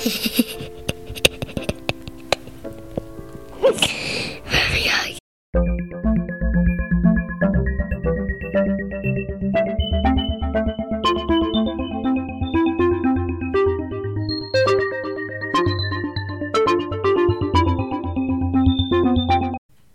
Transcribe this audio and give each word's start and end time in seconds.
jag? 0.00 0.12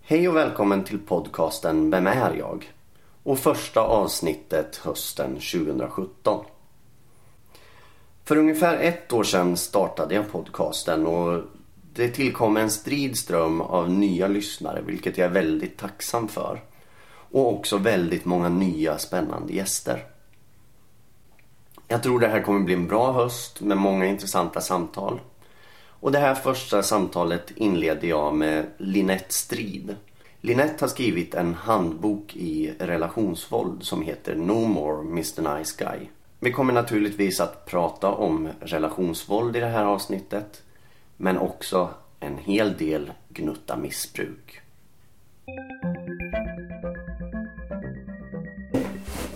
Hej 0.04 0.30
och 0.30 0.36
välkommen 0.36 0.84
till 0.84 1.00
podcasten 1.00 1.92
Vem 1.92 2.08
är 2.08 2.36
jag? 2.36 2.72
Och 3.24 3.40
första 3.40 3.82
avsnittet 3.82 4.76
hösten 4.76 5.34
2017. 5.34 6.46
För 8.26 8.38
ungefär 8.38 8.78
ett 8.78 9.14
år 9.14 9.24
sedan 9.24 9.58
startade 9.58 10.16
jag 10.16 10.32
podcasten 10.32 11.06
och 11.06 11.44
det 11.94 12.08
tillkom 12.08 12.58
en 12.58 12.70
strid 12.70 13.18
ström 13.18 13.62
av 13.62 13.90
nya 13.90 14.28
lyssnare 14.28 14.82
vilket 14.82 15.18
jag 15.18 15.26
är 15.26 15.34
väldigt 15.34 15.78
tacksam 15.78 16.28
för. 16.28 16.62
Och 17.32 17.54
också 17.54 17.78
väldigt 17.78 18.26
många 18.26 18.50
nya 18.50 18.98
spännande 18.98 19.54
gäster. 19.54 20.04
Jag 21.88 22.04
tror 22.04 22.20
det 22.20 22.28
här 22.28 22.42
kommer 22.42 22.60
bli 22.60 22.74
en 22.74 22.88
bra 22.88 23.12
höst 23.12 23.62
med 23.62 23.78
många 23.78 24.06
intressanta 24.06 24.62
samtal. 24.62 25.20
Och 25.88 26.12
det 26.12 26.20
här 26.20 26.36
första 26.36 26.84
samtalet 26.84 27.52
inleder 27.56 28.08
jag 28.08 28.36
med 28.36 28.66
Linette 28.78 29.34
Strid. 29.34 29.96
Linette 30.42 30.84
har 30.84 30.90
skrivit 30.90 31.34
en 31.34 31.54
handbok 31.54 32.36
i 32.36 32.74
relationsvåld 32.80 33.84
som 33.84 34.02
heter 34.02 34.36
No 34.36 34.68
More 34.68 35.02
Mr 35.02 35.58
Nice 35.58 35.76
Guy. 35.84 36.08
Vi 36.46 36.52
kommer 36.52 36.74
naturligtvis 36.74 37.40
att 37.40 37.66
prata 37.66 38.10
om 38.12 38.50
relationsvåld 38.60 39.56
i 39.56 39.60
det 39.60 39.66
här 39.68 39.84
avsnittet. 39.86 40.64
Men 41.18 41.38
också 41.38 41.90
en 42.20 42.38
hel 42.38 42.78
del 42.78 43.12
gnutta 43.30 43.78
missbruk. 43.78 44.62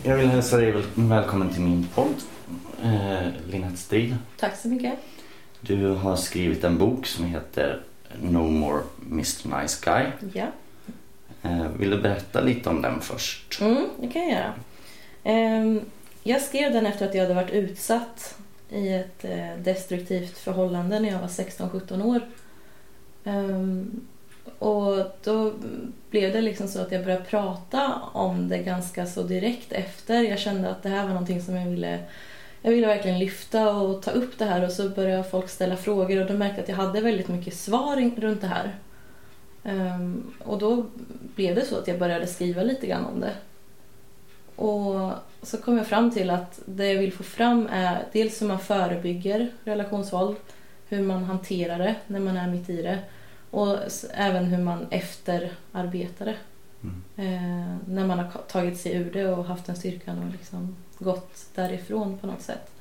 Jag 0.03 0.17
vill 0.17 0.27
hälsa 0.27 0.57
dig 0.57 0.71
väl- 0.71 0.83
välkommen 0.95 1.49
till 1.49 1.61
min 1.61 1.87
podd, 1.95 2.15
eh, 2.83 3.27
Linette 3.51 3.77
Strid. 3.77 4.15
Tack 4.39 4.55
så 4.57 4.67
mycket. 4.67 4.93
Du 5.61 5.87
har 5.87 6.15
skrivit 6.15 6.63
en 6.63 6.77
bok 6.77 7.05
som 7.05 7.25
heter 7.25 7.81
No 8.21 8.37
More 8.51 8.81
Mr 9.11 9.61
Nice 9.61 9.85
Guy. 9.85 10.05
Ja, 10.33 10.47
Eh, 11.41 11.67
vill 11.79 11.89
du 11.89 12.01
berätta 12.01 12.41
lite 12.41 12.69
om 12.69 12.81
den 12.81 13.01
först? 13.01 13.61
mm, 13.61 13.87
det 14.01 14.07
kan 14.07 14.21
jag 14.21 14.31
göra. 14.31 14.53
Ehm, 15.23 15.81
jag 16.23 16.41
skrev 16.41 16.73
den 16.73 16.85
efter 16.85 17.07
att 17.07 17.15
jag 17.15 17.21
hade 17.21 17.33
varit 17.33 17.53
utsatt 17.53 18.37
i 18.69 18.93
ett 18.93 19.25
eh, 19.25 19.57
destruktivt 19.57 20.37
förhållande 20.37 20.99
när 20.99 21.09
jag 21.11 21.19
var 21.19 21.27
16-17 21.27 22.05
år. 22.05 22.21
Ehm, 23.23 24.01
och 24.59 25.05
då 25.23 25.53
blev 26.09 26.33
det 26.33 26.41
liksom 26.41 26.67
så 26.67 26.81
att 26.81 26.91
jag 26.91 27.03
började 27.03 27.25
prata 27.25 27.93
om 28.13 28.49
det 28.49 28.57
ganska 28.57 29.05
så 29.05 29.23
direkt 29.23 29.71
efter. 29.71 30.21
Jag 30.21 30.39
kände 30.39 30.69
att 30.69 30.83
det 30.83 30.89
här 30.89 31.03
var 31.03 31.09
någonting 31.09 31.41
som 31.41 31.55
jag 31.55 31.69
ville 31.69 31.99
jag 32.61 32.71
ville 32.71 32.87
verkligen 32.87 33.19
lyfta 33.19 33.71
och 33.71 34.01
ta 34.01 34.11
upp 34.11 34.37
det 34.37 34.45
här 34.45 34.65
och 34.65 34.71
så 34.71 34.89
började 34.89 35.23
folk 35.23 35.49
ställa 35.49 35.77
frågor 35.77 36.21
och 36.21 36.27
då 36.27 36.33
märkte 36.33 36.55
jag 36.55 36.63
att 36.63 36.69
jag 36.69 36.75
hade 36.75 37.01
väldigt 37.01 37.27
mycket 37.27 37.53
svar 37.53 38.11
runt 38.17 38.41
det 38.41 38.47
här. 38.47 38.75
Ehm, 39.63 40.33
och 40.39 40.57
då 40.57 40.85
blev 41.35 41.55
det 41.55 41.65
så 41.65 41.77
att 41.77 41.87
jag 41.87 41.99
började 41.99 42.27
skriva 42.27 42.63
lite 42.63 42.87
grann 42.87 43.05
om 43.05 43.19
det. 43.19 43.33
Och 44.59 45.11
så 45.41 45.57
kom 45.57 45.77
jag 45.77 45.87
fram 45.87 46.11
till 46.11 46.29
att 46.29 46.59
det 46.65 46.93
jag 46.93 46.99
vill 46.99 47.13
få 47.13 47.23
fram 47.23 47.67
är 47.71 48.05
dels 48.11 48.41
hur 48.41 48.47
man 48.47 48.59
förebygger 48.59 49.51
relationsvåld, 49.63 50.35
hur 50.87 51.03
man 51.03 51.23
hanterar 51.23 51.79
det 51.79 51.95
när 52.07 52.19
man 52.19 52.37
är 52.37 52.47
mitt 52.47 52.69
i 52.69 52.81
det 52.81 52.99
och 53.51 53.77
även 54.13 54.45
hur 54.45 54.63
man 54.63 54.87
efterarbetar 54.89 56.25
det. 56.25 56.35
Mm. 56.83 57.01
Eh, 57.15 57.77
när 57.85 58.07
man 58.07 58.19
har 58.19 58.31
tagit 58.47 58.79
sig 58.79 58.93
ur 58.93 59.11
det 59.11 59.27
och 59.29 59.45
haft 59.45 59.65
den 59.65 59.75
styrkan 59.75 60.23
och 60.23 60.31
liksom 60.31 60.75
gått 60.97 61.45
därifrån 61.55 62.17
på 62.17 62.27
något 62.27 62.41
sätt. 62.41 62.71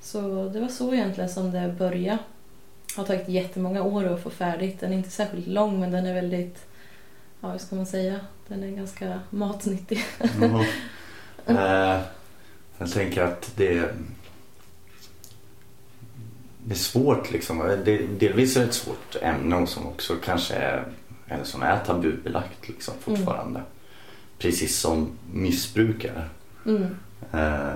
Så 0.00 0.48
det 0.48 0.60
var 0.60 0.68
så 0.68 0.94
egentligen 0.94 1.30
som 1.30 1.50
det 1.50 1.74
började. 1.78 2.18
Det 2.86 3.00
har 3.00 3.04
tagit 3.04 3.28
jättemånga 3.28 3.82
år 3.82 4.04
att 4.04 4.22
få 4.22 4.30
färdigt. 4.30 4.80
Den 4.80 4.92
är 4.92 4.96
inte 4.96 5.10
särskilt 5.10 5.46
lång 5.46 5.80
men 5.80 5.90
den 5.90 6.06
är 6.06 6.14
väldigt, 6.14 6.66
ja 7.40 7.48
vad 7.48 7.60
ska 7.60 7.76
man 7.76 7.86
säga, 7.86 8.20
den 8.48 8.62
är 8.62 8.70
ganska 8.70 9.20
matnyttig. 9.30 10.04
Mhm. 11.46 11.56
Eh, 11.56 12.00
jag 12.78 12.92
tänker 12.92 13.22
att 13.22 13.52
det, 13.56 13.94
det 16.64 16.74
är 16.74 16.78
svårt 16.78 17.30
liksom. 17.30 17.58
Det, 17.84 17.98
delvis 18.06 18.56
är 18.56 18.60
det 18.60 18.66
ett 18.66 18.74
svårt 18.74 19.16
ämne 19.22 19.56
och 19.56 19.68
som 19.68 19.86
också 19.86 20.16
kanske 20.24 20.54
är, 20.54 20.84
eller 21.26 21.44
som 21.44 21.62
är 21.62 21.78
tabubelagt 21.84 22.68
liksom 22.68 22.94
fortfarande. 23.00 23.62
Precis 24.38 24.78
som 24.78 25.10
missbruk 25.32 26.04
är. 26.04 26.28
Mm. 26.66 26.96
Eh, 27.32 27.74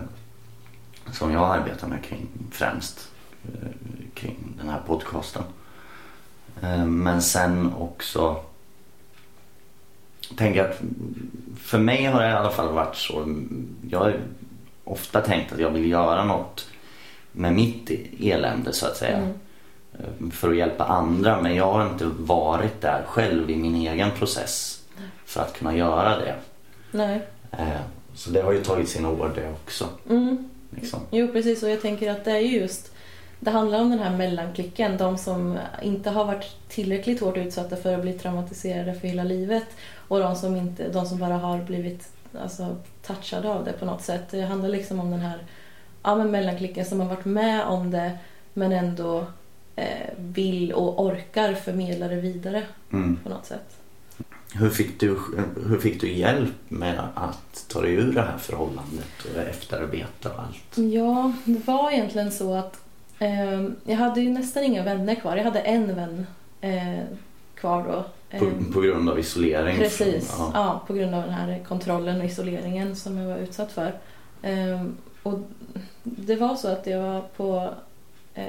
som 1.12 1.32
jag 1.32 1.58
arbetar 1.58 1.88
med 1.88 2.04
kring 2.04 2.28
främst 2.50 3.08
eh, 3.44 3.68
kring 4.14 4.54
den 4.58 4.68
här 4.68 4.80
podcasten. 4.86 5.42
Men 6.86 7.22
sen 7.22 7.72
också 7.72 8.44
tänker 10.36 10.64
att 10.64 10.80
för 11.60 11.78
mig 11.78 12.04
har 12.04 12.22
det 12.22 12.28
i 12.28 12.32
alla 12.32 12.50
fall 12.50 12.72
varit 12.74 12.96
så. 12.96 13.34
Jag 13.90 13.98
har 13.98 14.16
ofta 14.84 15.20
tänkt 15.20 15.52
att 15.52 15.58
jag 15.58 15.70
vill 15.70 15.90
göra 15.90 16.24
något 16.24 16.68
med 17.32 17.52
mitt 17.52 17.90
elände 18.20 18.72
så 18.72 18.86
att 18.86 18.96
säga. 18.96 19.16
Mm. 19.16 20.30
För 20.30 20.50
att 20.50 20.56
hjälpa 20.56 20.84
andra 20.84 21.40
men 21.40 21.54
jag 21.54 21.72
har 21.72 21.86
inte 21.86 22.04
varit 22.18 22.80
där 22.80 23.02
själv 23.06 23.50
i 23.50 23.56
min 23.56 23.74
egen 23.74 24.10
process 24.10 24.82
för 25.24 25.40
att 25.40 25.58
kunna 25.58 25.76
göra 25.76 26.18
det. 26.18 26.34
Nej. 26.90 27.20
Eh, 27.50 27.80
Så 28.14 28.30
det 28.30 28.42
har 28.42 28.52
ju 28.52 28.62
tagit 28.62 28.88
sina 28.88 29.08
år 29.10 29.32
det 29.34 29.50
också. 29.50 29.88
Mm. 30.10 30.48
Liksom. 30.70 31.00
Jo, 31.10 31.28
precis. 31.32 31.62
Och 31.62 31.70
jag 31.70 31.82
tänker 31.82 32.10
att 32.10 32.24
det 32.24 32.30
är 32.30 32.38
ju 32.38 32.60
just... 32.60 32.93
Det 33.44 33.50
handlar 33.50 33.80
om 33.80 33.90
den 33.90 33.98
här 33.98 34.16
mellanklicken. 34.16 34.96
De 34.96 35.18
som 35.18 35.58
inte 35.82 36.10
har 36.10 36.24
varit 36.24 36.68
tillräckligt 36.68 37.20
hårt 37.20 37.36
utsatta 37.36 37.76
för 37.76 37.94
att 37.94 38.02
bli 38.02 38.12
traumatiserade 38.12 38.94
för 38.94 39.08
hela 39.08 39.24
livet. 39.24 39.66
Och 40.08 40.18
de 40.20 40.36
som, 40.36 40.56
inte, 40.56 40.88
de 40.88 41.06
som 41.06 41.18
bara 41.18 41.34
har 41.36 41.58
blivit 41.58 42.08
alltså, 42.42 42.76
touchade 43.06 43.48
av 43.48 43.64
det 43.64 43.72
på 43.72 43.84
något 43.84 44.02
sätt. 44.02 44.22
Det 44.30 44.42
handlar 44.42 44.68
liksom 44.68 45.00
om 45.00 45.10
den 45.10 45.20
här 45.20 45.38
ja, 46.02 46.16
men 46.16 46.30
mellanklicken 46.30 46.84
som 46.84 47.00
har 47.00 47.08
varit 47.08 47.24
med 47.24 47.64
om 47.64 47.90
det 47.90 48.18
men 48.52 48.72
ändå 48.72 49.26
eh, 49.76 50.08
vill 50.16 50.72
och 50.72 51.04
orkar 51.06 51.54
förmedla 51.54 52.08
det 52.08 52.16
vidare 52.16 52.62
Mm. 52.92 53.16
på 53.22 53.28
något 53.28 53.46
sätt. 53.46 53.76
Hur, 54.54 54.70
fick 54.70 55.00
du, 55.00 55.18
hur 55.68 55.78
fick 55.78 56.00
du 56.00 56.12
hjälp 56.12 56.54
med 56.68 57.00
att 57.14 57.64
ta 57.68 57.80
dig 57.80 57.94
ur 57.94 58.12
det 58.12 58.22
här 58.22 58.38
förhållandet 58.38 59.24
och 59.34 59.40
efterarbeta 59.42 60.32
och 60.32 60.40
allt? 60.40 60.78
Ja, 60.92 61.32
det 61.44 61.66
var 61.66 61.90
egentligen 61.90 62.32
så 62.32 62.54
att 62.54 62.83
jag 63.84 63.96
hade 63.96 64.20
ju 64.20 64.30
nästan 64.30 64.64
inga 64.64 64.82
vänner 64.82 65.14
kvar. 65.14 65.36
Jag 65.36 65.44
hade 65.44 65.60
en 65.60 65.94
vän 65.94 66.26
eh, 66.60 67.04
kvar 67.54 67.82
då. 67.82 68.04
På, 68.38 68.44
Eh, 68.44 68.72
på 68.72 68.80
grund 68.80 69.08
av 69.08 69.18
isolering? 69.18 69.76
Precis, 69.76 70.34
ja. 70.38 70.50
ja. 70.54 70.82
på 70.86 70.94
grund 70.94 71.14
av 71.14 71.22
den 71.22 71.32
här 71.32 71.58
kontrollen 71.68 72.20
och 72.20 72.26
isoleringen 72.26 72.96
som 72.96 73.18
jag 73.18 73.28
var 73.28 73.36
utsatt 73.36 73.72
för. 73.72 73.92
Ehm, 74.42 74.96
och 75.22 75.38
det 76.02 76.36
var 76.36 76.54
så 76.54 76.68
att 76.68 76.86
jag 76.86 77.02
var 77.02 77.20
på 77.36 77.70
eh, 78.34 78.44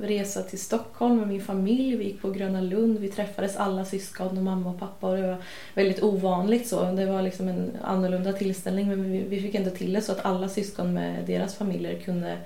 resa 0.00 0.42
till 0.42 0.60
Stockholm 0.60 1.16
med 1.16 1.28
min 1.28 1.42
familj. 1.42 1.96
Vi 1.96 2.04
gick 2.04 2.22
på 2.22 2.30
Gröna 2.30 2.60
Lund. 2.60 2.98
Vi 2.98 3.08
träffades 3.08 3.56
alla 3.56 3.84
syskon 3.84 4.38
och 4.38 4.44
mamma 4.44 4.70
och 4.70 4.78
pappa. 4.78 5.06
Och 5.06 5.16
det 5.16 5.26
var 5.26 5.36
väldigt 5.74 6.02
ovanligt 6.02 6.68
så. 6.68 6.84
Det 6.84 7.06
var 7.06 7.22
liksom 7.22 7.48
en 7.48 7.70
annorlunda 7.82 8.32
tillställning 8.32 8.88
men 8.88 9.12
vi, 9.12 9.24
vi 9.28 9.40
fick 9.40 9.54
ändå 9.54 9.70
till 9.70 9.92
det 9.92 10.02
så 10.02 10.12
att 10.12 10.24
alla 10.24 10.48
syskon 10.48 10.94
med 10.94 11.24
deras 11.26 11.54
familjer 11.54 12.00
kunde 12.00 12.36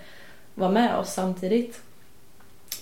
vara 0.60 0.70
med 0.70 0.96
oss 0.96 1.12
samtidigt. 1.12 1.80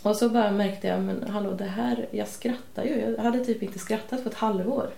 Och 0.02 0.16
så 0.16 0.28
bara 0.28 0.50
märkte 0.50 0.86
jag, 0.86 1.00
men 1.00 1.30
hallå 1.30 1.52
det 1.52 1.64
här, 1.64 2.06
jag 2.10 2.28
skrattar 2.28 2.84
ju. 2.84 3.14
Jag 3.16 3.22
hade 3.22 3.44
typ 3.44 3.62
inte 3.62 3.78
skrattat 3.78 4.22
på 4.22 4.28
ett 4.28 4.34
halvår. 4.34 4.90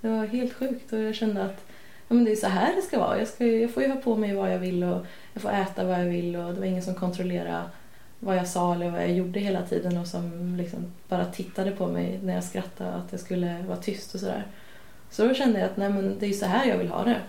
Det 0.00 0.08
var 0.08 0.26
helt 0.26 0.52
sjukt 0.52 0.92
och 0.92 0.98
jag 0.98 1.14
kände 1.14 1.44
att 1.44 1.64
ja, 2.08 2.14
men 2.14 2.24
det 2.24 2.32
är 2.32 2.36
så 2.36 2.46
här 2.46 2.76
det 2.76 2.82
ska 2.82 2.98
vara. 2.98 3.18
Jag, 3.18 3.28
ska, 3.28 3.46
jag 3.46 3.70
får 3.70 3.82
ju 3.82 3.88
ha 3.88 3.96
på 3.96 4.16
mig 4.16 4.34
vad 4.34 4.52
jag 4.52 4.58
vill 4.58 4.84
och 4.84 5.06
jag 5.32 5.42
får 5.42 5.50
äta 5.50 5.84
vad 5.84 6.00
jag 6.00 6.06
vill 6.06 6.36
och 6.36 6.54
det 6.54 6.60
var 6.60 6.66
ingen 6.66 6.82
som 6.82 6.94
kontrollerade 6.94 7.62
vad 8.18 8.36
jag 8.36 8.48
sa 8.48 8.74
eller 8.74 8.90
vad 8.90 9.02
jag 9.02 9.12
gjorde 9.12 9.40
hela 9.40 9.62
tiden 9.62 9.96
och 9.96 10.06
som 10.06 10.56
liksom 10.56 10.92
bara 11.08 11.24
tittade 11.24 11.70
på 11.70 11.86
mig 11.86 12.20
när 12.22 12.34
jag 12.34 12.44
skrattade 12.44 12.90
att 12.90 13.06
jag 13.10 13.20
skulle 13.20 13.64
vara 13.68 13.78
tyst 13.78 14.14
och 14.14 14.20
sådär. 14.20 14.46
Så 15.10 15.28
då 15.28 15.34
kände 15.34 15.58
jag 15.58 15.70
att 15.70 15.76
nej, 15.76 15.90
men 15.90 16.18
det 16.18 16.26
är 16.26 16.32
så 16.32 16.46
här 16.46 16.66
jag 16.66 16.78
vill 16.78 16.88
ha 16.88 17.04
det. 17.04 17.20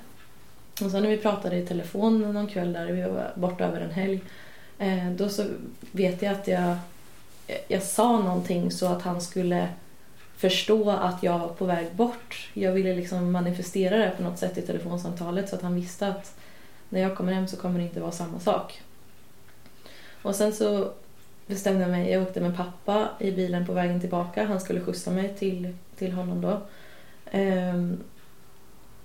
Och 0.85 0.91
sen 0.91 1.03
när 1.03 1.09
vi 1.09 1.17
pratade 1.17 1.57
i 1.57 1.65
telefon 1.65 2.33
någon 2.33 2.47
kväll 2.47 2.73
där 2.73 2.85
vi 2.85 3.01
var 3.01 3.31
borta 3.35 3.65
över 3.65 3.81
en 3.81 3.91
helg 3.91 4.21
Eh, 4.79 5.11
då 5.11 5.29
så 5.29 5.45
vet 5.91 6.21
jag 6.21 6.33
att 6.33 6.47
jag, 6.47 6.77
jag 7.67 7.83
sa 7.83 8.19
någonting 8.19 8.71
så 8.71 8.85
att 8.85 9.01
han 9.01 9.21
skulle 9.21 9.67
förstå 10.37 10.91
att 10.91 11.23
jag 11.23 11.39
var 11.39 11.47
på 11.47 11.65
väg 11.65 11.95
bort. 11.95 12.49
Jag 12.53 12.71
ville 12.71 12.95
liksom 12.95 13.31
manifestera 13.31 13.97
det 13.97 14.13
på 14.17 14.23
något 14.23 14.39
sätt 14.39 14.57
i 14.57 14.61
telefonsamtalet 14.61 15.49
så 15.49 15.55
att 15.55 15.61
han 15.61 15.75
visste 15.75 16.07
att 16.07 16.39
när 16.89 17.01
jag 17.01 17.15
kommer 17.15 17.33
hem 17.33 17.47
så 17.47 17.57
kommer 17.57 17.79
det 17.79 17.85
inte 17.85 17.99
vara 17.99 18.11
samma 18.11 18.39
sak. 18.39 18.81
Och 20.21 20.35
sen 20.35 20.53
så 20.53 20.91
bestämde 21.47 21.81
jag 21.81 21.91
mig, 21.91 22.11
jag 22.11 22.23
åkte 22.23 22.41
med 22.41 22.57
pappa 22.57 23.09
i 23.19 23.31
bilen 23.31 23.65
på 23.65 23.73
vägen 23.73 23.99
tillbaka. 23.99 24.45
Han 24.45 24.59
skulle 24.59 24.81
skjutsa 24.81 25.11
mig 25.11 25.35
till, 25.35 25.77
till 25.97 26.11
honom 26.11 26.41
då. 26.41 26.61
Ehm, 27.31 28.03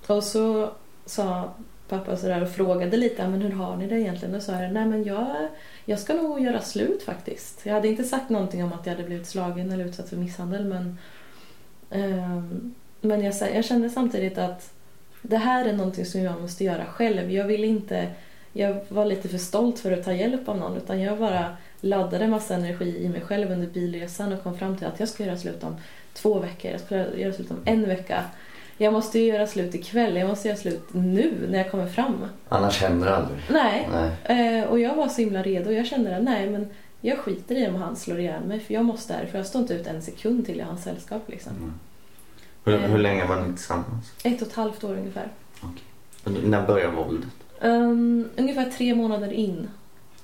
och 0.06 0.24
så 0.24 0.70
sa 1.06 1.50
pappa 1.92 2.16
sådär 2.16 2.42
och 2.42 2.50
frågade 2.50 2.96
lite, 2.96 3.28
men 3.28 3.42
hur 3.42 3.50
har 3.50 3.76
ni 3.76 3.86
det 3.86 4.00
egentligen? 4.00 4.34
Och 4.34 4.42
så 4.42 4.52
sa 4.52 4.62
jag, 4.62 4.72
nej 4.72 4.86
men 4.86 5.04
jag, 5.04 5.48
jag 5.84 5.98
ska 5.98 6.14
nog 6.14 6.40
göra 6.40 6.60
slut 6.60 7.02
faktiskt. 7.02 7.66
Jag 7.66 7.74
hade 7.74 7.88
inte 7.88 8.04
sagt 8.04 8.30
någonting 8.30 8.64
om 8.64 8.72
att 8.72 8.86
jag 8.86 8.94
hade 8.94 9.06
blivit 9.06 9.26
slagen 9.26 9.72
eller 9.72 9.84
utsatt 9.84 10.08
för 10.08 10.16
misshandel 10.16 10.64
men, 10.64 10.98
eh, 11.90 12.42
men 13.00 13.24
jag, 13.24 13.34
jag 13.54 13.64
kände 13.64 13.90
samtidigt 13.90 14.38
att 14.38 14.72
det 15.22 15.36
här 15.36 15.64
är 15.64 15.72
någonting 15.72 16.04
som 16.04 16.20
jag 16.20 16.40
måste 16.40 16.64
göra 16.64 16.84
själv. 16.84 17.32
Jag 17.32 17.44
vill 17.44 17.64
inte, 17.64 18.08
jag 18.52 18.76
var 18.88 19.04
lite 19.04 19.28
för 19.28 19.38
stolt 19.38 19.78
för 19.78 19.92
att 19.92 20.04
ta 20.04 20.12
hjälp 20.12 20.48
av 20.48 20.58
någon 20.58 20.76
utan 20.76 21.00
jag 21.00 21.18
bara 21.18 21.56
laddade 21.80 22.28
massa 22.28 22.54
energi 22.54 23.04
i 23.04 23.08
mig 23.08 23.20
själv 23.20 23.50
under 23.50 23.66
bilresan 23.66 24.32
och 24.32 24.42
kom 24.42 24.58
fram 24.58 24.76
till 24.76 24.86
att 24.86 25.00
jag 25.00 25.08
ska 25.08 25.24
göra 25.24 25.36
slut 25.36 25.64
om 25.64 25.76
två 26.12 26.38
veckor, 26.38 26.70
jag 26.70 26.80
ska 26.80 26.96
göra 26.96 27.32
slut 27.32 27.50
om 27.50 27.60
en 27.64 27.88
vecka. 27.88 28.24
Jag 28.76 28.92
måste 28.92 29.18
ju 29.18 29.26
göra 29.26 29.46
slut 29.46 29.74
ikväll, 29.74 30.16
jag 30.16 30.28
måste 30.28 30.48
göra 30.48 30.58
slut 30.58 30.82
nu 30.92 31.46
när 31.50 31.58
jag 31.58 31.70
kommer 31.70 31.86
fram. 31.86 32.26
Annars 32.48 32.80
händer 32.80 33.06
det 33.06 33.16
aldrig. 33.16 33.40
Nej, 33.50 33.88
Nej. 33.92 34.58
Eh, 34.58 34.64
och 34.64 34.80
jag 34.80 34.94
var 34.94 35.08
så 35.08 35.20
himla 35.20 35.42
redo. 35.42 35.70
Jag 35.70 35.86
kände 35.86 36.16
att 36.16 36.22
nej, 36.22 36.50
men 36.50 36.68
jag 37.00 37.18
skiter 37.18 37.54
i 37.54 37.68
om 37.68 37.74
han 37.74 37.96
slår 37.96 38.20
ihjäl 38.20 38.44
mig 38.44 38.60
för 38.60 38.74
jag 38.74 38.84
måste 38.84 39.18
därför. 39.18 39.38
Jag 39.38 39.46
står 39.46 39.62
inte 39.62 39.74
ut 39.74 39.86
en 39.86 40.02
sekund 40.02 40.46
till 40.46 40.60
i 40.60 40.62
hans 40.62 40.82
sällskap. 40.82 41.22
Liksom. 41.26 41.52
Mm. 41.56 41.72
Hur, 42.64 42.78
hur 42.78 42.98
länge 42.98 43.26
var 43.26 43.40
ni 43.40 43.54
tillsammans? 43.54 44.12
Ett 44.24 44.42
och 44.42 44.48
ett 44.48 44.54
halvt 44.54 44.84
år 44.84 44.96
ungefär. 44.96 45.28
När 46.24 46.66
började 46.66 46.96
våldet? 46.96 47.30
Um, 47.60 48.28
ungefär 48.36 48.70
tre 48.70 48.94
månader 48.94 49.32
in. 49.32 49.68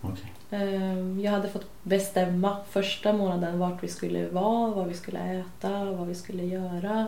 Okej. 0.01 0.33
Um, 0.51 1.21
jag 1.21 1.33
hade 1.33 1.49
fått 1.49 1.67
bestämma 1.83 2.57
första 2.71 3.13
månaden 3.13 3.59
vart 3.59 3.83
vi 3.83 3.89
skulle 3.89 4.29
vara, 4.29 4.71
vad 4.71 4.87
vi 4.87 4.95
skulle 4.95 5.19
äta, 5.19 5.85
vad 5.85 6.07
vi 6.07 6.15
skulle 6.15 6.45
göra. 6.45 7.07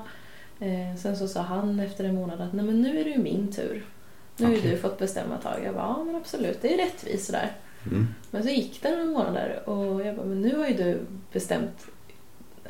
Eh, 0.61 0.97
sen 0.97 1.17
så 1.17 1.29
sa 1.29 1.41
han 1.41 1.81
efter 1.81 2.05
en 2.05 2.15
månad 2.15 2.41
att 2.41 2.53
Nej, 2.53 2.65
men 2.65 2.83
nu 2.83 3.01
är 3.01 3.05
det 3.05 3.11
ju 3.11 3.19
min 3.19 3.53
tur. 3.53 3.85
Nu 4.37 4.47
har 4.47 4.71
du 4.71 4.77
fått 4.79 4.99
bestämma 4.99 5.35
ett 5.35 5.43
tag. 5.43 5.61
Jag 5.65 5.75
bara, 5.75 5.85
ja 5.85 6.05
men 6.05 6.17
absolut, 6.17 6.63
det 6.63 6.75
är 6.75 6.79
rättvist 6.87 7.27
sådär. 7.27 7.53
Mm. 7.87 8.09
Men 8.31 8.43
så 8.43 8.49
gick 8.49 8.83
det 8.83 8.91
några 8.91 9.05
månader 9.05 9.69
och 9.69 10.07
jag 10.07 10.17
bara, 10.17 10.27
men 10.27 10.41
nu 10.43 10.57
har 10.57 10.69
ju 10.69 10.75
du 10.75 11.01
bestämt 11.33 11.87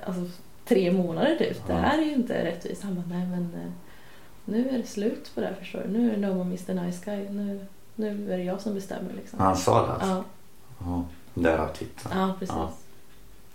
alltså, 0.07 0.23
tre 0.65 0.93
månader 0.93 1.37
typ. 1.37 1.67
Det 1.67 1.73
här 1.73 1.99
är 1.99 2.03
ju 2.03 2.13
inte 2.13 2.45
rättvist. 2.45 2.83
Han 2.83 2.95
bara, 2.95 3.07
nej 3.19 3.27
men 3.27 3.43
eh, 3.55 3.71
nu 4.45 4.69
är 4.69 4.79
det 4.79 4.87
slut 4.87 5.31
på 5.35 5.41
det 5.41 5.47
här 5.47 5.55
förstår 5.55 5.83
du. 5.87 5.99
Nu 5.99 6.09
är 6.13 6.17
det 6.17 6.29
no 6.29 6.35
more 6.35 6.45
Mr 6.45 6.75
Nice 6.85 7.05
Guy. 7.05 7.29
Nu, 7.29 7.67
nu 7.95 8.33
är 8.33 8.39
det 8.39 8.45
jag 8.45 8.61
som 8.61 8.75
bestämmer 8.75 9.13
liksom. 9.17 9.39
Han 9.39 9.57
sa 9.57 9.87
det 9.87 9.93
alltså? 9.93 10.09
Ja, 10.09 10.25
Ja. 10.85 11.05
Därav 11.35 11.69
titeln. 11.73 12.19
ja 12.19 12.35
precis. 12.39 12.57
Ja. 12.57 12.73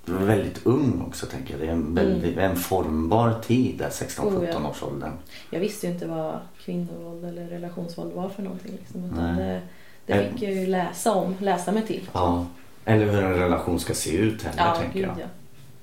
Var 0.06 0.26
väldigt 0.26 0.66
ung 0.66 1.04
också 1.08 1.26
tänker 1.26 1.52
jag. 1.54 1.62
Det 1.62 1.68
är 1.68 1.72
en, 1.72 1.96
väldigt, 1.96 2.38
en 2.38 2.56
formbar 2.56 3.40
tid 3.48 3.78
där, 3.78 3.90
16-17 3.90 4.28
Mm. 4.28 4.38
Oh, 4.42 4.50
ja. 4.64 4.70
års 4.70 4.84
åldern. 4.84 5.12
Jag 5.50 5.60
visste 5.60 5.88
ju 5.88 5.94
inte 5.94 6.06
vad 6.08 6.40
kvinnovåld 6.66 7.26
eller 7.26 7.46
relationsvåld 7.48 8.14
var 8.14 8.30
för 8.30 8.44
någonting. 8.44 8.72
Liksom, 8.72 9.02
det, 9.38 9.62
det 10.06 10.30
fick 10.32 10.42
jag 10.42 10.52
ju 10.54 10.66
läsa 10.68 11.14
om, 11.14 11.36
läsa 11.40 11.72
mig 11.72 11.84
till. 11.88 12.10
Ja. 12.14 12.46
Eller 12.86 13.06
hur 13.06 13.24
en 13.24 13.34
relation 13.36 13.80
ska 13.80 13.94
se 13.94 14.18
ut 14.18 14.44
heller 14.44 14.64
Ja, 14.66 14.76
tänker 14.76 15.00
gud 15.00 15.10
jag. 15.10 15.20
ja. 15.20 15.26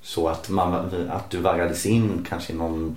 Så 0.01 0.27
att, 0.27 0.49
man, 0.49 0.91
att 1.09 1.29
du 1.29 1.37
vaggades 1.37 1.85
in 1.85 2.25
kanske 2.29 2.53
i 2.53 2.55
någon 2.55 2.95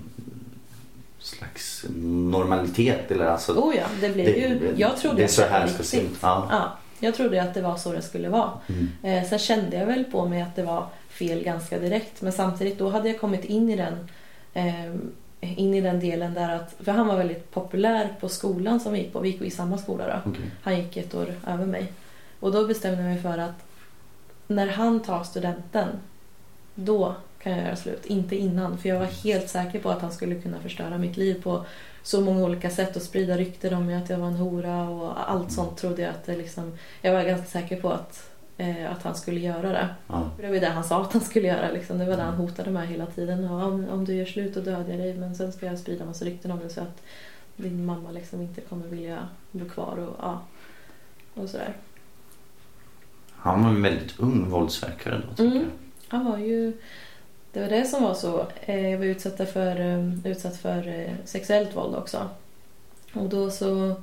slags 1.19 1.85
normalitet. 2.03 3.11
Eller 3.11 3.25
alltså, 3.25 3.51
Oh 3.53 3.75
ja, 3.75 3.85
det 4.01 4.09
blev 4.09 4.27
ju... 4.27 4.73
Jag 4.77 4.97
trodde 4.97 5.15
det 5.17 5.23
är 5.23 5.27
så 5.27 5.41
det 5.41 5.47
här 5.47 5.67
ska 5.67 5.83
se 5.83 6.01
ut. 6.01 6.17
Ja. 6.21 6.47
Ja, 6.51 6.71
jag 6.99 7.15
trodde 7.15 7.41
att 7.43 7.53
det 7.53 7.61
var 7.61 7.75
så 7.77 7.91
det 7.91 8.01
skulle 8.01 8.29
vara. 8.29 8.51
Mm. 8.67 8.87
Eh, 9.03 9.29
sen 9.29 9.39
kände 9.39 9.77
jag 9.77 9.85
väl 9.85 10.03
på 10.03 10.25
mig 10.25 10.41
att 10.41 10.55
det 10.55 10.63
var 10.63 10.85
fel 11.17 11.43
ganska 11.43 11.79
direkt. 11.79 12.21
Men 12.21 12.33
samtidigt 12.33 12.79
då 12.79 12.89
hade 12.89 13.07
jag 13.07 13.19
kommit 13.19 13.45
in 13.45 13.69
i 13.69 13.75
den, 13.75 14.09
eh, 14.53 14.95
in 15.59 15.73
i 15.73 15.81
den 15.81 15.99
delen 15.99 16.33
där 16.33 16.55
att... 16.55 16.75
För 16.79 16.91
han 16.91 17.07
var 17.07 17.17
väldigt 17.17 17.51
populär 17.51 18.15
på 18.19 18.29
skolan 18.29 18.79
som 18.79 18.93
vi 18.93 18.99
gick 18.99 19.13
på. 19.13 19.19
Vi 19.19 19.29
gick 19.29 19.41
i 19.41 19.49
samma 19.49 19.77
skola 19.77 20.07
då. 20.07 20.31
Okej. 20.31 20.51
Han 20.61 20.77
gick 20.77 20.97
ett 20.97 21.15
år 21.15 21.33
över 21.47 21.65
mig. 21.65 21.91
Och 22.39 22.51
då 22.51 22.67
bestämde 22.67 23.01
jag 23.01 23.09
mig 23.09 23.21
för 23.21 23.37
att 23.37 23.63
när 24.47 24.67
han 24.67 24.99
tar 24.99 25.23
studenten, 25.23 25.87
då 26.75 27.15
kan 27.39 27.51
jag 27.51 27.61
göra 27.61 27.75
slut. 27.75 28.05
Inte 28.05 28.35
innan. 28.35 28.77
För 28.77 28.89
jag 28.89 28.99
var 28.99 29.05
helt 29.05 29.49
säker 29.49 29.79
på 29.79 29.89
att 29.89 30.01
han 30.01 30.11
skulle 30.11 30.35
kunna 30.35 30.59
förstöra 30.59 30.97
mitt 30.97 31.17
liv 31.17 31.41
på 31.43 31.65
så 32.03 32.21
många 32.21 32.43
olika 32.43 32.69
sätt 32.69 32.95
och 32.95 33.01
sprida 33.01 33.37
rykten 33.37 33.73
om 33.73 33.85
mig 33.85 33.95
att 33.95 34.09
jag 34.09 34.17
var 34.17 34.27
en 34.27 34.35
hora 34.35 34.89
och 34.89 35.31
allt 35.31 35.51
sånt 35.51 35.77
trodde 35.77 36.01
jag 36.01 36.11
att 36.11 36.25
det 36.25 36.37
liksom... 36.37 36.77
Jag 37.01 37.13
var 37.13 37.23
ganska 37.23 37.47
säker 37.47 37.81
på 37.81 37.89
att, 37.89 38.29
att 38.91 39.03
han 39.03 39.15
skulle 39.15 39.39
göra 39.39 39.69
det. 39.71 39.87
Ja. 40.07 40.29
Det 40.41 40.47
var 40.47 40.55
det 40.55 40.67
han 40.67 40.83
sa 40.83 41.01
att 41.01 41.13
han 41.13 41.21
skulle 41.21 41.47
göra. 41.47 41.71
Liksom. 41.71 41.97
Det 41.97 42.05
var 42.05 42.17
det 42.17 42.23
han 42.23 42.33
hotade 42.35 42.71
med 42.71 42.87
hela 42.87 43.05
tiden. 43.05 43.49
Och 43.49 43.63
om, 43.67 43.89
om 43.89 44.05
du 44.05 44.13
gör 44.15 44.25
slut 44.25 44.53
då 44.53 44.61
dödar 44.61 44.89
jag 44.89 44.99
dig 44.99 45.13
men 45.13 45.35
sen 45.35 45.51
ska 45.51 45.65
jag 45.65 45.79
sprida 45.79 46.05
massa 46.05 46.25
rykten 46.25 46.51
om 46.51 46.59
dig 46.59 46.69
så 46.69 46.81
att 46.81 47.01
din 47.55 47.85
mamma 47.85 48.11
liksom 48.11 48.41
inte 48.41 48.61
kommer 48.61 48.87
vilja 48.87 49.27
bo 49.51 49.69
kvar 49.69 49.97
och, 49.97 50.15
ja, 50.21 50.41
och 51.33 51.49
sådär. 51.49 51.73
Han 53.35 53.63
var 53.63 53.69
en 53.69 53.81
väldigt 53.81 54.19
ung 54.19 54.49
våldsverkare 54.49 55.21
då 55.37 55.43
Mm. 55.43 55.55
jag. 55.57 55.65
Han 56.17 56.25
var 56.25 56.37
ju... 56.37 56.73
Det 57.51 57.61
var 57.61 57.69
det 57.69 57.85
som 57.85 58.03
var 58.03 58.13
så. 58.13 58.47
Eh, 58.65 58.89
Jag 58.89 58.97
var 58.97 59.05
utsatt 59.05 59.49
för, 59.49 59.79
eh, 59.79 60.27
utsatt 60.31 60.57
för 60.57 60.87
eh, 60.87 61.11
sexuellt 61.25 61.75
våld 61.75 61.95
också. 61.95 62.29
Och 63.13 63.29
då 63.29 63.49
så... 63.51 63.95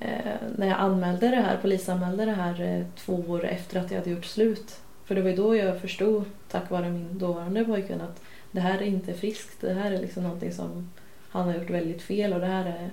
eh, 0.00 0.34
När 0.56 0.66
jag 0.66 0.78
anmälde 0.78 1.28
det 1.28 1.36
här, 1.36 1.56
polisanmälde 1.56 2.24
det 2.24 2.32
här 2.32 2.60
eh, 2.60 2.86
två 2.96 3.14
år 3.14 3.44
efter 3.44 3.80
att 3.80 3.90
jag 3.90 3.98
hade 3.98 4.10
gjort 4.10 4.24
slut. 4.24 4.80
För 5.04 5.14
det 5.14 5.22
var 5.22 5.30
ju 5.30 5.36
då 5.36 5.56
jag 5.56 5.80
förstod, 5.80 6.24
tack 6.48 6.70
vare 6.70 6.90
min 6.90 7.18
dåvarande 7.18 7.64
pojkvän, 7.64 8.00
att 8.00 8.22
det 8.50 8.60
här 8.60 8.78
är 8.78 8.82
inte 8.86 9.14
friskt. 9.14 9.60
Det 9.60 9.72
här 9.72 9.92
är 9.92 9.98
liksom 9.98 10.22
någonting 10.22 10.52
som 10.52 10.90
han 11.30 11.46
har 11.46 11.54
gjort 11.54 11.70
väldigt 11.70 12.02
fel 12.02 12.32
och 12.32 12.40
det 12.40 12.46
här 12.46 12.64
är 12.64 12.90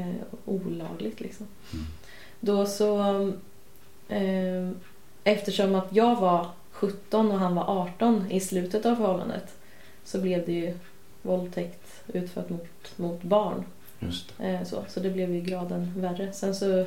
eh, 0.00 0.14
olagligt 0.44 1.20
liksom. 1.20 1.46
Mm. 1.72 1.84
Då 2.40 2.66
så... 2.66 2.98
Eh, 4.08 4.70
eftersom 5.24 5.74
att 5.74 5.88
jag 5.90 6.20
var 6.20 6.46
17 6.70 7.30
och 7.30 7.38
han 7.38 7.54
var 7.54 7.64
18 7.82 8.30
i 8.30 8.40
slutet 8.40 8.86
av 8.86 8.96
förhållandet 8.96 9.56
så 10.04 10.20
blev 10.20 10.46
det 10.46 10.52
ju 10.52 10.74
våldtäkt 11.22 12.02
utfört 12.06 12.48
mot, 12.48 12.98
mot 12.98 13.22
barn. 13.22 13.64
Just 14.00 14.38
det. 14.38 14.48
Eh, 14.48 14.64
så, 14.64 14.84
så 14.88 15.00
det 15.00 15.10
blev 15.10 15.34
ju 15.34 15.40
graden 15.40 15.92
värre. 15.96 16.32
Sen 16.32 16.54
så 16.54 16.86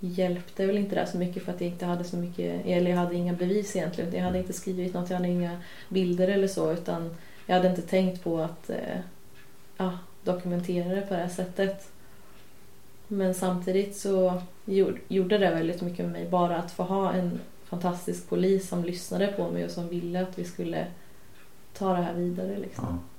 hjälpte 0.00 0.66
väl 0.66 0.78
inte 0.78 0.94
det 0.94 1.06
så 1.06 1.18
mycket 1.18 1.42
för 1.42 1.52
att 1.52 1.60
jag 1.60 1.70
inte 1.70 1.86
hade 1.86 2.04
så 2.04 2.16
mycket, 2.16 2.66
eller 2.66 2.90
jag 2.90 2.98
hade 2.98 3.14
inga 3.14 3.32
bevis 3.32 3.76
egentligen. 3.76 4.14
Jag 4.14 4.22
hade 4.22 4.38
inte 4.38 4.52
skrivit 4.52 4.94
något, 4.94 5.10
jag 5.10 5.16
hade 5.16 5.28
inga 5.28 5.58
bilder 5.88 6.28
eller 6.28 6.48
så 6.48 6.72
utan 6.72 7.16
jag 7.46 7.56
hade 7.56 7.68
inte 7.68 7.82
tänkt 7.82 8.24
på 8.24 8.38
att 8.38 8.70
eh, 8.70 8.98
ja, 9.76 9.98
dokumentera 10.24 10.94
det 10.94 11.00
på 11.00 11.14
det 11.14 11.20
här 11.20 11.28
sättet. 11.28 11.88
Men 13.08 13.34
samtidigt 13.34 13.96
så 13.96 14.42
gjorde, 14.64 14.98
gjorde 15.08 15.38
det 15.38 15.50
väldigt 15.50 15.82
mycket 15.82 16.04
med 16.04 16.12
mig. 16.12 16.28
Bara 16.28 16.56
att 16.56 16.72
få 16.72 16.82
ha 16.82 17.12
en 17.12 17.40
fantastisk 17.64 18.28
polis 18.28 18.68
som 18.68 18.84
lyssnade 18.84 19.26
på 19.26 19.50
mig 19.50 19.64
och 19.64 19.70
som 19.70 19.88
ville 19.88 20.22
att 20.22 20.38
vi 20.38 20.44
skulle 20.44 20.86
ta 21.72 21.92
det 21.92 22.02
här 22.02 22.14
vidare. 22.14 22.58
Liksom. 22.58 22.84
Ja. 22.88 23.13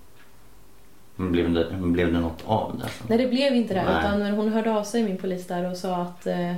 Men 1.16 1.32
blev, 1.32 1.54
det, 1.54 1.66
blev 1.72 2.14
det 2.14 2.20
något 2.20 2.44
av 2.46 2.80
det? 2.80 2.90
Nej, 3.08 3.18
det 3.18 3.28
blev 3.28 3.56
inte 3.56 3.74
det. 3.74 3.84
Nej. 3.84 4.00
Utan 4.00 4.22
hon 4.22 4.50
hörde 4.50 4.72
av 4.72 4.84
sig, 4.84 5.04
min 5.04 5.18
polis 5.18 5.48
där, 5.48 5.72
och 5.72 5.78
sa 5.78 5.96
att 5.96 6.28
eh, 6.28 6.52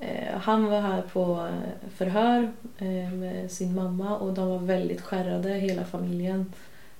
eh, 0.00 0.38
han 0.40 0.66
var 0.66 0.80
här 0.80 1.02
på 1.12 1.48
eh, 1.50 1.88
förhör 1.96 2.52
eh, 2.78 3.12
med 3.12 3.50
sin 3.50 3.74
mamma 3.74 4.16
och 4.18 4.34
de 4.34 4.48
var 4.48 4.58
väldigt 4.58 5.00
skärrade, 5.00 5.48
hela 5.48 5.84
familjen. 5.84 6.52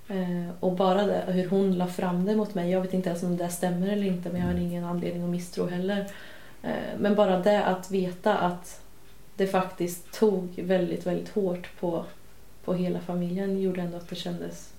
Eh, 0.08 0.50
och 0.60 0.72
bara 0.72 1.06
det, 1.06 1.24
hur 1.26 1.48
hon 1.48 1.78
la 1.78 1.86
fram 1.86 2.24
det 2.24 2.36
mot 2.36 2.54
mig. 2.54 2.70
Jag 2.70 2.80
vet 2.80 2.94
inte 2.94 3.08
ens 3.08 3.22
om 3.22 3.36
det 3.36 3.48
stämmer 3.48 3.88
eller 3.88 4.06
inte, 4.06 4.30
men 4.30 4.40
jag 4.40 4.48
har 4.48 4.54
ingen 4.54 4.84
anledning 4.84 5.24
att 5.24 5.30
misstro 5.30 5.66
heller. 5.66 6.06
Eh, 6.62 6.98
men 6.98 7.14
bara 7.14 7.38
det 7.38 7.64
att 7.64 7.90
veta 7.90 8.38
att 8.38 8.80
det 9.36 9.46
faktiskt 9.46 10.12
tog 10.12 10.60
väldigt, 10.62 11.06
väldigt 11.06 11.34
hårt 11.34 11.80
på, 11.80 12.04
på 12.64 12.74
hela 12.74 13.00
familjen 13.00 13.60
gjorde 13.60 13.80
ändå 13.80 13.96
att 13.96 14.08
det 14.08 14.16
kändes 14.16 14.73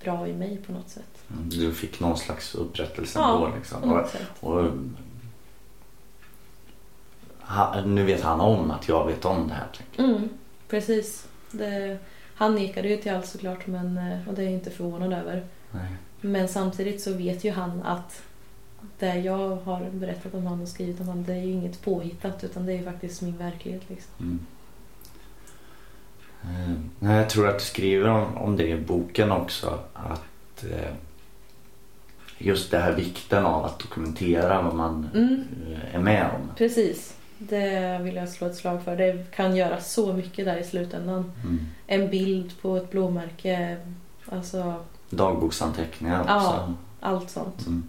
bra 0.00 0.28
i 0.28 0.32
mig 0.32 0.58
på 0.66 0.72
något 0.72 0.88
sätt. 0.88 1.24
Du 1.28 1.74
fick 1.74 2.00
någon 2.00 2.18
slags 2.18 2.54
upprättelse 2.54 3.18
Ja, 3.18 3.32
då 3.32 3.56
liksom. 3.56 3.92
Och, 3.92 4.06
och, 4.40 4.72
ha, 7.40 7.80
nu 7.80 8.04
vet 8.04 8.22
han 8.22 8.40
om 8.40 8.70
att 8.70 8.88
jag 8.88 9.06
vet 9.06 9.24
om 9.24 9.48
det 9.48 9.54
här. 9.54 9.66
Mm, 9.96 10.28
precis. 10.68 11.28
Det, 11.50 11.98
han 12.34 12.54
nekade 12.54 12.88
ju 12.88 12.96
till 12.96 13.12
allt 13.12 13.26
såklart 13.26 13.66
men, 13.66 13.98
eh, 13.98 14.28
och 14.28 14.34
det 14.34 14.42
är 14.42 14.44
jag 14.44 14.54
inte 14.54 14.70
förvånad 14.70 15.12
över. 15.12 15.46
Nej. 15.70 15.92
Men 16.20 16.48
samtidigt 16.48 17.02
så 17.02 17.12
vet 17.12 17.44
ju 17.44 17.50
han 17.50 17.82
att 17.82 18.22
det 18.98 19.14
jag 19.14 19.56
har 19.56 19.90
berättat 19.90 20.34
om 20.34 20.42
honom 20.42 20.62
och 20.62 20.68
skrivit 20.68 21.00
om 21.00 21.08
honom 21.08 21.24
det 21.24 21.32
är 21.32 21.42
ju 21.42 21.52
inget 21.52 21.82
påhittat 21.82 22.44
utan 22.44 22.66
det 22.66 22.72
är 22.72 22.76
ju 22.76 22.84
faktiskt 22.84 23.22
min 23.22 23.36
verklighet. 23.36 23.82
Liksom. 23.88 24.12
Mm. 24.20 24.46
Nej, 27.00 27.16
jag 27.16 27.30
tror 27.30 27.48
att 27.48 27.58
du 27.58 27.64
skriver 27.64 28.08
om, 28.08 28.36
om 28.36 28.56
det 28.56 28.68
i 28.68 28.76
boken 28.80 29.32
också. 29.32 29.78
Att 29.94 30.64
eh, 30.64 30.92
just 32.38 32.70
det 32.70 32.78
här 32.78 32.92
vikten 32.92 33.46
av 33.46 33.64
att 33.64 33.78
dokumentera 33.78 34.62
vad 34.62 34.74
man 34.74 35.08
Mm. 35.14 35.44
eh, 35.72 35.94
är 35.94 35.98
med 35.98 36.24
om. 36.24 36.50
Precis. 36.56 37.14
Det 37.38 37.98
vill 38.02 38.16
jag 38.16 38.28
slå 38.28 38.46
ett 38.46 38.56
slag 38.56 38.82
för. 38.82 38.96
Det 38.96 39.30
kan 39.34 39.56
göra 39.56 39.80
så 39.80 40.12
mycket 40.12 40.44
där 40.44 40.56
i 40.56 40.64
slutändan. 40.64 41.32
Mm. 41.44 41.66
En 41.86 42.10
bild 42.10 42.52
på 42.62 42.76
ett 42.76 42.90
blåmärke. 42.90 43.76
Alltså 44.26 44.84
Dagboksanteckningar 45.10 46.20
också. 46.20 46.32
Ja. 46.34 46.74
allt 47.00 47.30
sånt. 47.30 47.66
Mm. 47.66 47.88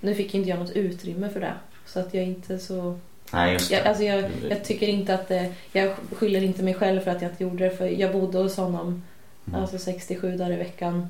Nu 0.00 0.14
fick 0.14 0.34
inte 0.34 0.50
jag 0.50 0.58
något 0.58 0.70
utrymme 0.70 1.28
för 1.28 1.40
det. 1.40 1.54
Så 1.86 2.00
att 2.00 2.14
jag 2.14 2.22
är 2.22 2.26
inte 2.28 2.58
så... 2.58 2.98
Nej, 3.32 3.52
just 3.52 3.70
Jag, 3.70 3.84
det. 3.84 3.88
alltså 3.88 4.04
jag, 4.04 4.24
jag 4.50 4.64
tycker 4.64 4.86
inte 4.88 5.14
att 5.14 5.28
det... 5.28 5.52
Jag 5.72 5.94
skyller 6.16 6.42
inte 6.42 6.62
mig 6.62 6.74
själv 6.74 7.00
för 7.00 7.10
att 7.10 7.22
jag 7.22 7.30
inte 7.30 7.42
gjorde 7.42 7.64
det. 7.64 7.70
För 7.76 7.86
jag 7.86 8.12
bodde 8.12 8.38
hos 8.38 8.56
honom 8.56 9.02
Mm. 9.48 9.60
alltså 9.62 9.78
67 9.78 10.36
dagar 10.36 10.52
i 10.52 10.56
veckan. 10.56 11.08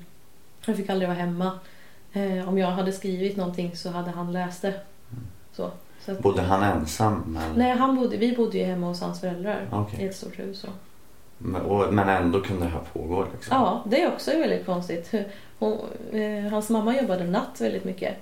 Jag 0.66 0.76
fick 0.76 0.90
aldrig 0.90 1.08
vara 1.08 1.18
hemma. 1.18 1.58
Eh, 2.12 2.48
om 2.48 2.58
jag 2.58 2.66
hade 2.66 2.92
skrivit 2.92 3.36
någonting 3.36 3.76
så 3.76 3.90
hade 3.90 4.10
han 4.10 4.32
läst 4.32 4.62
det. 4.62 4.74
Så. 5.52 5.70
så 6.00 6.12
att, 6.12 6.18
Bodde 6.18 6.42
han 6.42 6.62
ensam? 6.62 7.38
Eller? 7.46 7.58
nej, 7.58 7.76
han 7.76 7.96
bodde, 7.96 8.16
vi 8.16 8.36
bodde 8.36 8.58
ju 8.58 8.64
hemma 8.64 8.86
hos 8.86 9.00
hans 9.00 9.20
föräldrar. 9.20 9.66
Okej. 9.72 10.00
I 10.02 10.06
ett 10.08 10.16
stort 10.16 10.38
hus. 10.38 10.58
Så. 10.60 10.68
Men, 11.38 11.60
och, 11.62 11.94
men 11.94 12.08
ändå 12.08 12.40
kunde 12.40 12.64
det 12.64 12.70
här 12.70 12.80
pågå? 12.92 13.26
Liksom. 13.32 13.56
Ja, 13.56 13.84
det 13.86 14.02
är 14.02 14.12
också 14.12 14.30
väldigt 14.30 14.66
konstigt. 14.66 15.12
Hon, 15.58 15.78
eh, 16.12 16.50
hans 16.52 16.70
mamma 16.70 16.96
jobbade 16.96 17.24
natt 17.24 17.60
väldigt 17.60 17.84
mycket. 17.84 18.14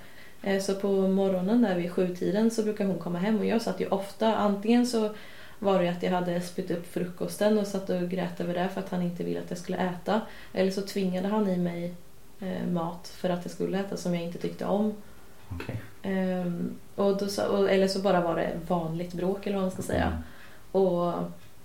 Eh, 0.42 0.60
så 0.60 0.74
på 0.74 0.88
morgonen 1.08 1.62
där 1.62 1.76
vid 1.76 1.92
sjutiden 1.92 2.50
så 2.50 2.62
brukar 2.62 2.84
hon 2.84 2.98
komma 2.98 3.18
hem 3.18 3.38
och 3.38 3.46
jag 3.46 3.62
satt 3.62 3.80
ju 3.80 3.88
ofta 3.88 4.36
antingen 4.36 4.86
så 4.86 5.14
var 5.58 5.82
det 5.82 5.88
att 5.88 6.02
jag 6.02 6.10
hade 6.10 6.40
spytt 6.40 6.70
upp 6.70 6.92
frukosten 6.92 7.58
och 7.58 7.66
satt 7.66 7.90
och 7.90 8.08
grät 8.08 8.40
över 8.40 8.54
det 8.54 8.68
för 8.68 8.80
att 8.80 8.90
han 8.90 9.02
inte 9.02 9.24
ville 9.24 9.40
att 9.40 9.50
jag 9.50 9.58
skulle 9.58 9.78
äta. 9.78 10.20
Eller 10.52 10.70
så 10.70 10.82
tvingade 10.82 11.28
han 11.28 11.48
i 11.48 11.56
mig 11.56 11.94
eh, 12.40 12.66
mat 12.72 13.08
för 13.08 13.30
att 13.30 13.44
jag 13.44 13.52
skulle 13.52 13.78
äta 13.78 13.96
som 13.96 14.14
jag 14.14 14.24
inte 14.24 14.38
tyckte 14.38 14.64
om. 14.64 14.94
Okej. 15.48 15.80
Ehm, 16.02 16.76
och 16.94 17.18
då, 17.18 17.26
eller 17.66 17.88
så 17.88 17.98
bara 17.98 18.20
var 18.20 18.36
det 18.36 18.50
vanligt 18.68 19.12
bråk 19.12 19.46
eller 19.46 19.56
vad 19.56 19.64
man 19.64 19.70
ska 19.70 19.82
säga. 19.82 20.06
Mm. 20.06 20.18
Och, 20.72 21.12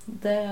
det, 0.06 0.48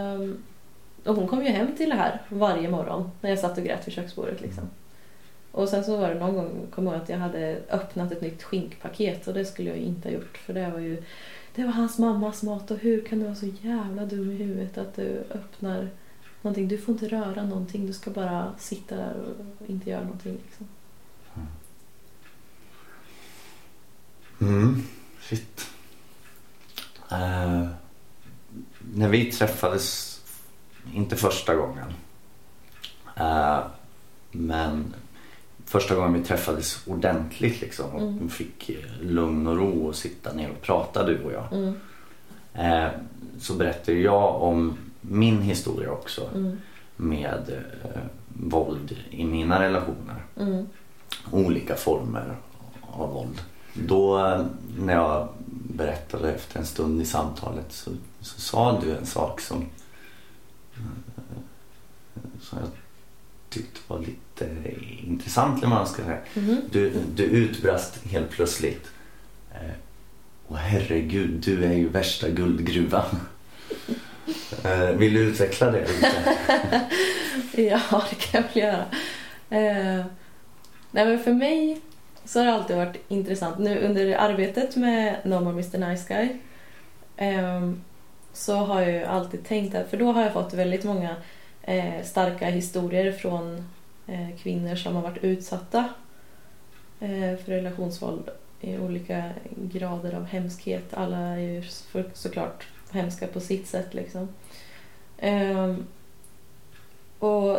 och 1.06 1.16
hon 1.16 1.28
kom 1.28 1.44
ju 1.44 1.50
hem 1.50 1.76
till 1.78 1.90
det 1.90 1.96
här 1.96 2.22
varje 2.30 2.70
morgon 2.70 3.12
när 3.22 3.30
jag 3.30 3.40
satt 3.40 3.58
och 3.58 3.64
grät 3.64 3.88
vid 3.88 3.94
köksbordet. 3.94 4.42
Liksom. 4.42 4.70
Och 5.52 5.70
sen 5.70 5.84
så 5.84 5.98
var 5.98 6.10
det 6.10 6.20
någon 6.20 6.36
gång, 6.36 6.68
kom 6.72 6.86
jag 6.86 6.94
ihåg 6.94 7.04
att 7.04 7.10
jag 7.10 7.18
hade 7.18 7.62
öppnat 7.70 8.12
ett 8.12 8.22
nytt 8.22 8.44
skinkpaket 8.44 9.28
och 9.28 9.34
det 9.34 9.46
skulle 9.46 9.70
jag 9.70 9.78
ju 9.78 9.86
inte 9.86 10.08
ha 10.08 10.14
gjort 10.14 10.38
för 10.38 10.54
det 10.54 10.70
var 10.70 10.80
ju 10.80 11.04
det 11.56 11.64
var 11.64 11.72
hans 11.72 11.98
mammas 11.98 12.44
mat 12.44 12.72
och 12.72 12.78
hur 12.78 13.06
kan 13.06 13.20
du 13.20 13.26
vara 13.26 13.36
så 13.36 13.46
jävla 13.46 14.06
dum 14.06 14.32
i 14.32 14.36
huvudet 14.36 14.78
att 14.78 14.96
du 14.96 15.24
öppnar 15.30 15.90
någonting. 16.42 16.68
Du 16.68 16.78
får 16.78 16.94
inte 16.94 17.08
röra 17.08 17.44
någonting, 17.44 17.88
du 17.88 17.94
ska 17.94 18.12
bara 18.12 18.54
sitta 18.58 18.96
där 18.96 19.16
och 19.60 19.70
inte 19.70 19.90
göra 19.90 20.04
någonting. 20.04 20.38
Liksom. 20.46 20.68
Mm. 24.42 24.84
Shit. 25.20 25.70
Uh, 27.12 27.68
när 28.96 29.10
vi 29.10 29.32
träffades, 29.32 30.20
inte 30.94 31.16
första 31.16 31.56
gången, 31.56 31.94
uh, 33.20 33.68
men 34.32 34.96
första 35.72 35.96
gången 35.96 36.14
vi 36.14 36.24
träffades 36.24 36.88
ordentligt 36.88 37.62
liksom 37.62 37.90
och 37.92 38.02
Mm. 38.02 38.30
fick 38.30 38.70
eh, 38.70 39.02
lugn 39.02 39.48
och 39.48 39.58
ro 39.58 39.88
och 39.88 39.96
sitta 39.96 40.34
ner 40.34 40.50
och 40.50 40.62
prata 40.62 41.04
du 41.06 41.24
och 41.24 41.32
jag. 41.34 41.54
Mm, 41.54 41.74
Eh, 42.54 42.88
så 43.40 43.54
berättade 43.54 43.98
jag 43.98 44.42
om 44.42 44.78
min 45.02 45.42
historia 45.42 45.92
också 45.92 46.30
mm, 46.36 46.58
med 46.96 47.50
eh, 47.84 48.02
våld 48.28 48.98
i 49.10 49.26
mina 49.26 49.62
relationer. 49.62 50.24
mm, 50.40 50.68
olika 51.32 51.76
former 51.76 52.36
av 52.82 53.14
våld. 53.14 53.42
Då 53.74 54.18
eh, 54.28 54.46
när 54.80 54.94
jag 54.94 55.28
berättade 55.74 56.34
efter 56.34 56.60
en 56.60 56.66
stund 56.66 57.02
i 57.02 57.06
samtalet 57.06 57.66
så, 57.72 57.92
så 58.20 58.42
sa 58.42 58.80
du 58.82 58.96
en 58.96 59.06
sak 59.06 59.42
som, 59.42 59.62
eh, 60.76 60.82
som 62.42 62.58
jag 62.60 62.68
tyckte 63.52 63.80
var 63.88 64.00
lite 64.00 64.48
intressant 65.08 65.58
eller 65.58 65.68
man 65.68 65.88
ska 65.88 66.04
säga. 66.04 66.18
mhm. 66.34 66.62
Du, 66.72 66.94
du 67.16 67.24
utbrast 67.24 68.06
helt 68.12 68.30
plötsligt 68.30 68.88
eh, 69.54 69.72
Åh 70.48 70.58
herregud, 70.58 71.30
du 71.46 71.66
är 71.66 71.74
ju 71.74 71.90
värsta 71.90 72.30
guldgruvan. 72.30 73.06
Eh, 74.64 74.90
Vill 74.90 75.14
du 75.14 75.20
utveckla 75.20 75.72
det 75.72 75.80
lite? 75.88 76.12
Ja, 77.62 78.04
det 78.10 78.16
kan 78.16 78.44
jag 78.44 78.54
väl 78.54 78.64
göra. 78.64 78.86
Eh, 79.50 80.06
nej, 80.92 81.06
men 81.06 81.20
för 81.24 81.34
mig 81.34 81.82
så 82.26 82.40
har 82.40 82.46
det 82.46 82.54
alltid 82.54 82.76
varit 82.76 82.98
intressant. 83.08 83.60
Nu 83.60 83.80
under 83.80 84.16
arbetet 84.16 84.76
med 84.76 85.16
No 85.24 85.40
More 85.40 85.52
Mr 85.54 85.90
Nice 85.90 86.14
Guy 86.14 86.30
eh, 87.30 87.72
så 88.34 88.56
har 88.56 88.82
jag 88.82 88.92
ju 88.92 89.04
alltid 89.04 89.46
tänkt 89.48 89.76
att, 89.76 89.90
för 89.90 89.98
då 89.98 90.12
har 90.12 90.22
jag 90.22 90.34
fått 90.34 90.54
väldigt 90.54 90.84
många 90.84 91.16
eh, 91.64 92.04
starka 92.04 92.46
historier 92.46 93.12
från 93.12 93.70
eh, 94.08 94.38
kvinnor 94.38 94.76
som 94.76 94.96
har 94.96 95.02
varit 95.02 95.24
utsatta 95.24 95.90
eh, 97.00 97.38
för 97.38 97.46
relationsvåld 97.46 98.30
i 98.62 98.78
olika 98.78 99.32
grader 99.56 100.14
av 100.14 100.26
hemskhet. 100.26 100.94
Alla 100.94 101.18
är 101.18 101.38
ju 101.38 101.64
såklart 102.14 102.68
hemska 102.92 103.28
på 103.28 103.40
sitt 103.40 103.68
sätt 103.68 103.94
liksom. 103.94 104.30
Ehm, 105.18 105.88
och, 107.20 107.58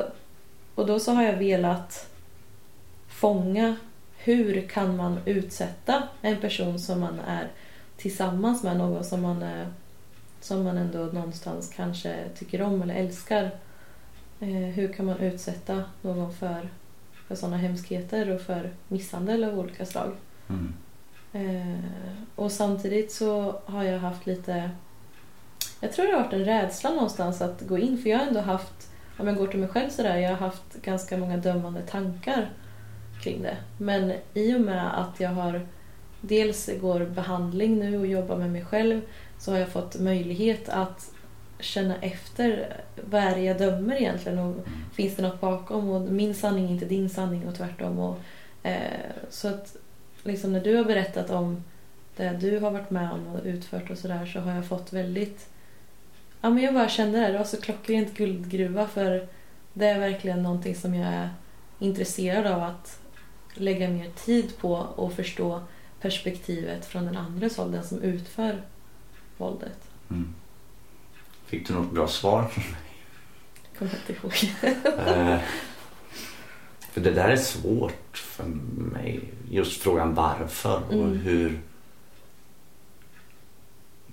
och 0.74 0.86
då 0.86 1.00
så 1.00 1.12
har 1.12 1.22
jag 1.22 1.36
velat 1.36 2.10
fånga 3.08 3.76
hur 4.16 4.68
kan 4.68 4.96
man 4.96 5.18
utsätta 5.24 6.02
en 6.20 6.36
person 6.36 6.78
som 6.78 7.00
man 7.00 7.20
är 7.20 7.48
tillsammans 7.96 8.62
med, 8.62 8.76
någon 8.76 9.04
som 9.04 9.22
man, 9.22 9.44
som 10.40 10.64
man 10.64 10.78
ändå 10.78 10.98
någonstans 10.98 11.72
kanske 11.76 12.16
tycker 12.38 12.62
om 12.62 12.82
eller 12.82 12.94
älskar. 12.94 13.50
Eh, 14.42 14.48
hur 14.48 14.92
kan 14.92 15.06
man 15.06 15.18
utsätta 15.18 15.84
någon 16.02 16.32
för, 16.34 16.68
för 17.28 17.34
sådana 17.34 17.56
hemskheter 17.56 18.30
och 18.30 18.40
för 18.40 18.70
misshandel 18.88 19.44
av 19.44 19.58
olika 19.58 19.86
slag? 19.86 20.12
Mm. 20.48 20.74
Eh, 21.32 21.84
och 22.34 22.52
samtidigt 22.52 23.12
så 23.12 23.60
har 23.64 23.84
jag 23.84 23.98
haft 23.98 24.26
lite... 24.26 24.70
Jag 25.80 25.92
tror 25.92 26.06
det 26.06 26.12
har 26.12 26.22
varit 26.22 26.32
en 26.32 26.44
rädsla 26.44 26.90
någonstans 26.90 27.42
att 27.42 27.60
gå 27.60 27.78
in. 27.78 27.98
För 27.98 28.10
jag 28.10 28.18
har 28.18 28.26
ändå 28.26 28.40
haft, 28.40 28.90
om 29.18 29.26
jag 29.26 29.36
går 29.36 29.46
till 29.46 29.60
mig 29.60 29.68
själv 29.68 29.90
sådär, 29.90 30.16
jag 30.16 30.30
har 30.30 30.36
haft 30.36 30.82
ganska 30.82 31.16
många 31.16 31.36
dömande 31.36 31.82
tankar 31.82 32.50
kring 33.22 33.42
det. 33.42 33.56
Men 33.78 34.12
i 34.34 34.54
och 34.54 34.60
med 34.60 35.00
att 35.00 35.20
jag 35.20 35.30
har 35.30 35.66
dels 36.20 36.70
går 36.80 37.00
behandling 37.00 37.78
nu 37.78 37.98
och 37.98 38.06
jobbar 38.06 38.36
med 38.36 38.50
mig 38.50 38.64
själv 38.64 39.00
så 39.38 39.50
har 39.50 39.58
jag 39.58 39.68
fått 39.68 40.00
möjlighet 40.00 40.68
att 40.68 41.10
känna 41.62 41.96
efter 41.96 42.76
vad 43.10 43.22
är 43.22 43.34
det 43.34 43.42
jag 43.42 43.58
dömer 43.58 43.96
egentligen 43.96 44.38
och 44.38 44.56
finns 44.94 45.16
det 45.16 45.22
något 45.22 45.40
bakom 45.40 45.90
och 45.90 46.00
min 46.00 46.34
sanning 46.34 46.66
är 46.66 46.70
inte 46.70 46.84
din 46.84 47.08
sanning 47.10 47.48
och 47.48 47.54
tvärtom. 47.54 47.98
Och, 47.98 48.18
eh, 48.62 49.00
så 49.30 49.48
att 49.48 49.76
liksom 50.22 50.52
när 50.52 50.60
du 50.60 50.76
har 50.76 50.84
berättat 50.84 51.30
om 51.30 51.64
det 52.16 52.30
du 52.30 52.58
har 52.58 52.70
varit 52.70 52.90
med 52.90 53.12
om 53.12 53.26
och 53.26 53.40
utfört 53.44 53.90
och 53.90 53.98
sådär 53.98 54.26
så 54.26 54.40
har 54.40 54.52
jag 54.52 54.66
fått 54.66 54.92
väldigt... 54.92 55.48
Ja 56.40 56.50
men 56.50 56.64
jag 56.64 56.74
bara 56.74 56.88
kände 56.88 57.20
det, 57.20 57.26
det 57.26 57.32
var 57.32 57.44
så 57.44 57.56
alltså, 57.56 57.56
klockrent 57.56 58.14
guldgruva 58.14 58.86
för 58.86 59.28
det 59.72 59.86
är 59.86 59.98
verkligen 59.98 60.42
någonting 60.42 60.74
som 60.74 60.94
jag 60.94 61.08
är 61.08 61.30
intresserad 61.78 62.46
av 62.46 62.62
att 62.62 63.00
lägga 63.54 63.88
mer 63.88 64.10
tid 64.10 64.58
på 64.58 64.74
och 64.74 65.12
förstå 65.12 65.62
perspektivet 66.00 66.84
från 66.84 67.04
den 67.04 67.16
andra 67.16 67.48
håll, 67.56 67.72
den 67.72 67.84
som 67.84 68.02
utför 68.02 68.62
våldet. 69.36 69.78
Mm. 70.10 70.34
Fick 71.52 71.68
du 71.68 71.74
något 71.74 71.90
bra 71.92 72.08
svar? 72.08 72.50
Kommer 73.78 73.90
jag 73.90 74.00
inte 74.00 74.12
ihåg. 74.12 74.54
Eh, 75.08 75.38
för 76.80 77.00
det 77.00 77.10
där 77.10 77.28
är 77.28 77.36
svårt 77.36 78.16
för 78.18 78.44
mig. 78.92 79.20
Just 79.50 79.82
frågan 79.82 80.14
varför 80.14 80.82
och 80.86 80.92
Mm. 80.92 81.18
hur. 81.18 81.60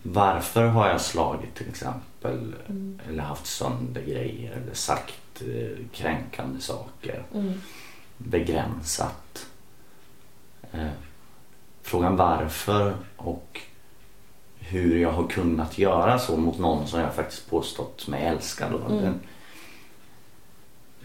Varför 0.03 0.65
har 0.65 0.87
jag 0.89 1.01
slagit 1.01 1.55
till 1.55 1.69
exempel? 1.69 2.55
Mm. 2.69 2.99
Eller 3.07 3.23
haft 3.23 3.45
sönder 3.45 4.01
grejer 4.01 4.51
eller 4.51 4.73
sagt 4.73 5.41
eh, 5.41 5.77
kränkande 5.93 6.61
saker. 6.61 7.23
Mm. 7.33 7.53
begränsat. 8.17 9.47
Eh, 10.71 10.87
frågan 11.81 12.15
varför 12.15 12.93
och 13.17 13.61
hur 14.69 14.99
jag 15.01 15.11
har 15.11 15.27
kunnat 15.27 15.77
göra 15.77 16.19
så 16.19 16.37
mot 16.37 16.59
någon 16.59 16.87
som 16.87 16.99
jag 16.99 17.13
faktiskt 17.15 17.49
påstått 17.49 18.07
mig 18.07 18.23
älska. 18.25 18.69
Då. 18.69 18.77
Mm. 18.93 19.03
Den- 19.03 19.19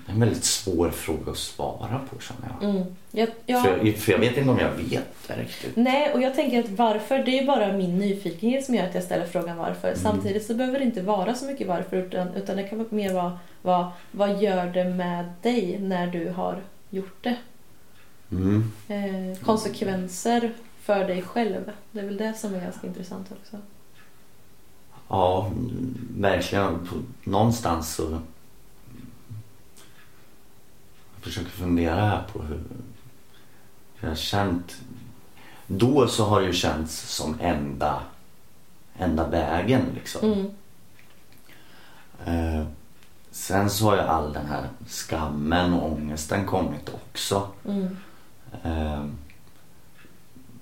Det 0.06 0.10
är 0.10 0.14
en 0.14 0.20
väldigt 0.20 0.44
svår 0.44 0.90
fråga 0.90 1.30
att 1.32 1.38
svara 1.38 2.00
på 2.10 2.20
känner 2.20 2.54
jag. 2.60 2.70
Mm. 2.70 2.96
Jag, 3.10 3.28
ja. 3.46 3.62
För, 3.62 3.92
för 3.92 4.12
jag 4.12 4.18
vet 4.18 4.36
inte 4.36 4.50
om 4.50 4.58
jag 4.58 4.70
vet 4.70 5.04
det 5.28 5.34
riktigt. 5.36 5.76
Nej, 5.76 6.12
och 6.12 6.22
jag 6.22 6.34
tänker 6.34 6.60
att 6.60 6.70
varför, 6.70 7.18
det 7.18 7.30
är 7.38 7.40
ju 7.40 7.46
bara 7.46 7.72
min 7.72 7.98
nyfikenhet 7.98 8.64
som 8.64 8.74
gör 8.74 8.86
att 8.86 8.94
jag 8.94 9.04
ställer 9.04 9.26
frågan 9.26 9.56
varför. 9.56 9.88
Mm. 9.88 10.00
Samtidigt 10.00 10.46
så 10.46 10.54
behöver 10.54 10.78
det 10.78 10.84
inte 10.84 11.02
vara 11.02 11.34
så 11.34 11.44
mycket 11.46 11.68
varför, 11.68 11.96
utan, 11.96 12.28
utan 12.34 12.56
det 12.56 12.62
kan 12.68 12.86
mer 12.90 13.12
vara 13.14 13.38
vad, 13.62 13.86
vad 14.10 14.42
gör 14.42 14.66
det 14.66 14.84
med 14.84 15.32
dig 15.42 15.78
när 15.78 16.06
du 16.06 16.28
har 16.30 16.62
gjort 16.90 17.24
det? 17.24 17.36
Mm. 18.30 18.72
Eh, 18.88 19.38
konsekvenser 19.44 20.52
för 20.84 21.04
dig 21.04 21.22
själv. 21.22 21.70
Det 21.92 22.00
är 22.00 22.04
väl 22.04 22.16
det 22.16 22.34
som 22.34 22.54
är 22.54 22.60
ganska 22.60 22.86
intressant 22.86 23.32
också. 23.32 23.58
Ja, 25.08 25.50
verkligen. 26.16 26.86
På, 26.86 26.94
någonstans 27.30 27.94
så... 27.94 28.20
Jag 31.14 31.22
försöker 31.22 31.50
fundera 31.50 32.00
här 32.00 32.22
på 32.32 32.42
hur... 32.42 32.56
hur 33.94 34.00
jag 34.00 34.08
har 34.08 34.16
känt... 34.16 34.76
Då 35.66 36.08
så 36.08 36.24
har 36.24 36.40
det 36.40 36.46
ju 36.46 36.52
känts 36.52 37.16
som 37.16 37.36
enda, 37.40 38.02
enda 38.98 39.28
vägen 39.28 39.82
liksom. 39.94 40.32
Mm. 40.32 40.50
Eh, 42.24 42.66
sen 43.30 43.70
så 43.70 43.84
har 43.84 43.96
ju 43.96 44.02
all 44.02 44.32
den 44.32 44.46
här 44.46 44.68
skammen 44.86 45.72
och 45.72 45.92
ångesten 45.92 46.46
kommit 46.46 46.94
också. 46.94 47.48
Mm. 47.64 47.96
Eh, 48.62 49.04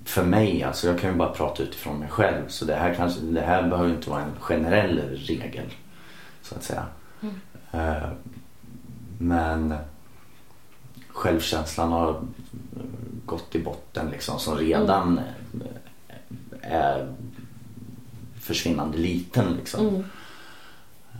för 0.04 0.24
mig, 0.24 0.62
alltså 0.62 0.86
jag 0.86 1.00
kan 1.00 1.10
ju 1.10 1.16
bara 1.16 1.32
prata 1.32 1.62
utifrån 1.62 1.98
mig 1.98 2.08
själv. 2.08 2.48
Så 2.48 2.64
det 2.64 2.74
här, 2.74 2.94
kanske, 2.94 3.20
det 3.20 3.40
här 3.40 3.68
behöver 3.68 3.90
inte 3.90 4.10
vara 4.10 4.22
en 4.22 4.40
generell 4.40 5.00
regel. 5.00 5.66
Så 6.42 6.54
att 6.54 6.62
säga. 6.62 6.86
Mm. 7.20 7.34
Eh, 7.72 8.08
men 9.18 9.74
självkänslan 11.08 11.92
har 11.92 12.20
gått 13.26 13.54
i 13.54 13.58
botten 13.58 14.10
liksom. 14.10 14.38
Som 14.38 14.56
redan 14.56 15.18
eh, 15.18 16.72
är 16.72 17.14
försvinnande 18.40 18.98
liten 18.98 19.56
liksom. 19.56 19.88
Mm. 19.88 20.04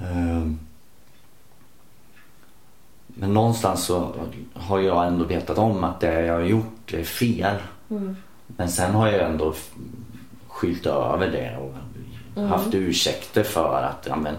Ehm. 0.01 0.59
Men 3.07 3.35
någonstans 3.35 3.85
så 3.85 4.15
har 4.55 4.81
jag 4.81 5.07
ändå 5.07 5.25
vetat 5.25 5.59
om 5.59 5.85
att 5.85 6.01
det 6.01 6.27
jag 6.27 6.35
har 6.35 6.41
gjort 6.41 6.95
är 6.95 7.05
fel. 7.05 7.57
Mm. 7.91 8.17
Men 8.57 8.69
sen 8.69 8.95
har 8.95 9.09
jag 9.09 9.31
ändå 9.31 9.55
skyllt 10.49 10.87
över 10.87 11.29
det 11.31 11.57
och 11.57 11.75
Mm. 12.37 12.49
haft 12.51 12.75
ursäkter 12.75 13.43
för 13.43 13.83
att 13.83 14.07
ja, 14.09 14.17
men, 14.17 14.35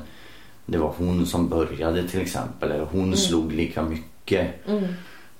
det 0.65 0.77
var 0.77 0.93
hon 0.97 1.25
som 1.25 1.49
började 1.49 2.07
till 2.07 2.21
exempel. 2.21 2.71
Eller 2.71 2.85
hon 2.85 3.03
Mm. 3.03 3.15
slog 3.15 3.51
lika 3.51 3.81
mycket. 3.81 4.67
Mm. 4.67 4.93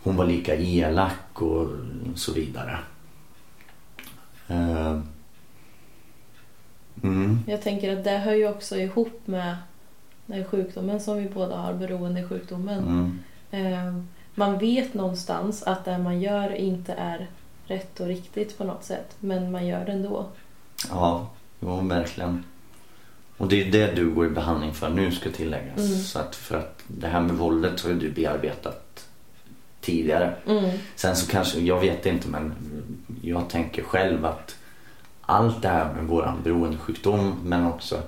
Hon 0.03 0.15
var 0.15 0.25
lika 0.25 0.55
elak 0.55 1.41
och 1.41 1.67
så 2.15 2.33
vidare. 2.33 2.77
Mm. 7.03 7.39
Jag 7.47 7.61
tänker 7.61 7.97
att 7.97 8.03
det 8.03 8.17
hör 8.17 8.33
ju 8.33 8.49
också 8.49 8.77
ihop 8.77 9.21
med 9.25 9.55
den 10.25 10.45
sjukdomen 10.45 10.99
som 10.99 11.17
vi 11.17 11.29
båda 11.29 11.57
har, 11.57 11.73
beroendesjukdomen. 11.73 12.83
Mm. 12.83 13.19
Eh, 13.51 13.93
man 14.35 14.57
vet 14.57 14.93
någonstans 14.93 15.63
att 15.63 15.85
det 15.85 15.97
man 15.97 16.21
gör 16.21 16.55
inte 16.55 16.93
är 16.93 17.27
rätt 17.73 17.99
och 17.99 18.07
riktigt 18.07 18.57
på 18.57 18.63
något 18.63 18.83
sätt. 18.83 19.15
Men 19.19 19.51
man 19.51 19.67
gör 19.67 19.85
det 19.85 19.91
ändå. 19.91 20.25
Ja, 20.89 21.29
jo, 21.59 21.81
verkligen. 21.81 22.43
Och 23.37 23.47
det 23.47 23.67
är 23.67 23.71
det 23.71 23.95
du 23.95 24.11
går 24.11 24.25
i 24.25 24.29
behandling 24.29 24.73
för 24.73 24.89
nu 24.89 25.11
ska 25.11 25.29
tilläggas. 25.29 25.77
Mm. 25.77 25.99
Så 25.99 26.19
att 26.19 26.35
för 26.35 26.57
att 26.57 26.79
det 26.87 27.07
här 27.07 27.21
med 27.21 27.35
våldet 27.35 27.81
har 27.81 27.93
du 27.93 28.11
bearbetat 28.11 29.07
tidigare. 29.81 30.35
Mm. 30.47 30.79
Sen 30.95 31.15
så 31.15 31.31
kanske, 31.31 31.59
jag 31.59 31.79
vet 31.79 32.05
inte 32.05 32.27
men 32.27 32.53
jag 33.21 33.49
tänker 33.49 33.83
själv 33.83 34.25
att 34.25 34.55
allt 35.21 35.61
det 35.61 35.67
här 35.67 35.93
med 35.93 36.05
våran 36.05 36.41
beroendesjukdom 36.43 37.39
men 37.43 37.65
också 37.65 38.01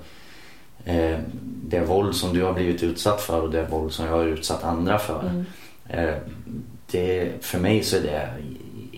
eh, 0.84 1.18
det 1.42 1.80
våld 1.80 2.16
som 2.16 2.34
du 2.34 2.42
har 2.42 2.52
blivit 2.52 2.82
utsatt 2.82 3.20
för 3.20 3.42
och 3.42 3.50
det 3.50 3.66
våld 3.70 3.92
som 3.92 4.06
jag 4.06 4.12
har 4.12 4.24
utsatt 4.24 4.64
andra 4.64 4.98
för. 4.98 5.20
Mm. 5.20 5.44
Eh, 5.88 6.14
det, 6.90 7.32
för 7.40 7.58
mig 7.58 7.82
så 7.82 7.96
är 7.96 8.02
det 8.02 8.30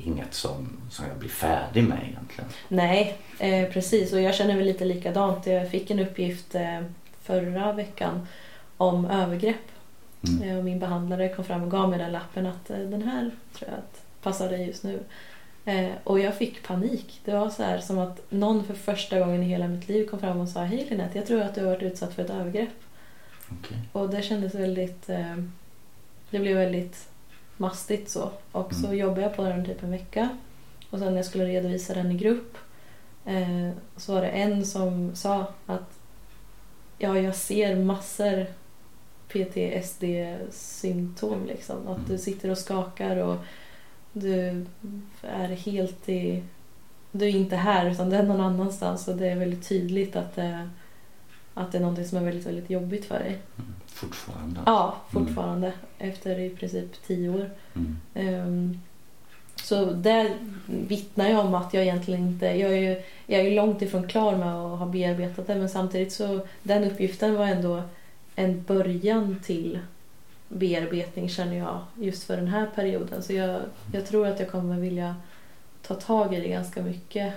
inget 0.08 0.34
som, 0.34 0.68
som 0.90 1.06
jag 1.08 1.18
blir 1.18 1.28
färdig 1.28 1.84
med 1.84 1.98
egentligen. 2.08 2.50
Nej, 2.68 3.18
eh, 3.38 3.68
precis. 3.68 4.12
Och 4.12 4.20
jag 4.20 4.34
känner 4.34 4.56
väl 4.56 4.66
lite 4.66 4.84
likadant. 4.84 5.46
Jag 5.46 5.70
fick 5.70 5.90
en 5.90 5.98
uppgift 5.98 6.54
eh, 6.54 6.80
förra 7.22 7.72
veckan 7.72 8.26
om 8.76 9.04
övergrepp. 9.04 9.56
Mm. 10.28 10.48
Eh, 10.48 10.58
och 10.58 10.64
min 10.64 10.78
behandlare 10.78 11.28
kom 11.28 11.44
fram 11.44 11.62
och 11.62 11.70
gav 11.70 11.90
mig 11.90 11.98
den 11.98 12.12
lappen 12.12 12.46
att 12.46 12.70
eh, 12.70 12.78
den 12.78 13.02
här 13.02 13.30
tror 13.52 13.70
jag 13.70 13.78
att 13.78 14.02
passar 14.22 14.50
dig 14.50 14.66
just 14.66 14.84
nu. 14.84 15.00
Eh, 15.64 15.90
och 16.04 16.20
jag 16.20 16.34
fick 16.34 16.62
panik. 16.62 17.20
Det 17.24 17.32
var 17.32 17.50
så 17.50 17.62
här 17.62 17.78
som 17.78 17.98
att 17.98 18.30
någon 18.30 18.64
för 18.64 18.74
första 18.74 19.18
gången 19.18 19.42
i 19.42 19.46
hela 19.46 19.68
mitt 19.68 19.88
liv 19.88 20.06
kom 20.06 20.20
fram 20.20 20.40
och 20.40 20.48
sa 20.48 20.62
Hej 20.62 20.86
Linette, 20.90 21.18
jag 21.18 21.26
tror 21.26 21.40
att 21.42 21.54
du 21.54 21.60
har 21.60 21.70
varit 21.70 21.82
utsatt 21.82 22.14
för 22.14 22.22
ett 22.22 22.30
övergrepp. 22.30 22.68
Okej. 23.48 23.78
Och 23.92 24.10
det 24.10 24.22
kändes 24.22 24.54
väldigt... 24.54 25.08
Eh, 25.08 25.36
det 26.30 26.38
blev 26.38 26.56
väldigt 26.56 27.08
mastigt 27.58 28.10
så. 28.10 28.30
Och 28.52 28.74
så 28.74 28.86
Mm. 28.86 28.98
jobbade 28.98 29.20
jag 29.22 29.36
på 29.36 29.42
den 29.42 29.64
typ 29.64 29.82
en 29.82 29.90
vecka. 29.90 30.28
Och 30.90 30.98
sen 30.98 31.08
när 31.08 31.16
jag 31.16 31.26
skulle 31.26 31.44
redovisa 31.44 31.94
den 31.94 32.12
i 32.12 32.14
grupp 32.14 32.58
eh, 33.26 33.70
så 33.96 34.14
var 34.14 34.20
det 34.22 34.28
en 34.28 34.66
som 34.66 35.16
sa 35.16 35.46
att 35.66 35.98
ja, 36.98 37.18
jag 37.18 37.36
ser 37.36 37.76
massor 37.76 38.46
PTSD-symptom 39.28 41.46
liksom. 41.46 41.76
Att 41.88 41.96
Mm. 41.98 42.08
du 42.10 42.18
sitter 42.18 42.50
och 42.50 42.58
skakar 42.58 43.16
och 43.16 43.36
du 44.12 44.64
är 45.22 45.48
helt 45.48 46.08
i... 46.08 46.42
Du 47.12 47.24
är 47.26 47.30
inte 47.36 47.56
här 47.56 47.90
utan 47.90 48.10
det 48.10 48.16
är 48.16 48.22
någon 48.22 48.40
annanstans 48.40 49.08
och 49.08 49.16
det 49.16 49.28
är 49.28 49.36
väldigt 49.36 49.68
tydligt 49.68 50.16
att 50.16 50.36
det, 50.36 50.68
att 51.58 51.72
det 51.72 51.78
är 51.78 51.82
någonting 51.82 52.04
som 52.04 52.18
är 52.18 52.22
väldigt, 52.22 52.46
väldigt 52.46 52.70
jobbigt 52.70 53.04
för 53.04 53.18
dig. 53.18 53.38
Mm. 53.56 53.74
Fortfarande. 53.86 54.60
Ja, 54.66 54.96
fortfarande. 55.10 55.72
Efter 55.98 56.38
i 56.38 56.50
princip 56.50 57.06
tio 57.06 57.28
år. 57.28 57.50
Mm. 57.74 57.96
Ehm, 58.14 58.80
så 59.62 59.84
där 59.84 60.30
vittnar 60.66 61.28
jag 61.28 61.44
om 61.46 61.54
att 61.54 61.74
jag 61.74 61.82
egentligen 61.82 62.20
inte... 62.20 62.46
Jag 62.46 62.72
är 62.72 62.76
ju 62.76 63.02
jag 63.26 63.40
är 63.40 63.44
ju 63.44 63.54
långt 63.54 63.82
ifrån 63.82 64.08
klar 64.08 64.36
med 64.36 64.54
att 64.54 64.78
ha 64.78 64.86
bearbetat 64.86 65.46
det 65.46 65.54
men 65.54 65.68
samtidigt 65.68 66.12
så 66.12 66.40
den 66.62 66.84
uppgiften 66.84 67.34
var 67.34 67.46
ändå 67.46 67.82
en 68.34 68.62
början 68.62 69.40
till 69.44 69.78
bearbetning 70.48 71.28
känner 71.28 71.56
jag 71.56 71.80
just 71.94 72.24
för 72.24 72.36
den 72.36 72.48
här 72.48 72.66
perioden. 72.74 73.22
Så 73.22 73.32
jag, 73.32 73.60
jag 73.92 74.06
tror 74.06 74.26
att 74.26 74.40
jag 74.40 74.50
kommer 74.50 74.76
vilja 74.76 75.16
ta 75.82 75.94
tag 75.94 76.34
i 76.34 76.40
det 76.40 76.48
ganska 76.48 76.82
mycket 76.82 77.34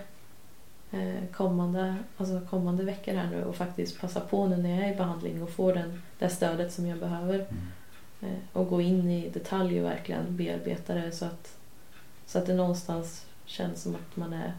kommande, 1.34 1.95
alltså 2.17 2.41
kommande 2.49 2.84
veckor 2.84 3.13
här 3.13 3.30
nu 3.30 3.43
och 3.43 3.56
faktiskt 3.56 3.99
passa 3.99 4.19
på 4.19 4.47
nu 4.47 4.58
när 4.58 4.69
jag 4.69 4.88
är 4.89 4.93
i 4.93 4.95
behandling 4.95 5.43
och 5.43 5.49
få 5.49 5.73
den, 5.73 6.01
det 6.19 6.30
stödet 6.30 6.73
som 6.73 6.88
jag 6.88 6.99
behöver. 6.99 7.36
Mm. 7.36 7.67
Eh, 8.21 8.39
och 8.54 8.69
gå 8.69 8.82
in 8.82 9.10
i 9.10 9.30
detalj 9.30 9.80
och 9.80 9.86
verkligen 9.86 10.38
bearbeta 10.38 10.93
det 10.93 11.12
så 11.12 11.25
att, 11.25 11.58
så 12.25 12.38
att 12.38 12.45
det 12.45 12.54
någonstans 12.54 13.25
känns 13.45 13.82
som 13.82 13.95
att 13.95 14.15
man 14.15 14.34
är, 14.34 14.54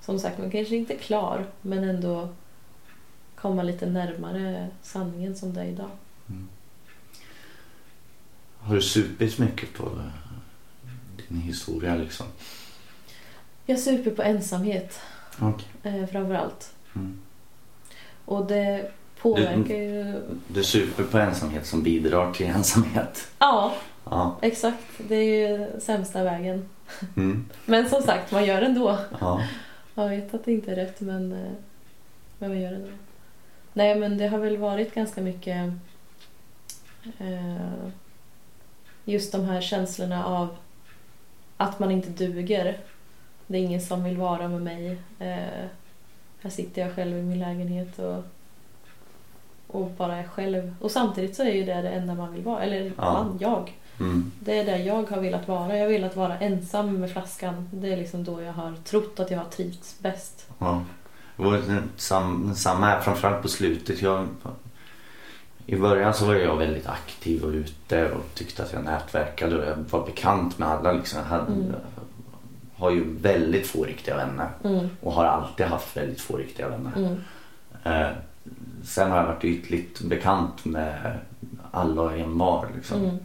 som 0.00 0.18
sagt, 0.18 0.38
man 0.38 0.50
kanske 0.50 0.76
inte 0.76 0.94
är 0.94 0.98
klar 0.98 1.46
men 1.62 1.84
ändå 1.84 2.28
komma 3.34 3.62
lite 3.62 3.86
närmare 3.86 4.68
sanningen 4.82 5.36
som 5.36 5.54
det 5.54 5.60
är 5.60 5.66
idag. 5.66 5.90
Mm. 6.28 6.48
Har 8.58 8.74
du 8.74 8.82
supit 8.82 9.38
mycket 9.38 9.72
på 9.74 9.84
eh, 9.84 10.90
din 11.28 11.40
historia 11.40 11.94
liksom? 11.94 12.26
Jag 13.66 13.80
super 13.80 14.10
på 14.10 14.22
ensamhet 14.22 15.00
Okej. 15.40 15.66
eh, 15.82 16.06
framför 16.06 16.34
allt. 16.34 16.74
Mm. 16.96 17.18
Och 18.24 18.46
det 18.46 18.90
påverkar 19.18 19.74
ju... 19.74 20.22
Du 20.48 20.64
super 20.64 21.04
på 21.04 21.18
ensamhet 21.18 21.66
som 21.66 21.82
bidrar 21.82 22.32
till 22.32 22.46
ensamhet. 22.46 23.28
Ja, 23.38 23.74
Ja. 24.10 24.36
exakt. 24.42 24.84
Det 25.08 25.14
är 25.14 25.48
ju 25.48 25.80
sämsta 25.80 26.24
vägen. 26.24 26.68
Mm. 27.16 27.46
Men 27.66 27.88
som 27.88 28.02
sagt, 28.02 28.32
man 28.32 28.44
gör 28.44 28.60
det 28.60 28.66
ändå. 28.66 28.98
ja. 29.20 29.42
Jag 29.94 30.08
vet 30.08 30.34
att 30.34 30.44
det 30.44 30.52
inte 30.52 30.70
är 30.72 30.76
rätt 30.76 31.00
men, 31.00 31.32
eh, 31.32 31.50
men 32.38 32.50
man 32.50 32.60
gör 32.60 32.70
det 32.70 32.76
ändå. 32.76 32.88
Nej 33.72 33.94
men 33.94 34.18
det 34.18 34.28
har 34.28 34.38
väl 34.38 34.56
varit 34.56 34.94
ganska 34.94 35.20
mycket 35.20 35.72
eh, 37.18 37.88
just 39.04 39.32
de 39.32 39.44
här 39.44 39.60
känslorna 39.60 40.24
av 40.26 40.56
att 41.56 41.78
man 41.78 41.90
inte 41.90 42.10
duger. 42.10 42.78
Det 43.46 43.58
är 43.58 43.62
ingen 43.62 43.80
som 43.80 44.04
vill 44.04 44.16
vara 44.16 44.48
med 44.48 44.62
mig. 44.62 44.90
Eh, 45.18 45.66
här 46.40 46.50
sitter 46.50 46.82
jag 46.82 46.94
själv 46.94 47.16
i 47.18 47.22
min 47.22 47.38
lägenhet 47.38 47.98
och, 47.98 48.24
och 49.66 49.90
bara 49.90 50.16
är 50.16 50.24
själv. 50.26 50.74
Och 50.80 50.90
samtidigt 50.90 51.36
så 51.36 51.42
är 51.42 51.52
ju 51.52 51.64
det 51.64 51.82
det 51.82 51.90
enda 51.90 52.14
man 52.14 52.32
vill 52.32 52.42
vara. 52.42 52.62
Eller 52.62 52.92
Ja. 52.96 53.12
man, 53.12 53.38
jag. 53.40 53.72
Mm. 54.00 54.32
Det 54.40 54.58
är 54.58 54.64
där 54.64 54.78
jag 54.78 55.10
har 55.10 55.20
velat 55.20 55.48
vara. 55.48 55.76
Jag 55.76 55.84
har 55.84 55.90
velat 55.92 56.16
vara 56.16 56.38
ensam 56.38 57.00
med 57.00 57.10
flaskan. 57.10 57.68
Det 57.72 57.92
är 57.92 57.96
liksom 57.96 58.24
då 58.24 58.42
jag 58.42 58.52
har 58.52 58.72
trott 58.84 59.20
att 59.20 59.30
jag 59.30 59.38
har 59.38 59.44
trivts 59.50 59.96
bäst. 60.00 60.46
Ja. 60.58 60.82
Det 61.36 61.42
var 61.42 61.60
sam, 61.96 62.54
samma 62.54 62.86
här, 62.86 63.00
framförallt 63.00 63.42
på 63.42 63.48
slutet. 63.48 64.02
Jag, 64.02 64.26
I 65.66 65.76
början 65.76 66.14
så 66.14 66.26
var 66.26 66.34
jag 66.34 66.56
väldigt 66.56 66.86
aktiv 66.86 67.44
och 67.44 67.50
ute 67.50 68.10
och 68.10 68.34
tyckte 68.34 68.62
att 68.62 68.72
jag 68.72 68.84
nätverkade 68.84 69.58
och 69.58 69.64
jag 69.66 69.76
var 69.76 70.06
bekant 70.06 70.58
med 70.58 70.68
alla. 70.68 70.92
Liksom. 70.92 71.18
Jag 71.18 71.26
hade, 71.26 71.52
Mm. 71.52 71.74
Har 72.76 72.90
ju 72.90 73.04
väldigt 73.16 73.66
få 73.66 73.84
riktiga 73.84 74.16
vänner 74.16 74.48
Mm, 74.64 74.88
och 75.02 75.12
har 75.12 75.24
alltid 75.24 75.66
haft 75.66 75.96
väldigt 75.96 76.20
få 76.20 76.36
riktiga 76.36 76.68
vänner. 76.68 76.92
mm, 76.96 77.20
Eh, 77.84 78.10
sen 78.84 79.10
har 79.10 79.18
jag 79.18 79.26
varit 79.26 79.44
ytligt 79.44 80.00
bekant 80.00 80.64
med 80.64 81.18
alla 81.70 82.02
och 82.02 82.18
envar. 82.18 82.68
Liksom. 82.76 83.00
mm, 83.04 83.18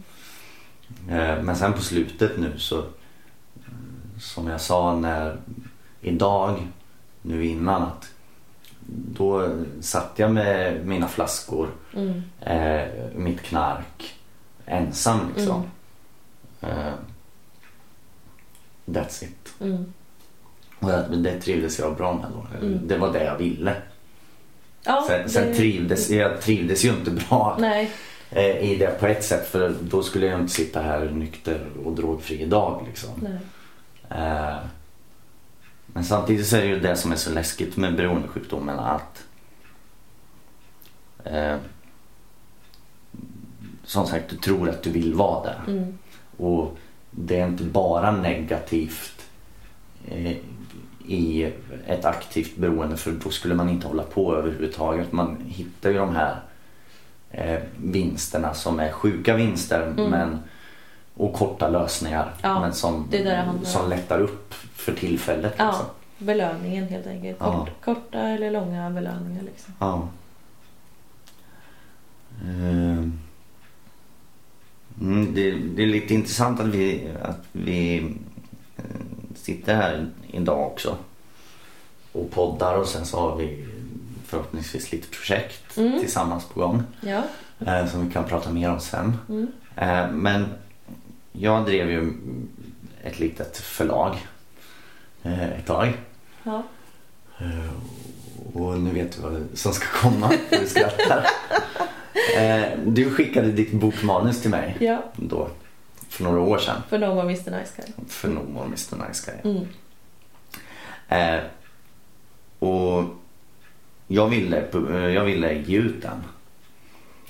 Eh, 1.08 1.42
Men 1.42 1.56
sen 1.56 1.72
på 1.72 1.80
slutet 1.82 2.38
nu 2.38 2.58
så 2.58 2.78
eh, 2.78 2.84
som 4.20 4.46
jag 4.46 4.60
sa 4.60 4.96
när 4.96 5.36
idag 6.00 6.66
nu 7.22 7.46
innan 7.46 7.82
att 7.82 8.10
då 9.14 9.48
satt 9.80 10.12
jag 10.16 10.32
med 10.32 10.86
mina 10.86 11.08
flaskor, 11.08 11.68
mm, 11.94 12.22
eh, 12.40 12.88
mitt 13.14 13.42
knark 13.42 14.14
ensam 14.66 15.20
liksom. 15.36 15.62
That's 18.92 19.24
it. 19.24 19.52
mm. 19.60 19.92
Och 20.78 20.88
det, 20.88 21.16
det 21.16 21.40
trivdes 21.40 21.78
jag 21.78 21.96
bra 21.96 22.12
med 22.14 22.26
då. 22.34 22.66
Mm. 22.66 22.88
Det 22.88 22.98
var 22.98 23.12
det 23.12 23.24
jag 23.24 23.36
ville. 23.38 23.74
Ja, 24.84 25.04
Sen, 25.08 25.28
sen 25.30 25.48
det- 25.48 25.54
trivdes 25.54 26.10
jag 26.10 26.40
trivdes 26.40 26.84
ju 26.84 26.88
inte 26.90 27.10
bra 27.10 27.56
Nej, 27.60 27.90
eh, 28.30 28.70
i 28.70 28.76
det 28.76 29.00
på 29.00 29.06
ett 29.06 29.24
sätt 29.24 29.48
för 29.48 29.74
då 29.80 30.02
skulle 30.02 30.26
jag 30.26 30.40
inte 30.40 30.52
sitta 30.52 30.80
här 30.82 31.10
nykter 31.10 31.66
och 31.84 31.92
drogfri 31.94 32.40
idag 32.42 32.84
liksom. 32.88 33.10
Eh, 34.10 34.56
Men 35.86 36.04
samtidigt 36.04 36.46
så 36.46 36.56
är 36.56 36.60
det 36.60 36.66
ju 36.66 36.80
det 36.80 36.96
som 36.96 37.12
är 37.12 37.16
så 37.16 37.30
läskigt 37.30 37.76
med 37.76 37.96
beroendesjukdomen 37.96 38.78
att 38.78 39.24
eh, 41.24 41.56
som 43.84 44.06
sagt, 44.06 44.30
du 44.30 44.36
tror 44.36 44.68
att 44.68 44.82
du 44.82 44.90
vill 44.90 45.14
vara 45.14 45.44
där. 45.44 45.60
Mm, 45.66 45.98
Och 46.36 46.76
det 47.10 47.40
är 47.40 47.46
inte 47.46 47.64
bara 47.64 48.10
negativt 48.10 49.26
eh, 50.08 50.32
i 51.06 51.52
ett 51.86 52.04
aktivt 52.04 52.56
beroende 52.56 52.96
för 52.96 53.12
då 53.12 53.30
skulle 53.30 53.54
man 53.54 53.68
inte 53.68 53.86
hålla 53.86 54.02
på 54.02 54.36
överhuvudtaget. 54.36 55.12
Man 55.12 55.36
hittar 55.46 55.90
ju 55.90 55.96
de 55.98 56.16
här 56.16 56.36
eh, 57.30 57.60
vinsterna 57.76 58.54
som 58.54 58.80
är 58.80 58.92
sjuka 58.92 59.34
vinster 59.36 59.82
Mm. 59.86 60.10
men, 60.10 60.38
och 61.14 61.32
korta 61.34 61.68
lösningar 61.68 62.34
Ja, 62.42 62.60
men 62.60 62.72
som, 62.72 63.08
som 63.64 63.82
om. 63.84 63.90
lättar 63.90 64.18
upp 64.20 64.54
för 64.54 64.92
tillfället. 64.92 65.54
Ja. 65.56 65.66
Liksom. 65.66 65.86
belöningen 66.18 66.88
helt 66.88 67.06
enkelt. 67.06 67.36
Ja. 67.40 67.52
Kort, 67.52 67.84
Korta 67.84 68.18
eller 68.18 68.50
långa 68.50 68.90
belöningar 68.90 69.42
liksom. 69.42 69.74
Ja. 69.78 70.08
Eh, 72.42 73.04
Mm, 75.00 75.34
det, 75.34 75.50
det 75.50 75.82
är 75.82 75.86
lite 75.86 76.14
intressant 76.14 76.60
att 76.60 76.66
vi, 76.66 77.08
att 77.22 77.40
vi 77.52 77.98
eh, 78.76 78.84
sitter 79.34 79.74
här 79.74 80.06
idag 80.32 80.66
också 80.66 80.96
och 82.12 82.30
poddar 82.30 82.74
och 82.74 82.86
sen 82.86 83.04
så 83.06 83.20
har 83.20 83.36
vi 83.36 83.66
förhoppningsvis 84.26 84.92
lite 84.92 85.08
projekt 85.08 85.76
Mm. 85.76 86.00
tillsammans 86.00 86.44
på 86.44 86.60
gång 86.60 86.82
Ja. 87.00 87.22
eh, 87.66 87.86
som 87.86 88.06
vi 88.06 88.12
kan 88.12 88.24
prata 88.24 88.50
mer 88.52 88.70
om 88.70 88.80
sen. 88.80 89.16
Mm. 89.28 89.46
Eh, 89.76 90.10
men 90.12 90.46
jag 91.32 91.64
drev 91.66 91.90
ju 91.90 92.12
ett 93.04 93.18
litet 93.20 93.56
förlag 93.58 94.16
eh, 95.22 95.50
ett 95.50 95.66
tag. 95.66 95.92
Ja. 96.42 96.62
Och 98.54 98.80
nu 98.80 98.90
vet 98.90 99.16
du 99.16 99.22
vad 99.22 99.46
som 99.54 99.72
ska 99.72 99.86
komma. 100.00 100.32
Du 100.50 100.66
skrattar. 100.66 101.26
Eh, 102.36 102.78
Du 102.86 103.10
skickade 103.10 103.52
ditt 103.52 103.72
bokmanus 103.72 104.42
till 104.42 104.50
mig 104.50 104.76
ja, 104.80 105.02
då 105.16 105.48
för 106.08 106.24
några 106.24 106.40
år 106.40 106.58
sedan. 106.58 106.82
för 106.88 106.98
No 106.98 107.06
More 107.14 107.22
Mr 107.22 107.58
Nice 107.58 107.72
Guy. 107.76 107.86
För 108.08 108.28
No 108.28 108.40
More 108.52 108.64
Mr 108.66 109.08
Nice 109.08 109.32
Guy. 109.42 109.52
Mm. 109.52 109.66
Eh, 111.08 111.42
och 112.58 113.04
jag 114.06 114.28
ville, 114.28 114.64
eh, 114.90 115.08
jag 115.14 115.24
ville 115.24 115.52
ge 115.54 115.78
ut 115.78 116.02
den. 116.02 116.22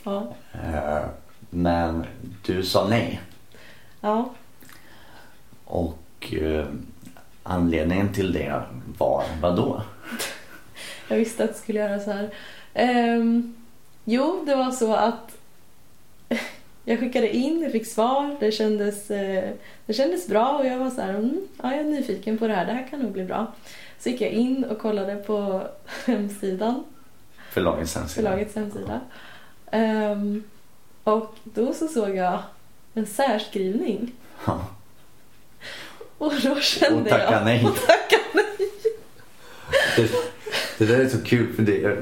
Ja. 0.03 0.35
Eh, 0.53 1.05
men 1.50 2.05
du 2.46 2.62
sa 2.62 2.88
nej. 2.88 3.20
ja. 4.00 4.31
Och 5.64 6.35
eh, 6.42 6.66
anledningen 7.42 8.12
till 8.12 8.33
det 8.33 8.62
var 8.98 9.24
vad 9.40 9.57
då? 9.57 9.83
Jag 11.09 11.16
visste 11.16 11.44
att 11.44 11.50
jag 11.50 11.57
skulle 11.59 11.79
göra 11.79 12.00
så 12.00 12.11
här. 12.12 12.31
Ehm, 12.74 13.55
jo, 14.05 14.43
det 14.47 14.55
var 14.55 14.71
så 14.71 14.95
att 14.95 15.37
jag 16.85 16.99
skickade 17.01 17.37
in, 17.37 17.69
fick 17.73 17.87
svar, 17.87 18.37
det 18.41 18.53
kändes, 18.53 19.11
eh, 19.11 19.51
det 19.87 19.93
kändes 19.93 20.27
bra 20.29 20.59
och 20.59 20.67
jag 20.67 20.79
var 20.79 20.91
så 20.91 21.01
här, 21.01 21.09
mm, 21.15 21.49
ja, 21.63 21.71
jag 21.71 21.81
är 21.81 21.85
nyfiken 21.85 22.39
på 22.39 22.47
det 22.49 22.55
här, 22.55 22.67
det 22.67 22.73
här 22.73 22.87
kan 22.91 23.01
nog 23.01 23.13
bli 23.13 23.25
bra. 23.25 23.53
Så 23.99 24.09
gick 24.09 24.21
jag 24.21 24.31
in 24.31 24.65
och 24.65 24.79
kollade 24.79 25.17
på 25.17 25.63
hemsidan, 26.07 26.85
Förlagets 27.53 27.95
hemsida. 27.95 28.23
förlagets 28.31 28.55
hemsida. 28.57 29.01
Ehm, 29.71 30.43
och 31.05 31.35
då 31.45 31.73
så 31.75 31.89
såg 31.89 32.17
jag 32.17 32.39
en 32.95 33.07
särskrivning 33.07 34.13
Ja. 34.47 34.67
och 36.19 36.33
då 36.43 36.61
kände 36.61 37.03
Och 37.03 37.09
tacka 37.09 37.33
jag... 37.33 37.45
nej. 37.45 37.63
Tacka 37.87 38.17
nej. 38.35 40.09
Det, 40.81 40.87
där 40.87 41.01
är 41.05 41.09
så 41.09 41.23
kul 41.23 41.53
för 41.53 41.62
det, 41.62 41.97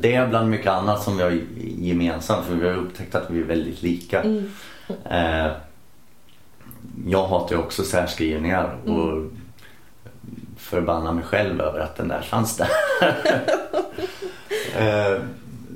det 0.00 0.14
är 0.14 0.28
bland 0.28 0.50
mycket 0.50 0.66
annat 0.72 1.02
som 1.02 1.16
vi 1.16 1.22
har 1.22 1.38
gemensamt 1.78 2.46
för 2.46 2.54
vi 2.54 2.66
har 2.68 2.74
upptäckt 2.76 3.14
att 3.14 3.30
vi 3.30 3.40
är 3.40 3.44
väldigt 3.44 3.82
lika. 3.82 4.22
Mm, 4.22 4.50
Eh, 5.10 5.52
jag 7.06 7.26
hatar 7.26 7.56
ju 7.56 7.62
också 7.62 7.82
särskrivningar 7.84 8.76
och 8.84 9.12
Mm. 9.12 9.30
förbannar 10.58 11.12
mig 11.12 11.24
själv 11.24 11.60
över 11.60 11.80
att 11.80 11.96
den 11.96 12.08
där 12.08 12.20
fanns 12.20 12.56
där. 12.56 12.68
eh, 14.78 15.20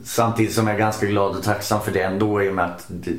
samtidigt 0.05 0.53
som 0.55 0.67
jag 0.67 0.75
är 0.75 0.79
ganska 0.79 1.07
glad 1.07 1.37
och 1.37 1.43
tacksam 1.43 1.81
för 1.81 1.93
det 1.93 2.03
ändå 2.03 2.43
i 2.43 2.51
och 2.51 2.55
med 2.55 2.65
att 2.65 2.85
det, 2.89 3.13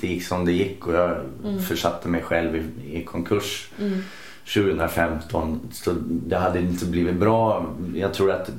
det 0.00 0.06
gick 0.06 0.26
som 0.26 0.44
det 0.44 0.52
gick 0.52 0.86
och 0.86 0.94
jag 0.94 1.16
Mm. 1.44 1.62
försatte 1.62 2.08
mig 2.08 2.22
själv 2.22 2.56
i, 2.56 2.98
i 3.00 3.04
konkurs. 3.04 3.68
mm, 3.80 4.02
2015 4.44 5.60
så 5.72 5.92
det 6.08 6.36
hade 6.36 6.60
inte 6.60 6.86
blivit 6.86 7.14
bra. 7.16 7.66
Jag 7.94 8.14
tror 8.14 8.30
att 8.32 8.50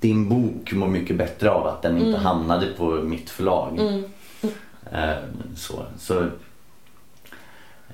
din 0.00 0.28
bok 0.28 0.72
mår 0.72 0.88
mycket 0.88 1.16
bättre 1.16 1.50
av 1.50 1.66
att 1.66 1.82
den 1.82 1.96
inte 1.96 2.08
Mm. 2.08 2.20
hamnade 2.20 2.66
på 2.76 2.84
mitt 2.90 3.30
förlag. 3.30 3.78
mm. 3.78 4.04
Eh, 4.92 5.16
så, 5.56 5.84
så 5.98 6.26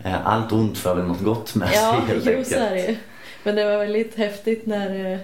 eh, 0.02 0.26
allt 0.26 0.52
ont 0.52 0.78
för 0.78 0.94
väl 0.94 1.04
något 1.04 1.20
gott 1.20 1.54
med 1.54 1.68
Ja, 1.74 1.96
sig 2.06 2.14
helt 2.14 2.26
jo 2.26 2.32
enkelt. 2.32 2.52
är 2.56 2.74
det. 2.74 2.96
Men 3.44 3.54
det 3.56 3.64
var 3.64 3.76
väldigt 3.78 4.14
häftigt 4.14 4.66
när 4.66 5.12
eh, 5.12 5.18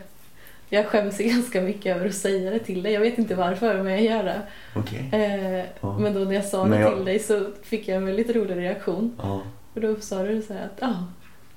jag 0.68 0.86
skäms 0.86 1.18
ganska 1.18 1.60
mycket 1.60 1.96
över 1.96 2.06
att 2.08 2.14
säga 2.14 2.50
det 2.50 2.58
till 2.58 2.82
dig. 2.82 2.92
Jag 2.92 3.00
vet 3.00 3.18
inte 3.18 3.34
varför, 3.34 3.82
men 3.82 3.92
jag 3.92 4.02
gör 4.02 4.24
det. 4.24 4.42
Okej. 4.76 5.08
Eh, 5.12 5.64
Ja. 5.80 5.98
Men 5.98 6.14
då 6.14 6.20
när 6.20 6.34
jag 6.34 6.44
sa 6.44 6.64
det 6.64 6.80
jag- 6.80 6.96
till 6.96 7.04
dig 7.04 7.18
så 7.18 7.46
fick 7.62 7.88
jag 7.88 7.96
en 7.96 8.06
väldigt 8.06 8.36
rolig 8.36 8.56
reaktion. 8.56 9.14
Ja, 9.22 9.42
Och 9.74 9.80
då 9.80 9.96
sa 10.00 10.22
du 10.22 10.42
så 10.42 10.52
här 10.54 10.64
att 10.64 10.78
ja, 10.80 10.94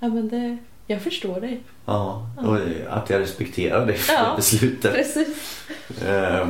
ja 0.03 0.09
men 0.09 0.29
det, 0.29 0.57
jag 0.87 1.01
förstår 1.01 1.41
dig. 1.41 1.61
ja, 1.85 2.27
och 2.37 2.57
att 2.89 3.09
jag 3.09 3.21
respekterar 3.21 3.85
det 3.85 3.93
för 3.93 4.13
Ja. 4.13 4.33
beslutet. 4.35 4.93
Precis. 4.93 5.67
Eh, 6.05 6.47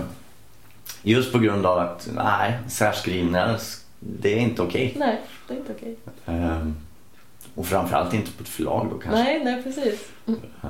just 1.04 1.32
på 1.32 1.40
grund 1.40 1.66
av 1.66 1.78
att 1.80 2.10
nej, 2.16 2.60
särskrivningar 2.68 3.58
det 4.00 4.34
är 4.34 4.38
inte 4.38 4.62
okej. 4.62 4.94
Nej, 4.98 5.22
det 5.48 5.54
är 5.54 5.58
inte 5.58 5.74
okej. 5.78 5.96
Eh, 6.26 6.68
och 7.56 7.66
framförallt 7.66 8.14
inte 8.14 8.32
på 8.32 8.44
ett 8.44 8.50
förlag 8.50 8.88
då 8.92 8.98
kanske. 8.98 9.24
Nej, 9.24 9.42
nej 9.44 9.64
precis. 9.64 10.00
Mm. 10.28 10.40
Eh, 10.64 10.70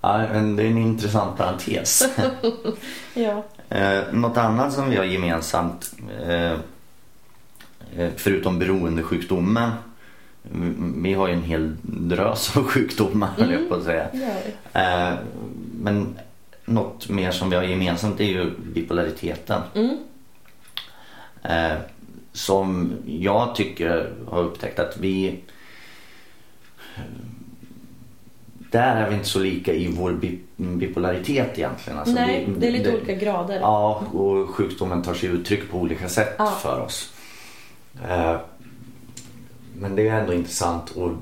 ja, 0.00 0.18
men 0.32 0.56
det 0.56 0.62
är 0.62 0.66
en 0.66 0.78
intressant 0.78 1.36
parentes. 1.38 2.08
Ja. 3.14 3.44
Eh, 3.68 4.12
något 4.12 4.36
annat 4.36 4.72
som 4.72 4.90
vi 4.90 4.96
har 4.96 5.04
gemensamt 5.04 5.92
eh, 6.28 6.52
eh, 7.96 8.10
förutom 8.16 8.58
beroendesjukdomen 8.58 9.70
vi 11.02 11.14
har 11.14 11.28
ju 11.28 11.34
en 11.34 11.42
hel 11.42 11.76
drös 11.82 12.56
av 12.56 12.64
sjukdomar 12.64 13.28
höll 13.38 13.52
jag 13.52 13.68
på 13.68 13.74
att 13.74 13.84
säga. 13.84 14.06
det 14.12 14.18
gör 14.18 14.34
vi. 14.46 14.80
Eh, 15.12 15.18
men 15.82 16.18
något 16.64 17.08
mer 17.08 17.30
som 17.30 17.50
vi 17.50 17.56
har 17.56 17.62
gemensamt 17.62 18.20
är 18.20 18.24
ju 18.24 18.50
bipolariteten. 18.74 19.62
Mm. 19.74 19.98
Eh, 21.42 21.78
som 22.32 22.92
jag 23.06 23.54
tycker 23.54 24.12
har 24.28 24.42
upptäckt 24.42 24.78
att 24.78 24.96
vi 24.98 25.40
där 28.70 28.96
är 28.96 29.08
vi 29.08 29.14
inte 29.14 29.28
så 29.28 29.38
lika 29.38 29.72
i 29.72 29.86
vår 29.92 30.12
bi- 30.12 30.40
bipolaritet 30.56 31.58
egentligen. 31.58 31.98
Alltså 31.98 32.14
nej, 32.14 32.44
vi- 32.48 32.60
det 32.60 32.66
är 32.68 32.72
lite 32.72 32.92
olika 32.96 33.14
grader. 33.14 33.58
Ja, 33.60 34.02
och 34.12 34.48
sjukdomen 34.50 35.02
tar 35.02 35.14
sig 35.14 35.28
uttryck 35.28 35.70
på 35.70 35.78
olika 35.78 36.08
sätt 36.08 36.34
Ja. 36.38 36.46
för 36.62 36.80
oss. 36.80 37.12
Men 39.90 39.96
det 39.96 40.08
är 40.08 40.20
ändå 40.20 40.32
intressant 40.34 40.90
och 40.90 41.12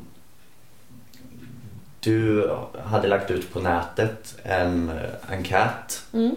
du 2.00 2.50
hade 2.84 3.08
lagt 3.08 3.30
ut 3.30 3.52
på 3.52 3.60
nätet 3.60 4.36
en 4.42 4.90
enkät 5.28 6.02
Mm. 6.12 6.34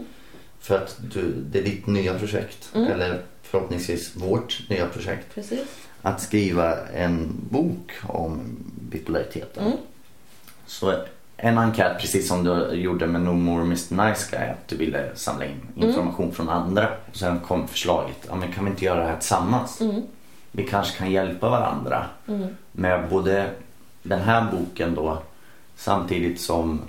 för 0.59 0.77
att 0.77 0.97
du, 1.13 1.31
det 1.51 1.59
är 1.59 1.63
ditt 1.63 1.87
nya 1.87 2.19
projekt, 2.19 2.69
Mm. 2.75 2.91
eller 2.91 3.21
förhoppningsvis 3.43 4.15
vårt 4.15 4.61
nya 4.69 4.85
projekt, 4.87 5.35
Precis. 5.35 5.59
att 6.01 6.21
skriva 6.21 6.87
en 6.87 7.31
bok 7.49 7.91
om 8.07 8.39
bipolariteten. 8.89 9.65
Mm. 9.65 9.77
Så 10.65 10.95
en 11.37 11.57
enkät, 11.57 11.99
precis 12.01 12.27
som 12.27 12.43
du 12.43 12.73
gjorde 12.75 13.07
med 13.07 13.21
No 13.21 13.31
More 13.33 13.61
Mr 13.63 14.07
Nice 14.09 14.27
Guy, 14.31 14.47
att 14.49 14.67
du 14.67 14.77
ville 14.77 15.11
samla 15.15 15.45
in 15.45 15.61
Mm. 15.75 15.89
information 15.89 16.31
från 16.31 16.49
andra. 16.49 16.89
Och 17.11 17.15
sen 17.17 17.39
kom 17.39 17.67
förslaget, 17.67 18.17
ja, 18.29 18.35
men 18.35 18.51
kan 18.51 18.65
vi 18.65 18.71
inte 18.71 18.85
göra 18.85 18.99
det 18.99 19.07
här 19.07 19.17
tillsammans? 19.19 19.79
Vi 20.51 20.63
kanske 20.63 20.97
kan 20.97 21.11
hjälpa 21.11 21.49
varandra 21.49 22.05
Mm. 22.27 22.47
med 22.71 23.09
både 23.09 23.49
den 24.03 24.19
här 24.21 24.51
boken 24.51 24.95
då 24.95 25.17
samtidigt 25.75 26.41
som 26.41 26.81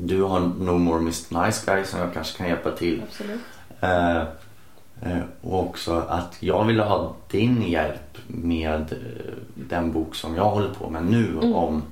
du 0.00 0.22
har 0.22 0.40
No 0.40 0.70
More 0.78 0.98
Mr 0.98 1.46
Nice 1.46 1.62
Guy 1.72 1.84
som 1.84 2.00
jag 2.00 2.12
kanske 2.14 2.38
kan 2.38 2.48
hjälpa 2.48 2.70
till. 2.70 3.02
Absolut. 3.08 3.40
Eh, 3.80 4.16
eh, 5.02 5.22
och 5.40 5.60
också 5.60 6.04
att 6.08 6.36
jag 6.40 6.64
ville 6.64 6.82
ha 6.82 7.14
din 7.30 7.62
hjälp 7.62 8.18
med 8.26 8.80
eh, 8.92 9.32
den 9.54 9.92
bok 9.92 10.14
som 10.14 10.36
jag 10.36 10.44
håller 10.50 10.68
på 10.74 10.90
med 10.90 11.04
nu 11.04 11.26
Mm. 11.42 11.54
om, 11.54 11.82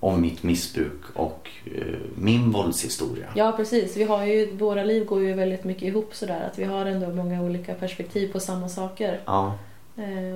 om 0.00 0.20
mitt 0.20 0.42
missbruk 0.42 1.00
och 1.14 1.50
eh, 1.74 1.82
min 2.14 2.50
våldshistoria. 2.52 3.26
Ja, 3.34 3.52
precis. 3.56 3.96
Vi 3.96 4.04
har 4.04 4.24
ju, 4.24 4.56
våra 4.56 4.84
liv 4.84 5.04
går 5.04 5.20
ju 5.20 5.32
väldigt 5.34 5.64
mycket 5.64 5.82
ihop 5.82 6.14
sådär. 6.14 6.46
Att 6.52 6.58
vi 6.58 6.64
har 6.64 6.86
ändå 6.86 7.08
många 7.10 7.42
olika 7.42 7.74
perspektiv 7.74 8.32
på 8.32 8.40
samma 8.40 8.68
saker. 8.68 9.20
Ja, 9.24 9.54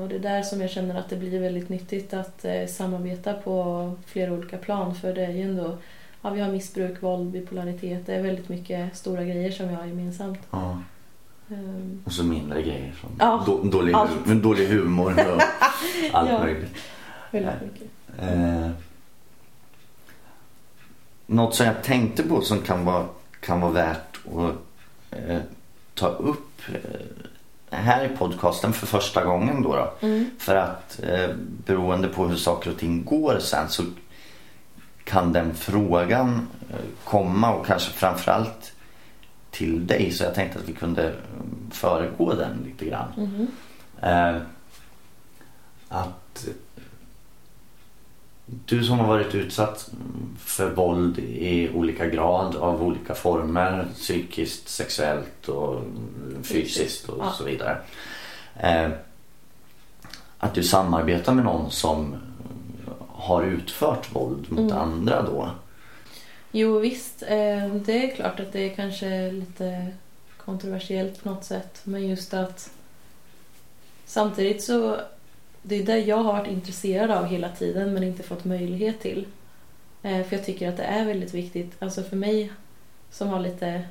och 0.03 0.09
det 0.09 0.15
är 0.15 0.19
där 0.19 0.43
som 0.43 0.61
jag 0.61 0.71
känner 0.71 0.95
att 0.99 1.09
det 1.09 1.17
blir 1.17 1.41
väldigt 1.41 1.69
nyttigt 1.69 2.15
att 2.15 2.45
eh, 2.45 2.67
samarbeta 2.67 3.33
på 3.33 3.93
flera 4.07 4.33
olika 4.33 4.59
plan. 4.59 4.95
För 4.95 5.15
det 5.15 5.25
är 5.27 5.31
ju 5.31 5.43
ändå, 5.43 5.77
ja, 6.23 6.31
vi 6.31 6.41
har 6.41 6.53
missbruk, 6.53 7.03
våld, 7.03 7.31
bipolaritet. 7.31 8.07
Det 8.07 8.15
är 8.15 8.23
väldigt 8.23 8.49
mycket 8.49 8.97
stora 8.97 9.25
grejer 9.25 9.51
som 9.51 9.69
vi 9.69 9.75
har 9.75 9.87
gemensamt. 9.87 10.39
ja. 10.51 10.83
Ehm, 11.51 12.03
Och 12.07 12.13
så 12.13 12.25
mindre 12.25 12.63
grejer 12.63 12.95
som 13.01 13.11
Ja, 13.19 13.43
då, 13.47 13.63
dålig, 13.63 13.95
allt. 13.95 14.27
dålig 14.27 14.67
humor 14.69 15.11
och 15.13 15.43
allt 16.13 16.31
Ja. 16.31 16.39
möjligt. 16.39 16.75
väldigt 17.31 17.61
mycket. 17.63 17.89
Eh, 18.19 18.71
något 21.27 21.55
som 21.55 21.67
jag 21.67 21.83
tänkte 21.83 22.23
på 22.23 22.41
som 22.41 22.59
kan 22.61 22.85
vara, 22.85 23.07
kan 23.41 23.61
vara 23.61 23.73
värt 23.73 24.19
att 24.27 24.55
eh, 25.19 25.39
ta 25.95 26.07
upp 26.09 26.61
eh, 26.69 27.01
här 27.77 28.05
i 28.05 28.09
podcasten 28.09 28.73
för 28.73 28.87
första 28.87 29.25
gången 29.25 29.63
då. 29.63 29.77
då. 29.77 30.07
Mm. 30.07 30.31
För 30.39 30.57
att 30.57 31.01
eh, 31.03 31.31
beroende 31.67 32.09
på 32.09 32.27
hur 32.27 32.37
saker 32.37 32.71
och 32.71 32.79
ting 32.79 33.05
går 33.05 33.39
sen 33.39 33.69
så 33.69 33.83
kan 35.05 35.33
den 35.33 35.55
frågan 35.55 36.49
eh, 36.71 36.77
komma 37.05 37.55
och 37.55 37.67
kanske 37.67 37.93
framförallt 37.93 38.73
till 39.51 39.87
dig. 39.87 40.11
Så 40.11 40.25
jag 40.25 40.35
tänkte 40.35 40.59
att 40.59 40.69
vi 40.69 40.73
kunde 40.73 41.09
eh, 41.09 41.15
föregå 41.71 42.35
den 42.35 42.63
lite 42.65 42.85
grann. 42.85 43.09
Mhm. 43.17 43.47
Eh, 44.03 44.37
att 45.89 46.47
du 48.47 48.85
som 48.85 48.99
har 48.99 49.07
varit 49.07 49.35
utsatt 49.35 49.91
för 50.39 50.71
våld 50.71 51.19
i 51.19 51.71
olika 51.75 52.07
grad 52.07 52.57
av 52.57 52.83
olika 52.83 53.15
former, 53.15 53.87
psykiskt, 53.95 54.69
sexuellt 54.69 55.49
och 55.49 55.83
fysiskt 56.43 57.09
och 57.09 57.19
Ja. 57.25 57.33
så 57.39 57.45
vidare. 57.45 57.79
Eh, 58.57 58.91
att 60.39 60.55
du 60.55 60.63
samarbetar 60.63 61.35
med 61.35 61.45
någon 61.45 61.71
som 61.71 62.15
har 63.09 63.43
utfört 63.43 64.15
våld 64.15 64.53
mot 64.53 64.59
Mm. 64.73 64.79
andra 64.79 65.23
då. 65.23 65.51
Jo 66.53 66.79
visst, 66.79 67.23
eh, 67.23 67.75
det 67.75 68.11
är 68.13 68.15
klart 68.17 68.41
att 68.41 68.53
det 68.53 68.71
är 68.71 68.75
kanske 68.75 69.31
lite 69.33 69.87
kontroversiellt 70.45 71.23
på 71.23 71.29
något 71.29 71.45
sätt. 71.45 71.81
Men 71.85 72.09
just 72.09 72.35
att 72.35 72.71
samtidigt 74.07 74.63
så 74.65 74.97
det 75.69 75.77
är 75.77 75.83
det 75.87 75.99
jag 75.99 76.17
har 76.17 76.33
varit 76.33 76.53
intresserad 76.53 77.11
av 77.11 77.27
hela 77.27 77.49
tiden 77.49 77.95
men 77.95 78.03
inte 78.03 78.23
fått 78.23 78.45
möjlighet 78.45 79.01
till. 79.01 79.27
Eh, 80.03 80.23
För 80.23 80.37
jag 80.37 80.45
tycker 80.45 80.69
att 80.69 80.77
det 80.77 80.83
är 80.83 81.05
väldigt 81.05 81.35
viktigt. 81.35 81.73
Alltså 81.79 82.03
för 82.03 82.17
mig 82.17 82.53
som 83.11 83.29
har 83.29 83.41
lite, 83.41 83.85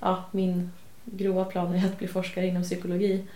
ja 0.00 0.24
min 0.30 0.72
grova 1.04 1.44
plan 1.44 1.74
är 1.74 1.86
att 1.86 1.98
bli 1.98 2.08
forskare 2.08 2.46
inom 2.46 2.62
psykologi. 2.62 3.26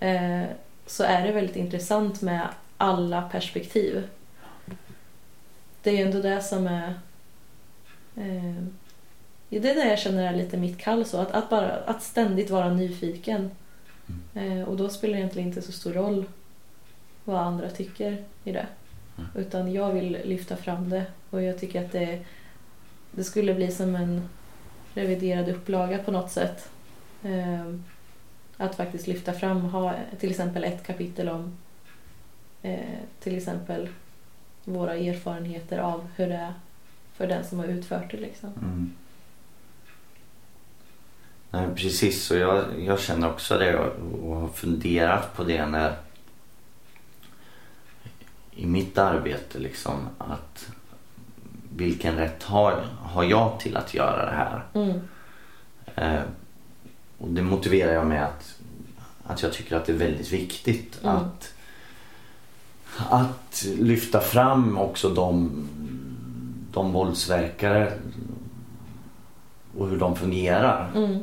Mm. 0.00 0.42
eh, 0.42 0.48
Så 0.86 1.04
är 1.04 1.26
det 1.26 1.32
väldigt 1.32 1.56
intressant 1.56 2.22
med 2.22 2.48
alla 2.76 3.22
perspektiv. 3.22 4.08
Det 5.82 5.90
är 5.90 5.94
ju 5.94 6.02
ändå 6.02 6.20
det 6.20 6.42
som 6.42 6.66
är 6.66 6.94
Eh, 8.16 8.64
det 9.48 9.70
är 9.70 9.74
det 9.74 9.88
jag 9.88 9.98
känner 9.98 10.32
är 10.32 10.36
lite 10.36 10.56
mitt 10.56 10.78
kall 10.78 11.04
så. 11.04 11.18
Att, 11.20 11.30
att, 11.30 11.50
bara, 11.50 11.70
att 11.76 12.02
ständigt 12.02 12.50
vara 12.50 12.74
nyfiken. 12.74 13.50
Eh, 14.34 14.62
och 14.62 14.76
då 14.76 14.88
spelar 14.88 15.14
det 15.14 15.18
egentligen 15.20 15.48
inte 15.48 15.62
så 15.62 15.72
stor 15.72 15.92
roll 15.92 16.24
vad 17.24 17.40
andra 17.40 17.70
tycker 17.70 18.24
i 18.44 18.52
det. 18.52 18.66
Mm. 19.18 19.30
Utan 19.34 19.72
jag 19.72 19.92
vill 19.92 20.18
lyfta 20.24 20.56
fram 20.56 20.90
det. 20.90 21.06
Och 21.30 21.42
jag 21.42 21.58
tycker 21.58 21.84
att 21.84 21.92
det, 21.92 22.24
det 23.10 23.24
skulle 23.24 23.54
bli 23.54 23.72
som 23.72 23.94
en 23.94 24.28
reviderad 24.94 25.48
upplaga 25.48 25.98
på 25.98 26.10
något 26.10 26.30
sätt. 26.30 26.68
Eh, 27.22 27.74
att 28.56 28.74
faktiskt 28.74 29.06
lyfta 29.06 29.32
fram, 29.32 29.60
ha 29.60 29.94
till 30.20 30.30
exempel 30.30 30.64
ett 30.64 30.86
kapitel 30.86 31.28
om 31.28 31.56
eh, 32.62 32.98
till 33.20 33.36
exempel 33.36 33.88
våra 34.64 34.94
erfarenheter 34.94 35.78
av 35.78 36.08
hur 36.16 36.28
det 36.28 36.34
är 36.34 36.52
för 37.12 37.26
den 37.26 37.44
som 37.44 37.58
har 37.58 37.66
utfört 37.66 38.10
det. 38.10 38.16
Liksom. 38.16 38.50
Mm. 38.62 38.92
Nej, 41.50 41.68
precis, 41.76 42.24
så 42.24 42.34
jag, 42.36 42.64
jag 42.78 43.00
känner 43.00 43.30
också 43.30 43.58
det 43.58 43.76
och, 43.76 44.28
och 44.28 44.36
har 44.36 44.48
funderat 44.48 45.36
på 45.36 45.44
det 45.44 45.66
när 45.66 45.96
i 48.56 48.66
mitt 48.66 48.98
arbete 48.98 49.58
liksom 49.58 49.94
att 50.18 50.68
vilken 51.76 52.16
rätt 52.16 52.42
har, 52.42 52.86
har 53.02 53.24
jag 53.24 53.60
till 53.60 53.76
att 53.76 53.94
göra 53.94 54.26
det 54.26 54.36
här? 54.36 54.64
Mm. 54.74 55.00
Eh, 55.94 56.22
och 57.18 57.28
det 57.28 57.42
motiverar 57.42 57.92
jag 57.92 58.06
med 58.06 58.24
att, 58.24 58.58
att 59.26 59.42
jag 59.42 59.52
tycker 59.52 59.76
att 59.76 59.86
det 59.86 59.92
är 59.92 59.96
väldigt 59.96 60.32
viktigt 60.32 61.00
Mm. 61.02 61.16
att, 61.16 61.54
att 63.10 63.66
lyfta 63.78 64.20
fram 64.20 64.78
också 64.78 65.08
de, 65.08 65.50
de 66.72 66.92
våldsverkare 66.92 67.92
och 69.78 69.88
hur 69.88 69.98
de 69.98 70.16
fungerar. 70.16 70.92
Mm. 70.94 71.18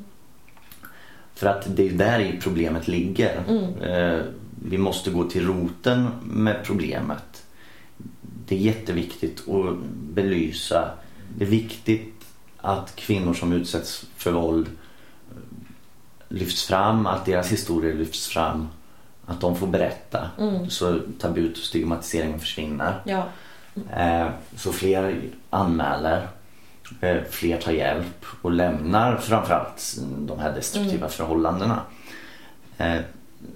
För 1.34 1.48
att 1.48 1.76
det 1.76 1.88
är 1.88 1.94
där 1.94 2.40
problemet 2.42 2.88
ligger. 2.88 3.44
Mm. 3.48 3.82
Eh, 3.82 4.26
vi 4.66 4.78
måste 4.78 5.12
gå 5.12 5.24
till 5.24 5.48
roten 5.48 6.08
med 6.24 6.64
problemet. 6.66 7.44
Det 8.48 8.56
är 8.56 8.60
jätteviktigt 8.60 9.50
att 9.50 9.78
belysa. 10.14 10.90
Det 11.38 11.44
är 11.44 11.50
viktigt 11.50 12.14
att 12.58 12.96
kvinnor 12.96 13.34
som 13.34 13.54
utsätts 13.54 14.06
för 14.18 14.32
våld 14.32 14.68
eh, 14.68 15.38
lyfts 16.30 16.64
fram, 16.68 17.06
att 17.08 17.26
deras 17.26 17.52
historier 17.52 17.94
lyfts 17.94 18.28
fram. 18.28 18.68
Att 19.26 19.42
de 19.42 19.56
får 19.56 19.68
berätta 19.68 20.30
Mm. 20.40 20.70
så 20.70 21.00
tabut 21.20 21.52
och 21.58 21.64
stigmatiseringen 21.64 22.40
försvinner. 22.40 23.02
Ja. 23.06 23.26
Eh, 23.98 24.28
Så 24.56 24.72
fler 24.72 25.22
anmäler, 25.50 26.28
eh, 27.02 27.18
fler 27.30 27.58
tar 27.62 27.72
hjälp 27.72 28.26
och 28.42 28.52
lämnar 28.52 29.18
framförallt 29.18 29.98
de 30.20 30.40
här 30.40 30.54
destruktiva 30.56 30.98
Mm. 30.98 31.10
förhållandena. 31.10 31.82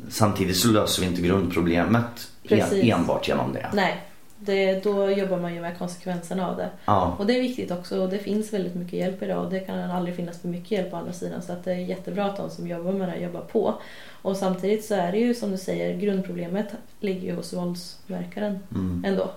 Samtidigt 0.10 0.58
så 0.58 0.68
löser 0.68 1.02
vi 1.02 1.08
inte 1.08 1.22
grundproblemet 1.22 2.32
Precis. 2.48 2.84
enbart 2.84 3.28
genom 3.28 3.54
det. 3.54 3.70
Nej, 3.74 4.02
det, 4.40 4.84
då 4.84 5.10
jobbar 5.10 5.38
man 5.38 5.54
ju 5.54 5.62
med 5.62 5.78
konsekvenserna 5.78 6.50
av 6.50 6.58
det. 6.58 6.70
Ja, 6.86 7.16
Och 7.20 7.26
det 7.26 7.38
är 7.38 7.42
viktigt 7.42 7.72
också 7.72 8.02
och 8.02 8.10
det 8.10 8.20
finns 8.20 8.54
väldigt 8.54 8.76
mycket 8.76 9.00
hjälp 9.00 9.24
idag 9.24 9.46
och 9.46 9.52
det 9.52 9.60
kan 9.60 9.80
aldrig 9.80 10.16
finnas 10.16 10.40
för 10.40 10.48
mycket 10.48 10.72
hjälp 10.72 10.92
på 10.92 10.98
andra 10.98 11.14
sidan 11.14 11.42
så 11.42 11.52
att 11.54 11.64
det 11.64 11.72
är 11.72 11.78
jättebra 11.78 12.26
att 12.26 12.38
de 12.38 12.50
som 12.50 12.68
jobbar 12.68 12.92
med 12.92 13.10
det 13.10 13.18
jobbar 13.18 13.42
på. 13.42 13.76
Och 14.22 14.38
samtidigt 14.38 14.86
så 14.86 14.96
är 14.96 15.12
det 15.12 15.18
ju 15.18 15.34
som 15.34 15.52
du 15.52 15.58
säger, 15.58 15.98
grundproblemet 15.98 16.68
ligger 17.00 17.22
ju 17.22 17.36
hos 17.36 17.54
våldsverkaren 17.54 18.60
mm. 18.72 19.06
ändå. 19.06 19.32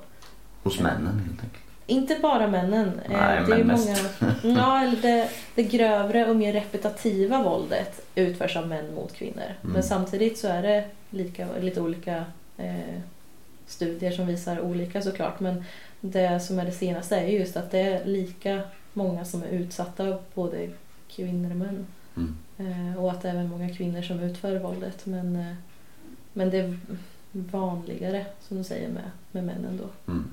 hos 0.62 0.80
männen 0.80 1.18
helt 1.28 1.42
enkelt. 1.42 1.67
Inte 1.90 2.18
bara 2.22 2.46
männen. 2.46 3.00
Eh, 3.04 3.10
Nej, 3.10 3.42
det 3.46 3.52
är 3.54 3.64
men 3.64 3.80
många, 3.80 3.96
ja, 4.60 4.82
eller 4.82 5.02
det, 5.02 5.28
det 5.54 5.62
grövre 5.62 6.26
och 6.30 6.36
mer 6.36 6.52
repetitiva 6.52 7.42
våldet 7.42 8.06
utförs 8.14 8.56
av 8.56 8.68
män 8.68 8.94
mot 8.94 9.14
kvinnor. 9.14 9.42
Mm. 9.62 9.72
Men 9.72 9.82
samtidigt 9.82 10.38
så 10.38 10.48
är 10.48 10.62
det 10.62 10.84
lika, 11.10 11.46
lite 11.60 11.80
olika 11.80 12.24
eh, 12.56 13.00
studier 13.66 14.10
som 14.10 14.26
visar 14.26 14.60
olika 14.60 15.02
såklart. 15.02 15.40
Men 15.40 15.64
det 16.00 16.40
som 16.40 16.58
är 16.58 16.64
det 16.64 16.72
senaste 16.72 17.16
är 17.16 17.26
just 17.26 17.56
att 17.56 17.70
det 17.70 17.80
är 17.80 18.04
lika 18.04 18.60
många 18.92 19.24
som 19.24 19.42
är 19.42 19.48
utsatta 19.48 20.18
både 20.34 20.70
kvinnor 21.08 21.50
och 21.50 21.56
män. 21.56 21.86
Mm. 22.16 22.36
Eh, 22.58 23.04
och 23.04 23.10
att 23.10 23.22
det 23.22 23.28
är 23.28 23.32
även 23.32 23.48
många 23.48 23.74
kvinnor 23.74 24.02
som 24.02 24.20
utför 24.20 24.58
våldet. 24.58 25.06
Men 25.06 25.36
eh, 25.36 25.54
Men 26.32 26.50
det 26.50 26.58
är 26.58 26.78
vanligare, 27.32 28.26
som 28.40 28.56
du 28.58 28.64
säger, 28.64 28.88
med, 28.88 29.10
med 29.32 29.44
männen 29.44 29.80
då. 29.82 30.12
Mm. 30.12 30.30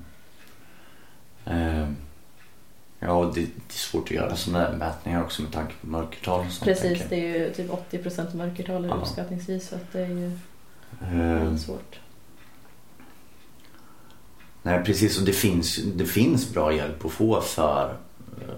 Eh, 1.46 1.88
ja, 3.00 3.32
det, 3.34 3.40
är 3.42 3.48
svårt 3.68 4.04
att 4.04 4.10
göra 4.10 4.36
sådana 4.36 4.70
där 4.70 4.76
mätningar 4.76 5.22
också 5.22 5.42
med 5.42 5.52
tanke 5.52 5.74
på 5.80 5.86
mörkertal. 5.86 6.40
och 6.46 6.52
sånt, 6.52 6.64
Precis, 6.64 7.02
det 7.08 7.16
är 7.16 7.38
ju 7.38 7.52
typ 7.52 7.70
80% 7.70 8.36
mörkertal 8.36 8.76
är 8.84 8.88
det 8.88 8.94
Ja. 8.94 9.00
uppskattningsvis. 9.00 9.68
Så 9.68 9.74
att 9.74 9.92
det 9.92 10.00
är 10.00 10.06
ju. 10.06 10.26
Eh, 11.02 11.16
väldigt 11.42 11.60
svårt. 11.62 12.00
nej, 14.62 14.84
precis. 14.84 15.18
Och 15.20 15.26
det 15.26 15.32
finns, 15.32 15.76
det 15.76 16.04
finns 16.06 16.52
bra 16.54 16.72
hjälp 16.72 17.04
att 17.04 17.12
få 17.12 17.40
för, 17.40 17.96
eh, 18.40 18.54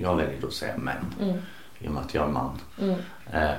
jag 0.00 0.16
väljer 0.16 0.40
då 0.40 0.46
att 0.46 0.52
säga 0.52 0.76
män, 0.76 1.14
Mm. 1.20 1.36
i 1.78 1.88
och 1.88 1.92
med 1.92 2.02
att 2.02 2.14
jag 2.14 2.24
är 2.28 2.32
man. 2.32 2.50
Mm. 2.80 2.96
eh, 3.32 3.50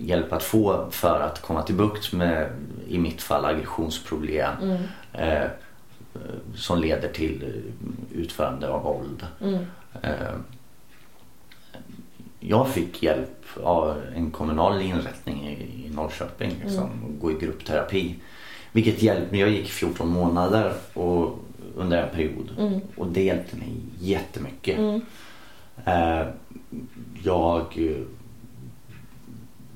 hjälp 0.00 0.32
att 0.32 0.42
få 0.42 0.88
för 0.90 1.20
att 1.20 1.42
komma 1.42 1.62
till 1.62 1.74
bukt 1.74 2.12
med, 2.12 2.50
i 2.88 2.98
mitt 2.98 3.22
fall, 3.22 3.44
aggressionsproblem 3.44 4.52
Mm. 4.62 4.82
eh, 5.12 5.50
som 6.58 6.80
leder 6.80 7.08
till 7.08 7.42
eh, 7.42 8.18
utförande 8.20 8.68
av 8.68 8.82
våld. 8.82 9.26
Mm. 9.40 9.64
Eh, 10.02 10.34
jag 12.40 12.68
fick 12.68 13.02
hjälp 13.02 13.44
av 13.62 13.96
en 14.16 14.30
kommunal 14.30 14.82
inrättning 14.82 15.48
i, 15.48 15.90
Norrköping 15.94 16.50
liksom, 16.64 16.84
att 16.84 17.20
gå 17.20 17.30
i 17.30 17.34
gruppterapi. 17.34 18.14
Vilket 18.72 19.02
hjälpte 19.02 19.30
mig. 19.30 19.40
Jag 19.40 19.50
gick 19.50 19.68
14 19.68 20.08
månader 20.08 20.72
och, 20.94 21.38
under 21.76 22.02
en 22.02 22.14
period 22.14 22.50
Mm. 22.58 22.80
och 22.96 23.06
det 23.06 23.22
hjälpte 23.22 23.56
mig 23.56 23.72
jättemycket. 24.00 24.78
Mm. 24.78 25.00
Eh, 25.84 26.26
jag 27.22 27.78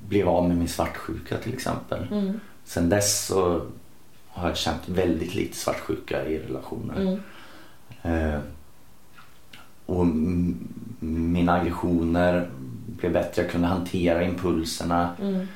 blev 0.08 0.28
av 0.28 0.48
med 0.48 0.56
min 0.56 0.68
svartsjuka 0.68 1.36
till 1.36 1.54
exempel. 1.54 2.06
Mm. 2.10 2.40
Sen 2.64 2.88
dess 2.88 3.26
så 3.26 3.66
har 4.32 4.48
jag 4.48 4.56
känt 4.56 4.88
väldigt 4.88 5.34
lite 5.34 5.56
svartsjuka 5.56 6.26
i 6.26 6.38
relationer. 6.38 7.00
Mm. 7.00 7.20
Eh, 8.34 8.40
och 9.86 10.06
mina 11.00 11.52
aggressioner 11.54 12.50
blev 12.86 13.12
bättre. 13.12 13.42
Jag 13.42 13.50
kunde 13.50 13.66
hantera 13.68 14.22
impulserna 14.24 15.10
Mm. 15.20 15.46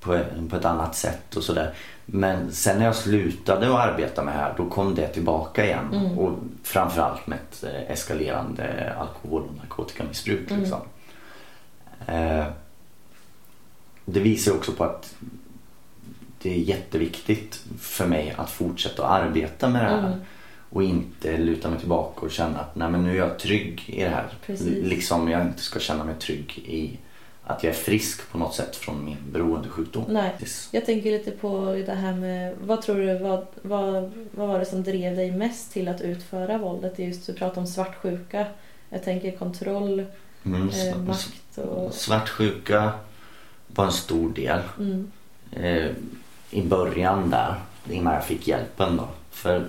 på, 0.00 0.20
på 0.50 0.56
ett 0.56 0.64
annat 0.64 0.96
sätt 0.96 1.36
och 1.36 1.42
sådär. 1.44 1.74
Men 2.06 2.52
sen 2.52 2.78
när 2.78 2.84
jag 2.84 2.96
slutade 2.96 3.68
att 3.68 3.88
arbeta 3.88 4.24
med 4.24 4.34
det 4.34 4.38
här 4.38 4.54
då 4.56 4.70
kom 4.70 4.94
det 4.94 5.08
tillbaka 5.08 5.64
igen. 5.64 5.94
Mm. 5.94 6.18
Och 6.18 6.38
framförallt 6.62 7.26
med 7.26 7.38
ett 7.38 7.64
eh, 7.64 7.90
eskalerande 7.92 8.94
alkohol 8.98 9.42
och 9.42 9.56
narkotikamissbruk. 9.56 10.50
Mm. 10.50 10.60
Liksom. 10.60 10.80
Eh, 12.06 12.44
det 14.04 14.20
visar 14.20 14.52
också 14.52 14.72
på 14.72 14.84
att 14.84 15.14
det 16.42 16.50
är 16.50 16.58
jätteviktigt 16.58 17.64
för 17.78 18.06
mig 18.06 18.34
att 18.36 18.50
fortsätta 18.50 19.06
att 19.06 19.22
arbeta 19.22 19.68
med 19.68 19.84
det 19.84 19.88
här. 19.88 20.06
Mm. 20.06 20.20
Och 20.70 20.82
inte 20.82 21.38
luta 21.38 21.70
mig 21.70 21.78
tillbaka 21.78 22.26
och 22.26 22.32
känna 22.32 22.58
att 22.58 22.76
nej, 22.76 22.90
men 22.90 23.04
nu 23.04 23.10
är 23.10 23.16
jag 23.16 23.38
trygg 23.38 23.84
i 23.86 24.02
det 24.02 24.08
här. 24.08 24.26
Precis. 24.46 24.84
Liksom 24.86 25.28
jag 25.28 25.42
inte 25.42 25.62
ska 25.62 25.78
känna 25.78 26.04
mig 26.04 26.14
trygg 26.14 26.58
i 26.58 26.98
att 27.44 27.64
jag 27.64 27.70
är 27.70 27.76
frisk 27.76 28.30
på 28.30 28.38
något 28.38 28.54
sätt 28.54 28.76
från 28.76 29.04
min 29.04 29.16
beroendesjukdom. 29.32 30.04
Nej. 30.08 30.32
Jag 30.70 30.86
tänker 30.86 31.10
lite 31.10 31.30
på 31.30 31.82
det 31.86 31.94
här 31.94 32.12
med, 32.12 32.54
vad 32.60 32.82
tror 32.82 32.96
du, 32.96 33.18
vad, 33.18 33.46
vad, 33.62 34.12
vad 34.30 34.48
var 34.48 34.58
det 34.58 34.66
som 34.66 34.82
drev 34.82 35.16
dig 35.16 35.30
mest 35.30 35.72
till 35.72 35.88
att 35.88 36.00
utföra 36.00 36.58
våldet? 36.58 36.96
Det 36.96 37.02
är 37.02 37.06
Just 37.06 37.26
du 37.26 37.32
pratar 37.32 37.60
om 37.60 37.66
svartsjuka. 37.66 38.46
Jag 38.88 39.04
tänker 39.04 39.36
kontroll, 39.36 40.06
Mm, 40.44 40.68
eh, 40.68 40.96
makt 40.98 41.58
och... 41.58 41.94
Svartsjuka 41.94 42.92
var 43.66 43.84
en 43.84 43.92
stor 43.92 44.30
del. 44.30 44.60
Mm, 44.78 45.10
Eh, 45.52 45.90
I 46.50 46.62
början 46.62 47.30
där, 47.30 47.54
innan 47.90 48.14
jag 48.14 48.24
fick 48.24 48.48
hjälpen 48.48 48.96
då. 48.96 49.08
För 49.30 49.68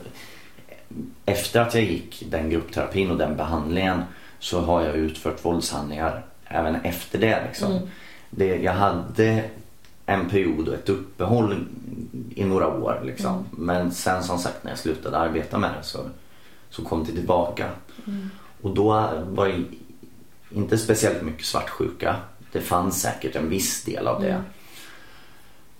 efter 1.26 1.62
att 1.62 1.74
jag 1.74 1.84
gick 1.84 2.24
den 2.30 2.50
gruppterapin 2.50 3.12
och 3.12 3.18
den 3.18 3.36
behandlingen 3.38 4.04
så 4.40 4.62
har 4.62 4.82
jag 4.82 4.96
utfört 4.96 5.46
våldshandlingar 5.46 6.24
även 6.46 6.76
efter 6.76 7.20
det. 7.20 7.44
Liksom. 7.48 7.72
mm, 7.72 7.88
det, 8.30 8.56
jag 8.56 8.74
hade 8.74 9.44
en 10.06 10.30
period 10.30 10.68
och 10.68 10.74
ett 10.74 10.90
uppehåll 10.90 11.66
i 12.36 12.44
några 12.44 12.68
år. 12.68 13.02
Liksom. 13.06 13.34
Mm. 13.34 13.46
Men 13.52 13.92
sen 13.92 14.24
som 14.24 14.40
sagt 14.40 14.64
när 14.64 14.72
jag 14.72 14.80
slutade 14.80 15.18
arbeta 15.18 15.58
med 15.58 15.70
det 15.80 15.84
så, 15.84 16.00
så 16.70 16.84
kom 16.84 17.04
det 17.04 17.12
tillbaka. 17.12 17.70
mm, 18.08 18.30
Och 18.62 18.76
då 18.76 19.10
var 19.24 19.48
det 19.48 19.64
inte 20.56 20.78
speciellt 20.78 21.22
mycket 21.22 21.46
svartsjuka. 21.46 22.16
Det 22.52 22.62
fanns 22.62 23.02
säkert 23.02 23.36
en 23.36 23.50
viss 23.50 23.84
del 23.84 24.08
av 24.08 24.22
det. 24.22 24.42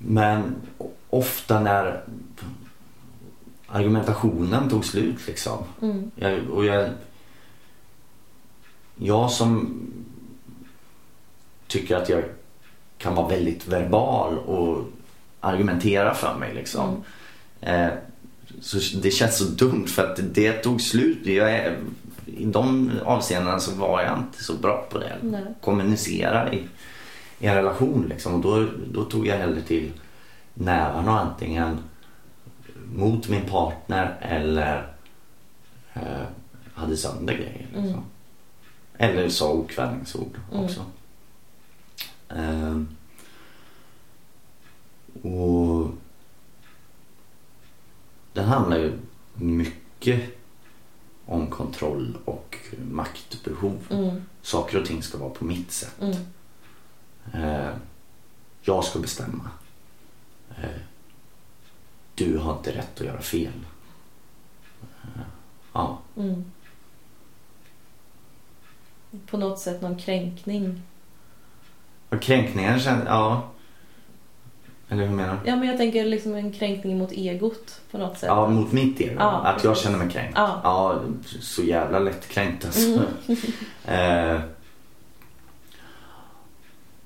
Men 0.06 0.56
ofta 1.10 1.60
när 1.60 2.04
argumentationen 3.68 4.70
tog 4.70 4.86
slut 4.86 5.28
liksom. 5.28 5.64
mm, 5.82 6.12
Jag, 6.16 6.50
och 6.50 6.66
jag, 6.66 6.90
jag 8.96 9.32
som 9.32 9.80
tycker 11.68 11.96
att 11.96 12.10
jag 12.10 12.24
kan 12.98 13.16
vara 13.16 13.28
väldigt 13.28 13.68
verbal 13.68 14.38
och 14.38 14.86
argumentera 15.40 16.14
för 16.14 16.36
mig 16.40 16.54
liksom. 16.54 16.90
mm, 16.90 17.02
Eh, 17.64 17.94
så 18.62 18.78
det 18.98 19.12
känns 19.12 19.38
så 19.38 19.44
dumt 19.44 19.88
för 19.88 20.12
att 20.12 20.20
det 20.34 20.54
tog 20.54 20.82
slut. 20.82 21.26
Jag 21.26 21.52
är, 21.52 21.78
I 22.26 22.46
de 22.46 22.92
avseendena 23.06 23.60
så 23.60 23.72
var 23.72 24.02
jag 24.02 24.18
inte 24.18 24.44
så 24.44 24.54
bra 24.54 24.88
på 24.92 24.98
det. 25.00 25.16
Nej. 25.22 25.44
Kommunicera 25.62 26.54
i, 26.54 26.68
i 27.42 27.48
en 27.48 27.56
relation 27.56 28.06
liksom. 28.10 28.34
Och 28.34 28.42
då, 28.42 28.68
då 28.92 29.04
tog 29.06 29.28
jag 29.28 29.38
hellre 29.38 29.62
till 29.62 29.92
nävarna 30.54 31.20
antingen 31.20 31.78
mot 32.96 33.28
min 33.30 33.46
partner 33.50 34.18
eller 34.22 34.94
eh, 35.94 36.02
hade 36.74 36.98
sönder 36.98 37.34
grejer. 37.34 37.68
Liksom. 37.68 37.84
Mm. 37.88 38.04
Eller 38.98 39.30
sa 39.30 39.52
okvädningsord 39.54 40.40
Mm. 40.52 40.66
också. 40.66 40.86
Ehm, 42.30 42.88
och 45.24 45.92
den 48.34 48.46
handlar 48.46 48.78
ju 48.78 48.94
mycket 49.34 50.22
om 51.26 51.48
kontroll 51.48 52.18
och 52.26 52.58
maktbehov. 52.92 53.78
mm, 53.90 54.22
Saker 54.42 54.80
och 54.82 54.86
ting 54.88 55.04
ska 55.04 55.18
vara 55.18 55.30
på 55.30 55.46
mitt 55.46 55.72
sätt. 55.72 56.02
mm, 56.02 56.18
Eh, 57.34 57.70
jag 58.62 58.84
ska 58.84 59.00
bestämma. 59.00 59.50
Eh, 60.50 60.82
du 62.16 62.38
har 62.38 62.54
inte 62.58 62.72
rätt 62.72 63.00
att 63.00 63.06
göra 63.06 63.22
fel. 63.22 63.52
Eh, 64.82 65.22
ja, 65.74 66.00
mm. 66.18 66.52
På 69.26 69.38
något 69.38 69.60
sätt 69.60 69.82
någon 69.82 69.98
kränkning. 69.98 70.82
och 72.10 72.22
kränkningen 72.22 72.80
känns... 72.80 73.04
Ja. 73.06 73.48
Eller 74.90 75.08
hur 75.08 75.16
menar 75.16 75.40
du? 75.44 75.50
Ja 75.50 75.56
men 75.56 75.68
jag 75.68 75.78
tänker 75.78 76.06
liksom 76.06 76.34
en 76.36 76.54
kränkning 76.54 76.98
mot 76.98 77.12
egot 77.12 77.82
på 77.92 77.98
något 77.98 78.18
sätt. 78.18 78.28
Ja, 78.28 78.48
mot 78.48 78.72
mitt 78.72 79.02
ego. 79.02 79.16
Ja, 79.20 79.32
att 79.32 79.64
jag 79.64 79.78
känner 79.78 79.98
mig 79.98 80.10
kränkt. 80.10 80.34
Ja. 80.36 80.62
Ja, 80.64 81.02
så 81.40 81.64
jävla 81.64 82.00
lättkränkt 82.00 82.66
alltså. 82.66 83.06
Mm. 83.28 84.42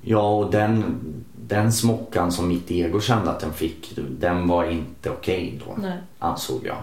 ja, 0.05 0.29
och 0.37 0.51
den, 0.51 0.95
den 1.35 1.73
smockan 1.73 2.31
som 2.31 2.47
mitt 2.47 2.71
ego 2.71 3.01
kände 3.01 3.31
att 3.31 3.39
den 3.39 3.53
fick, 3.53 3.93
den 4.19 4.47
var 4.47 4.65
inte 4.65 5.09
okej 5.09 5.61
då, 5.65 5.75
Nej. 5.81 5.97
ansåg 6.19 6.65
jag. 6.65 6.77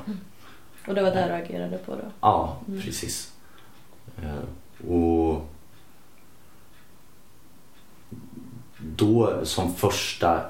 Och 0.88 0.94
det 0.94 1.02
var 1.02 1.10
där 1.10 1.28
du 1.28 1.34
agerade 1.34 1.78
på 1.78 1.92
då? 1.94 2.04
Ja, 2.20 2.56
Mm. 2.68 2.80
precis. 2.82 3.32
Eh, 4.22 4.88
och 4.90 5.46
då 8.96 9.40
som 9.44 9.74
första, 9.74 10.40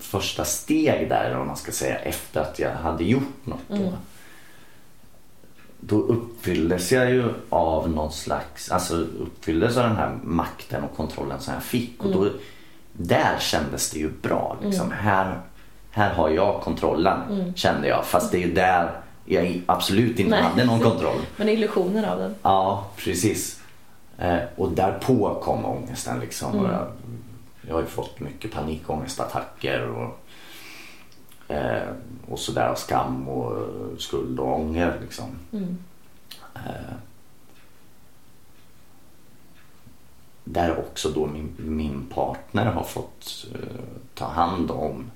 första 0.00 0.44
steg 0.44 1.08
där, 1.08 1.34
vad 1.36 1.46
man 1.46 1.56
ska 1.56 1.72
säga, 1.72 1.98
efter 1.98 2.40
att 2.40 2.58
jag 2.58 2.70
hade 2.74 3.04
gjort 3.04 3.46
något 3.46 3.58
då. 3.68 3.74
Mm. 3.76 3.92
Då 5.86 5.96
uppfylldes 5.96 6.92
jag 6.92 7.10
ju 7.10 7.24
av 7.48 7.90
någon 7.90 8.12
slags, 8.12 8.70
alltså 8.70 8.94
uppfylldes 8.96 9.76
av 9.76 9.82
den 9.82 9.96
här 9.96 10.18
makten 10.22 10.84
och 10.84 10.96
kontrollen 10.96 11.40
som 11.40 11.54
jag 11.54 11.62
fick. 11.62 12.04
Och 12.04 12.10
då, 12.12 12.28
där 12.92 13.36
kändes 13.40 13.90
det 13.90 13.98
ju 13.98 14.10
bra. 14.22 14.56
Liksom. 14.62 14.90
Här, 14.90 15.40
här 15.90 16.14
har 16.14 16.28
jag 16.30 16.60
kontrollen, 16.60 17.20
Mm. 17.30 17.54
kände 17.54 17.88
jag. 17.88 18.04
Fast 18.04 18.32
det 18.32 18.38
är 18.38 18.46
ju 18.46 18.54
där 18.54 18.90
jag 19.24 19.62
absolut 19.66 20.18
inte 20.18 20.30
Nej. 20.30 20.42
hade 20.42 20.64
någon 20.64 20.80
kontroll. 20.80 21.18
Men 21.36 21.48
illusionen 21.48 22.04
av 22.04 22.18
den? 22.18 22.34
Ja, 22.42 22.86
precis. 22.96 23.60
Eh, 24.18 24.38
och 24.56 24.70
därpå 24.72 25.40
kom 25.42 25.64
ångesten 25.64 26.20
liksom. 26.20 26.58
Mm. 26.58 26.70
Jag, 26.72 26.86
jag 27.68 27.74
har 27.74 27.80
ju 27.80 27.86
fått 27.86 28.20
mycket 28.20 28.52
panikångestattacker 28.52 29.88
och, 29.88 30.20
eh, 31.54 31.88
och 32.28 32.38
sådär. 32.38 32.74
Skam 32.74 33.28
och 33.28 33.56
skuld 34.00 34.40
och 34.40 34.60
ånger 34.60 34.98
liksom. 35.02 35.26
Mm. 35.52 35.78
Eh, 36.54 36.94
där 40.44 40.78
också 40.78 41.08
då 41.08 41.26
min, 41.26 41.54
min 41.58 42.06
partner 42.14 42.64
har 42.66 42.82
fått 42.84 43.46
eh, 43.54 43.84
ta 44.14 44.26
hand 44.26 44.70
om 44.70 45.10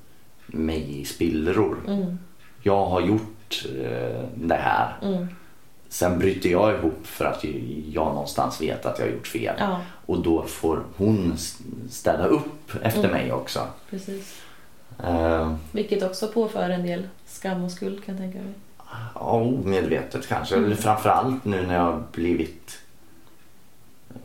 mig 0.47 1.01
i 1.01 1.05
spillror. 1.05 1.77
Mm. 1.89 2.19
Jag 2.63 2.87
har 2.87 3.01
gjort 3.01 3.65
eh, 3.83 4.25
det 4.35 4.55
här. 4.61 4.97
Mm. 5.03 5.27
Sen 5.89 6.19
bryter 6.19 6.51
jag 6.51 6.75
ihop 6.75 7.07
för 7.07 7.25
att 7.25 7.45
jag 7.93 8.07
någonstans 8.07 8.61
vet 8.61 8.87
att 8.87 8.99
jag 8.99 9.07
har 9.07 9.13
gjort 9.13 9.27
fel. 9.27 9.55
Ja, 9.59 9.81
Och 10.07 10.23
då 10.23 10.43
får 10.43 10.83
hon 10.97 11.35
städa 11.91 12.27
upp 12.27 12.75
efter 12.83 12.99
Mm. 13.05 13.11
mig 13.11 13.33
också. 13.33 13.67
precis. 13.91 14.41
Eh, 15.05 15.55
Vilket 15.73 16.03
också 16.03 16.29
påför 16.29 16.71
en 16.71 16.83
del 16.83 17.09
skam 17.27 17.65
och 17.65 17.73
skuld 17.73 18.05
kan 18.05 18.15
jag 18.15 18.23
tänka 18.23 18.39
mig. 18.39 18.55
Ja, 19.15 19.31
omedvetet 19.31 20.29
kanske. 20.29 20.57
Mm. 20.57 20.77
Framförallt 20.77 21.45
nu 21.45 21.67
när 21.67 21.75
jag 21.75 21.83
har 21.83 22.03
blivit 22.13 22.79
eh, 24.11 24.17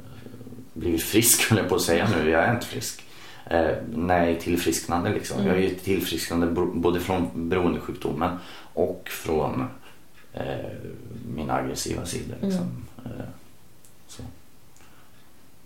blivit 0.74 1.04
frisk 1.04 1.50
höll 1.50 1.60
jag 1.60 1.70
på 1.70 1.76
att 1.76 1.82
säga 1.82 2.08
nu. 2.10 2.30
Jag 2.30 2.44
är 2.44 2.54
inte 2.54 2.66
frisk. 2.66 3.04
Eh, 3.46 3.72
när 3.94 4.20
jag 4.20 4.30
är 4.30 4.40
tillfrisknande 4.40 5.10
liksom. 5.10 5.38
Mm. 5.40 5.50
Jag 5.50 5.58
är 5.64 5.70
ju 5.70 5.76
tillfrisknande 5.76 6.62
både 6.74 7.00
från 7.00 7.50
beroendesjukdomen 7.50 8.38
och 8.74 9.10
från 9.12 9.68
eh, 10.34 10.72
mina 11.36 11.54
aggressiva 11.54 12.06
sidor. 12.06 12.36
Liksom. 12.42 12.86
Eh, 13.06 13.26
så. 14.08 14.24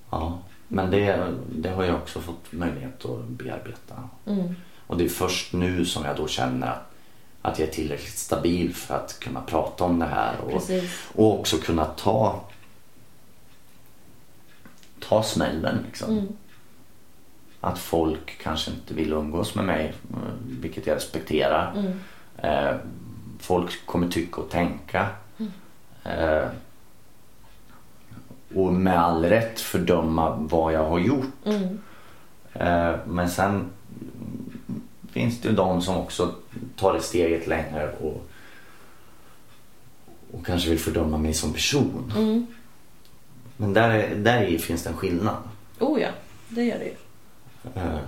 Ja, 0.09 0.39
men 0.67 0.91
det, 0.91 1.33
det 1.51 1.69
har 1.69 1.83
jag 1.83 1.95
också 1.95 2.19
fått 2.19 2.51
möjlighet 2.51 3.05
att 3.05 3.27
bearbeta. 3.27 4.09
Mm. 4.25 4.55
Och 4.87 4.97
det 4.97 5.05
är 5.05 5.09
först 5.09 5.53
nu 5.53 5.85
som 5.85 6.05
jag 6.05 6.15
då 6.15 6.27
känner 6.27 6.67
att, 6.67 6.91
att 7.41 7.59
jag 7.59 7.67
är 7.67 7.73
tillräckligt 7.73 8.17
stabil 8.17 8.75
för 8.75 8.95
att 8.95 9.19
kunna 9.19 9.41
prata 9.41 9.83
om 9.83 9.99
det 9.99 10.05
här 10.05 10.39
och, 10.41 10.51
Precis. 10.51 11.09
och 11.15 11.39
också 11.39 11.57
kunna 11.57 11.85
ta 11.85 12.41
ta 14.99 15.23
smällen 15.23 15.83
liksom. 15.85 16.11
Mm. 16.11 16.27
Att 17.61 17.79
folk 17.79 18.37
kanske 18.43 18.71
inte 18.71 18.93
vill 18.93 19.13
umgås 19.13 19.55
med 19.55 19.65
mig, 19.65 19.93
vilket 20.61 20.87
jag 20.87 20.95
respekterar. 20.95 21.73
Mm. 21.75 21.99
Eh, 22.37 22.75
folk 23.39 23.85
kommer 23.85 24.07
tycka 24.07 24.41
och 24.41 24.49
tänka. 24.49 25.07
Mm. 25.37 25.51
Eh, 26.03 26.47
och 28.55 28.73
med 28.73 28.99
all 28.99 29.25
rätt 29.25 29.59
fördöma 29.59 30.35
vad 30.35 30.73
jag 30.73 30.89
har 30.89 30.99
gjort. 30.99 31.45
Mm. 31.45 31.79
Eh, 32.53 32.95
men 33.05 33.29
sen 33.29 33.69
finns 35.17 35.41
det 35.41 35.49
ju 35.49 35.55
de 35.55 35.81
som 35.81 35.97
också 35.97 36.35
tar 36.75 36.93
det 36.93 37.01
steget 37.01 37.47
längre 37.47 37.91
och, 38.01 38.27
och 40.31 40.45
kanske 40.45 40.69
vill 40.69 40.79
fördöma 40.79 41.17
mig 41.17 41.33
som 41.33 41.53
person. 41.53 42.13
Mm. 42.17 42.47
Men 43.57 43.73
där, 43.73 43.89
är- 43.89 44.15
där 44.15 44.57
finns 44.57 44.83
det 44.83 44.89
en 44.89 44.95
skillnad. 44.97 45.35
Oh 45.79 46.01
ja, 46.01 46.09
det 46.49 46.63
gör 46.63 46.79
det 46.79 46.85
ju. 46.85 46.93
Eh, 47.75 47.99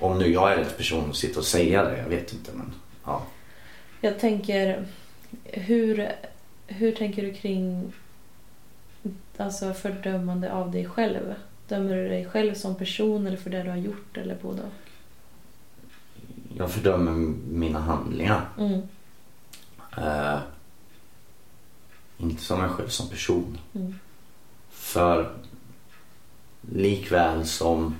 om 0.00 0.18
nu 0.18 0.32
jag 0.32 0.52
är 0.52 0.56
rätt 0.56 0.76
person 0.76 1.10
att 1.10 1.16
sitta 1.16 1.38
och 1.38 1.44
säga 1.46 1.82
det, 1.84 1.98
jag 1.98 2.08
vet 2.08 2.32
inte 2.32 2.50
men 2.54 2.72
ja. 3.04 3.22
Jag 4.00 4.18
tänker, 4.20 4.86
hur, 5.44 6.08
hur 6.66 6.92
tänker 6.92 7.22
du 7.22 7.32
kring 7.34 7.92
alltså 9.36 9.72
fördömande 9.72 10.52
av 10.52 10.70
dig 10.70 10.86
själv? 10.86 11.34
Dömer 11.68 11.96
du 11.96 12.08
dig 12.08 12.24
själv 12.24 12.54
som 12.54 12.74
person 12.74 13.26
eller 13.26 13.36
för 13.36 13.50
det 13.50 13.62
du 13.62 13.70
har 13.70 13.76
gjort 13.76 14.16
eller 14.16 14.36
både 14.42 14.62
och? 14.62 14.68
Jag 16.56 16.70
fördömer 16.70 17.12
mina 17.50 17.80
handlingar. 17.80 18.48
Mm. 18.58 18.80
Eh, 19.96 20.38
inte 22.18 22.42
som 22.42 22.60
mig 22.60 22.68
själv 22.68 22.88
som 22.88 23.08
person. 23.08 23.58
Mm. 23.74 23.94
För 24.70 25.30
likväl 26.72 27.46
som 27.46 27.94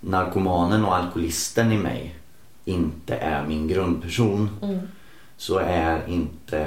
narkomanen 0.00 0.84
och 0.84 0.96
alkoholisten 0.96 1.72
i 1.72 1.78
mig 1.78 2.14
inte 2.64 3.16
är 3.16 3.46
min 3.46 3.68
grundperson 3.68 4.58
Mm. 4.62 4.80
så 5.36 5.58
är 5.58 6.08
inte 6.08 6.60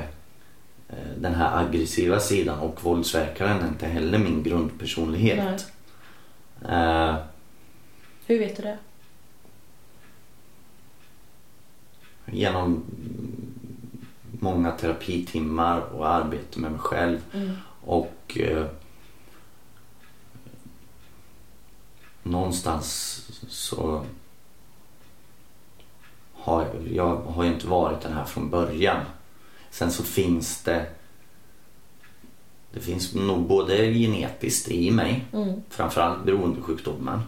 eh, 0.89 0.95
den 1.17 1.35
här 1.35 1.57
aggressiva 1.65 2.19
sidan 2.19 2.59
och 2.59 2.83
våldsverkaren 2.83 3.67
inte 3.67 3.87
heller 3.87 4.17
min 4.17 4.43
grundpersonlighet. 4.43 5.71
Eh, 6.69 7.15
Hur 8.25 8.39
vet 8.39 8.55
du 8.57 8.63
det? 8.63 8.77
Genom 12.31 12.83
många 14.39 14.71
terapitimmar 14.71 15.79
och 15.79 16.09
arbete 16.09 16.59
med 16.59 16.71
mig 16.71 16.79
själv 16.79 17.19
Mm. 17.33 17.51
och 17.85 18.37
eh, 18.39 18.65
någonstans 22.23 23.21
så 23.47 24.05
har 26.33 26.67
jag 26.93 27.15
har 27.15 27.43
ju 27.43 27.53
inte 27.53 27.67
varit 27.67 28.01
den 28.01 28.13
här 28.13 28.25
från 28.25 28.49
början. 28.49 29.05
Sen 29.71 29.91
så 29.91 30.03
finns 30.03 30.63
det 30.63 30.85
det 32.73 32.79
finns 32.79 33.13
nog 33.15 33.47
både 33.47 33.93
genetiskt 33.93 34.67
i 34.71 34.91
mig, 34.91 35.25
Mm. 35.33 35.61
framförallt 35.69 36.25
beroendesjukdomen, 36.25 37.19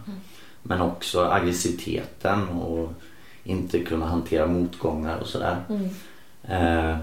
men 0.62 0.80
också 0.80 1.24
aggressiviteten 1.24 2.48
och 2.48 2.92
inte 3.44 3.84
kunna 3.84 4.06
hantera 4.06 4.46
motgångar 4.46 5.18
och 5.18 5.26
sådär. 5.26 5.64
Mm. 5.68 5.88
Eh, 6.42 6.98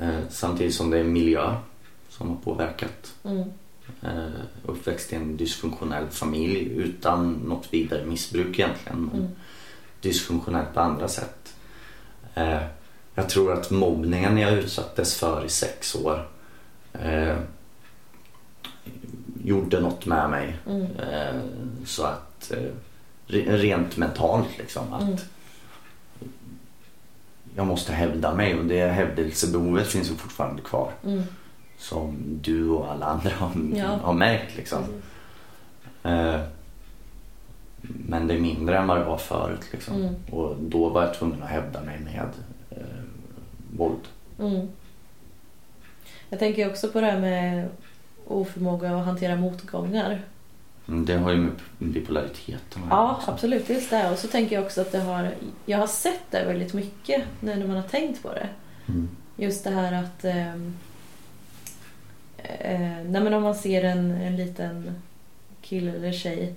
eh, 0.00 0.20
samtidigt 0.30 0.74
som 0.74 0.90
det 0.90 0.98
är 0.98 1.04
miljö 1.04 1.54
som 2.08 2.28
har 2.28 2.36
påverkat. 2.36 3.14
Mm. 3.24 3.44
Eh, 4.02 4.40
uppväxt 4.66 5.12
i 5.12 5.16
en 5.16 5.36
dysfunktionell 5.36 6.06
familj 6.08 6.58
utan 6.76 7.32
något 7.32 7.74
vidare 7.74 8.04
missbruk 8.06 8.58
egentligen. 8.58 9.04
Men 9.12 9.20
Mm. 9.20 9.30
dysfunktionellt 10.00 10.74
på 10.74 10.80
andra 10.80 11.08
sätt. 11.08 11.54
Eh, 12.34 12.62
jag 13.14 13.28
tror 13.28 13.52
att 13.52 13.70
mobbningen 13.70 14.38
jag 14.38 14.52
utsattes 14.52 15.14
för 15.14 15.44
i 15.44 15.48
sex 15.48 15.94
år 15.94 16.28
eh, 16.92 17.36
gjorde 19.44 19.80
något 19.80 20.06
med 20.06 20.30
mig. 20.30 20.58
Mm. 20.66 20.86
Så 21.86 22.04
att 22.04 22.52
rent 23.32 23.96
mentalt 23.96 24.58
liksom 24.58 24.92
att 24.92 25.02
Mm. 25.02 25.16
jag 27.56 27.66
måste 27.66 27.92
hävda 27.92 28.34
mig 28.34 28.54
och 28.58 28.64
det 28.64 28.86
hävdelsebehovet 28.86 29.86
finns 29.86 30.10
ju 30.10 30.14
fortfarande 30.14 30.62
kvar. 30.62 30.90
Mm. 31.04 31.22
Som 31.78 32.16
du 32.42 32.68
och 32.68 32.90
alla 32.92 33.06
andra 33.06 33.30
har, 33.30 33.50
Ja. 33.74 33.86
har 34.02 34.12
märkt 34.12 34.56
liksom. 34.56 34.78
Precis. 34.82 35.04
Eh, 36.02 36.40
men 37.82 38.26
det 38.26 38.34
är 38.34 38.40
mindre 38.40 38.78
än 38.78 38.86
vad 38.86 38.98
det 38.98 39.04
var 39.04 39.18
förut 39.18 39.66
liksom. 39.72 39.94
Mm. 39.96 40.14
Och 40.30 40.56
då 40.60 40.88
var 40.88 41.02
jag 41.02 41.14
tvungen 41.14 41.42
att 41.42 41.48
hävda 41.48 41.80
mig 41.82 41.98
med 42.00 42.28
eh, 42.70 42.76
våld. 43.76 44.00
Mm. 44.38 44.68
Jag 46.28 46.38
tänker 46.38 46.70
också 46.70 46.88
på 46.88 47.00
det 47.00 47.06
här 47.06 47.20
med 47.20 47.68
oförmåga 48.26 48.96
att 48.96 49.04
hantera 49.04 49.36
motgångar. 49.36 50.20
Mm, 50.90 51.04
Det 51.04 51.16
har 51.16 51.30
ju 51.30 51.36
med 51.36 51.52
bipolariteten 51.78 52.82
Ja, 52.90 53.16
också. 53.16 53.30
absolut. 53.30 53.68
Just 53.68 53.90
det. 53.90 54.10
Och 54.10 54.18
så 54.18 54.28
tänker 54.28 54.56
jag 54.56 54.64
också 54.64 54.80
att 54.80 54.92
det 54.92 54.98
har... 54.98 55.30
Jag 55.66 55.78
har 55.78 55.86
sett 55.86 56.22
det 56.30 56.44
väldigt 56.44 56.74
mycket 56.74 57.22
nu 57.40 57.56
när 57.56 57.66
man 57.66 57.76
har 57.76 57.82
tänkt 57.88 58.22
på 58.22 58.32
det. 58.32 58.48
Mm. 58.88 59.08
Just 59.36 59.64
det 59.64 59.70
här 59.70 60.04
att... 60.04 60.24
ehm, 60.24 60.76
Eh, 62.58 62.80
nej 62.80 63.22
men 63.22 63.34
om 63.34 63.42
man 63.42 63.54
ser 63.54 63.84
en, 63.84 64.10
en 64.10 64.36
liten 64.36 64.90
kille 65.62 65.92
eller 65.92 66.12
tjej 66.12 66.54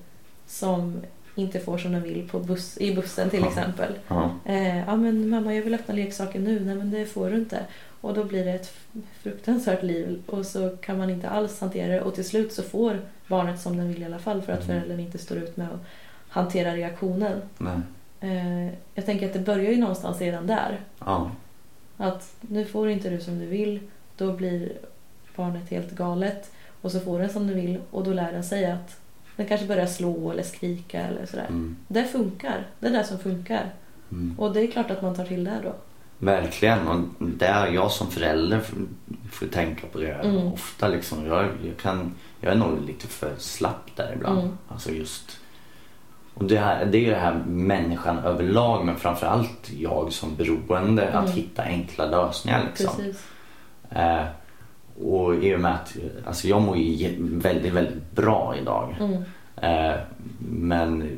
som 0.48 1.02
inte 1.36 1.60
får 1.60 1.78
som 1.78 1.92
den 1.92 2.04
vill 2.04 2.28
på 2.30 2.40
buss, 2.40 2.78
i 2.78 2.96
bussen 2.96 3.30
till 3.30 3.40
Ja. 3.42 3.48
exempel. 3.48 3.94
Ja. 4.08 4.32
Eh, 4.46 4.78
ja 4.80 4.96
men 4.96 5.30
mamma 5.30 5.54
jag 5.56 5.62
vill 5.64 5.74
öppna 5.74 5.94
leksaken 5.94 6.44
nu. 6.44 6.60
Nej 6.60 6.76
men 6.76 6.92
det 6.92 7.06
får 7.06 7.30
du 7.30 7.36
inte. 7.36 7.60
Och 8.02 8.14
då 8.14 8.24
blir 8.24 8.46
det 8.46 8.52
ett 8.52 8.74
fruktansvärt 9.22 9.84
liv 9.84 10.22
och 10.26 10.46
så 10.46 10.70
kan 10.70 10.98
man 10.98 11.10
inte 11.10 11.30
alls 11.30 11.60
hantera 11.60 11.88
det 11.94 12.02
och 12.02 12.16
till 12.16 12.28
slut 12.28 12.54
så 12.54 12.64
får 12.64 13.00
barnet 13.34 13.62
som 13.62 13.78
den 13.78 13.88
vill 13.88 14.02
i 14.02 14.06
alla 14.06 14.20
fall 14.20 14.42
för 14.42 14.54
att 14.54 14.64
Mm. 14.64 14.68
föräldern 14.68 15.00
inte 15.00 15.18
står 15.18 15.38
ut 15.38 15.58
med 15.58 15.68
att 15.68 15.80
hantera 16.30 16.76
reaktionen. 16.76 17.42
Nej. 17.58 17.78
Eh, 18.20 18.74
jag 18.94 19.06
tänker 19.06 19.26
att 19.28 19.34
det 19.34 19.40
börjar 19.40 19.72
ju 19.72 19.78
någonstans 19.78 20.22
redan 20.22 20.48
där. 20.48 20.80
Ja. 21.00 21.32
Att 21.98 22.36
nu 22.42 22.66
får 22.66 22.90
inte 22.90 23.10
du 23.10 23.20
som 23.22 23.40
du 23.40 23.46
vill. 23.46 23.80
Då 24.18 24.34
blir 24.34 24.72
barnet 25.36 25.70
helt 25.70 25.92
galet. 25.92 26.52
Och 26.82 26.92
så 26.92 27.00
får 27.00 27.20
den 27.20 27.30
som 27.30 27.48
den 27.48 27.56
vill 27.56 27.82
och 27.92 28.04
då 28.04 28.14
lär 28.14 28.32
den 28.32 28.44
sig 28.44 28.66
att 28.66 29.00
den 29.36 29.46
kanske 29.48 29.68
börjar 29.68 29.86
slå 29.86 30.32
eller 30.32 30.44
skrika 30.44 31.02
eller 31.02 31.26
sådär. 31.26 31.46
Mm. 31.50 31.76
Det 31.88 32.04
funkar. 32.04 32.68
Det 32.80 32.88
är 32.88 32.92
det 32.92 33.04
som 33.04 33.20
funkar. 33.20 33.70
Mm. 34.12 34.40
Och 34.40 34.54
det 34.54 34.62
är 34.62 34.72
klart 34.72 34.92
att 34.92 35.02
man 35.02 35.16
tar 35.16 35.26
till 35.26 35.44
det 35.44 35.60
då. 35.64 35.74
Verkligen. 36.24 36.88
Och 36.88 37.00
där 37.20 37.68
jag 37.68 37.92
som 37.92 38.12
förälder 38.12 38.62
får, 39.32 39.48
tänka 39.48 39.88
på 39.88 39.98
det 40.00 40.12
Mm. 40.14 40.48
ofta. 40.54 40.88
Liksom. 40.88 41.26
Jag, 41.26 41.44
jag, 41.44 41.78
kan, 41.82 42.14
jag 42.42 42.52
är 42.54 42.58
nog 42.58 42.86
lite 42.88 43.08
för 43.08 43.32
slapp 43.38 43.90
där 43.96 44.14
ibland. 44.16 44.40
Mm. 44.40 44.58
Alltså 44.68 44.92
just... 44.92 45.40
Och 46.34 46.44
det, 46.46 46.58
här, 46.58 46.86
det 46.86 47.06
är 47.06 47.10
det 47.12 47.18
här 47.20 47.34
människan 47.48 48.18
överlag 48.20 48.86
men 48.86 48.96
framförallt 48.96 49.72
jag 49.78 50.12
som 50.12 50.36
beroende 50.36 51.08
att 51.14 51.26
Mm. 51.26 51.38
hitta 51.38 51.64
enkla 51.64 52.06
lösningar. 52.06 52.64
Liksom. 52.70 53.14
Eh, 53.90 54.24
och 55.04 55.36
i 55.36 55.56
och 55.56 55.60
med 55.60 55.74
att 55.74 55.96
alltså 56.26 56.48
jag 56.48 56.62
mår 56.62 56.78
väldigt, 57.40 57.74
väldigt 57.74 58.12
bra 58.12 58.56
idag. 58.62 58.96
Mm. 59.00 59.24
Eh, 59.56 60.00
men 60.40 61.10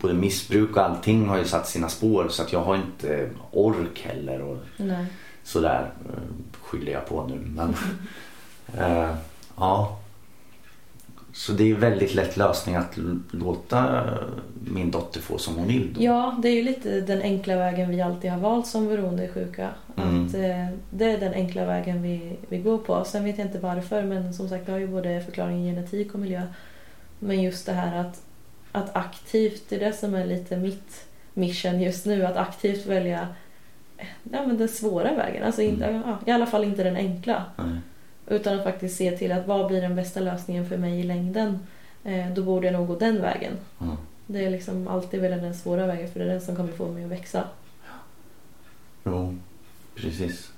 både 0.00 0.14
missbruk 0.14 0.76
och 0.76 0.82
allting 0.82 1.28
har 1.28 1.38
ju 1.38 1.44
satt 1.44 1.68
sina 1.68 1.88
spår 1.88 2.28
så 2.28 2.42
att 2.42 2.52
jag 2.52 2.62
har 2.62 2.76
inte 2.76 3.30
ork 3.50 4.02
heller 4.02 4.40
och 4.40 4.56
Nej. 4.76 5.06
sådär 5.42 5.90
eh, 6.08 6.22
skyller 6.60 6.92
jag 6.92 7.06
på 7.06 7.26
nu. 7.26 7.38
Men, 7.54 7.74
eh, 8.78 9.14
ja. 9.56 9.98
Så 11.34 11.52
det 11.52 11.70
är 11.70 11.74
väldigt 11.74 12.14
lätt 12.14 12.36
lösning 12.36 12.74
att 12.74 12.98
låta 13.30 14.04
min 14.64 14.90
dotter 14.90 15.20
få 15.20 15.38
som 15.38 15.54
hon 15.54 15.66
vill. 15.66 15.94
Då. 15.94 16.02
Ja, 16.02 16.38
det 16.42 16.48
är 16.48 16.54
ju 16.54 16.62
lite 16.62 17.00
den 17.00 17.22
enkla 17.22 17.56
vägen 17.56 17.90
vi 17.90 18.02
alltid 18.02 18.30
har 18.30 18.38
valt 18.38 18.66
som 18.66 18.88
beroendesjuka. 18.88 19.68
Mm. 19.96 20.26
Att, 20.26 20.34
eh, 20.34 20.78
det 20.90 21.04
är 21.04 21.20
den 21.20 21.32
enkla 21.32 21.64
vägen 21.64 22.02
vi, 22.02 22.36
vi 22.48 22.58
går 22.58 22.78
på. 22.78 23.04
Sen 23.04 23.24
vet 23.24 23.38
jag 23.38 23.46
inte 23.46 23.58
varför, 23.58 24.02
men 24.02 24.34
som 24.34 24.48
sagt, 24.48 24.66
det 24.66 24.72
har 24.72 24.78
ju 24.78 24.86
både 24.86 25.20
förklaring 25.20 25.64
genetik 25.64 26.14
och 26.14 26.20
miljö. 26.20 26.42
Men 27.18 27.42
just 27.42 27.66
det 27.66 27.72
här 27.72 28.00
att, 28.00 28.22
att 28.72 28.96
aktivt, 28.96 29.62
det 29.68 29.76
är 29.76 29.80
det 29.80 29.92
som 29.92 30.14
är 30.14 30.26
lite 30.26 30.56
mitt 30.56 31.06
mission 31.34 31.80
just 31.80 32.06
nu, 32.06 32.26
att 32.26 32.36
aktivt 32.36 32.86
välja 32.86 33.28
ja, 34.22 34.46
men 34.46 34.58
den 34.58 34.68
svåra 34.68 35.14
vägen. 35.14 35.44
Alltså 35.44 35.62
inte, 35.62 35.84
Mm. 35.86 36.02
ja, 36.06 36.18
I 36.26 36.30
alla 36.30 36.46
fall 36.46 36.64
inte 36.64 36.84
den 36.84 36.96
enkla. 36.96 37.44
Nej. 37.56 37.78
Utan 38.26 38.58
att 38.58 38.64
faktiskt 38.64 38.96
se 38.96 39.16
till 39.16 39.32
att 39.32 39.46
vad 39.46 39.66
blir 39.68 39.80
den 39.80 39.94
bästa 39.96 40.20
lösningen 40.20 40.68
för 40.68 40.76
mig 40.76 41.00
i 41.00 41.02
längden. 41.02 41.58
Eh, 42.04 42.32
då 42.34 42.42
borde 42.42 42.66
jag 42.66 42.72
nog 42.72 42.86
gå 42.86 42.96
den 42.98 43.22
vägen. 43.22 43.52
Mm. 43.80 43.96
Det 44.26 44.44
är 44.44 44.50
liksom 44.50 44.88
alltid 44.88 45.20
välja 45.20 45.36
den 45.36 45.54
svåra 45.54 45.86
vägen 45.86 46.10
för 46.12 46.20
det 46.20 46.26
är 46.26 46.28
den 46.30 46.40
som 46.40 46.56
kommer 46.56 46.72
få 46.72 46.88
mig 46.88 47.04
att 47.04 47.10
växa. 47.10 47.44
Jo, 49.04 49.38
precis. 49.94 50.52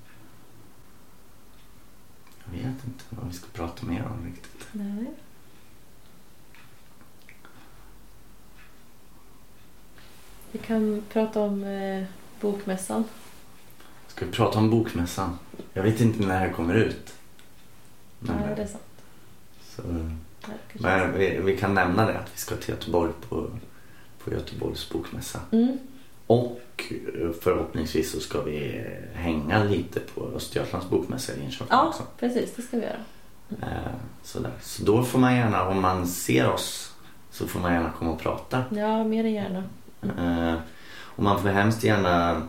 Jag 2.44 2.52
vet 2.58 2.84
inte 2.86 3.04
vad 3.10 3.26
vi 3.28 3.32
ska 3.32 3.46
prata 3.52 3.86
mer 3.86 4.04
om 4.04 4.26
riktigt. 4.26 4.66
Nej. 4.72 5.06
Vi 10.54 10.60
kan 10.60 11.02
prata 11.12 11.40
om 11.40 11.64
eh, 11.64 12.04
bokmässan. 12.40 13.04
Ska 14.06 14.26
vi 14.26 14.32
prata 14.32 14.58
om 14.58 14.70
bokmässan? 14.70 15.38
Jag 15.72 15.82
vet 15.82 16.00
inte 16.00 16.20
när 16.20 16.28
det 16.28 16.34
här 16.34 16.52
kommer 16.52 16.74
ut. 16.74 17.14
Men, 18.18 18.36
Nej, 18.36 18.52
det 18.56 18.62
är 18.62 18.66
sant. 18.66 18.82
så, 19.76 19.82
Nej, 20.74 21.00
men 21.00 21.18
vi, 21.18 21.40
vi 21.44 21.56
kan 21.56 21.74
nämna 21.74 22.06
det 22.06 22.18
att 22.18 22.30
vi 22.34 22.38
ska 22.38 22.56
till 22.56 22.70
Göteborg 22.70 23.12
på, 23.28 23.46
på 24.24 24.30
Göteborgs 24.32 24.90
bokmässa. 24.90 25.40
Mm. 25.52 25.78
Och 26.26 26.60
eh, 26.90 27.30
förhoppningsvis 27.40 28.12
så 28.12 28.20
ska 28.20 28.42
vi 28.42 28.84
hänga 29.14 29.64
lite 29.64 30.00
på 30.00 30.30
Östergötlands 30.36 30.88
bokmässa 30.90 31.32
i 31.32 31.36
Linköping 31.38 31.68
Ja, 31.70 31.88
också. 31.88 32.02
precis. 32.18 32.54
Det 32.56 32.62
ska 32.62 32.76
vi 32.76 32.82
göra. 32.82 33.04
Eh, 33.62 33.92
sådär. 34.22 34.52
Så 34.62 34.84
då 34.84 35.04
får 35.04 35.18
man 35.18 35.36
gärna, 35.36 35.68
om 35.68 35.82
man 35.82 36.06
ser 36.06 36.50
oss, 36.50 36.94
så 37.30 37.46
får 37.46 37.60
man 37.60 37.72
gärna 37.72 37.90
komma 37.98 38.10
och 38.10 38.20
prata. 38.20 38.64
Ja, 38.70 39.04
mer 39.04 39.24
än 39.24 39.32
gärna. 39.32 39.62
Eh, 40.18 40.54
och 41.16 41.22
man 41.22 41.42
får 41.42 41.48
hemskt 41.48 41.84
gärna 41.84 42.42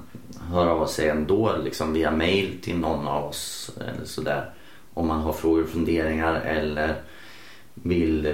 höra 0.51 0.71
av 0.71 0.87
sig 0.87 1.09
ändå 1.09 1.55
liksom 1.63 1.93
via 1.93 2.11
mail 2.11 2.61
till 2.61 2.77
någon 2.77 3.07
av 3.07 3.23
oss 3.25 3.71
eller 3.89 4.05
sådär. 4.05 4.49
Om 4.93 5.07
man 5.07 5.19
har 5.19 5.33
frågor 5.33 5.63
och 5.63 5.69
funderingar 5.69 6.35
eller 6.35 6.95
vill 7.73 8.25
eh, 8.25 8.33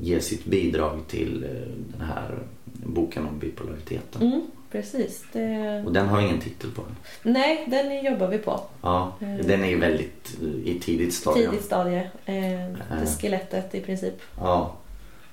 ge 0.00 0.20
sitt 0.20 0.44
bidrag 0.44 1.00
till 1.08 1.44
eh, 1.44 1.50
den 1.98 2.06
här 2.06 2.38
boken 2.64 3.26
om 3.26 3.38
bipolariteten. 3.38 4.22
Mm, 4.22 4.46
precis. 4.70 5.24
Det... 5.32 5.82
Och 5.86 5.92
den 5.92 6.08
har 6.08 6.20
ingen 6.20 6.40
titel 6.40 6.70
på. 6.70 6.82
Nej, 7.22 7.66
den 7.70 8.04
jobbar 8.04 8.28
vi 8.28 8.38
på. 8.38 8.60
Ja, 8.82 9.12
den 9.20 9.64
är 9.64 9.68
ju 9.68 9.78
väldigt 9.78 10.38
i 10.64 10.80
tidigt 10.80 11.14
stadium. 11.14 11.50
Tidigt 11.50 11.66
stadie. 11.66 12.10
Eh, 12.24 13.06
skelettet 13.18 13.74
i 13.74 13.80
princip. 13.80 14.14
Ja. 14.38 14.76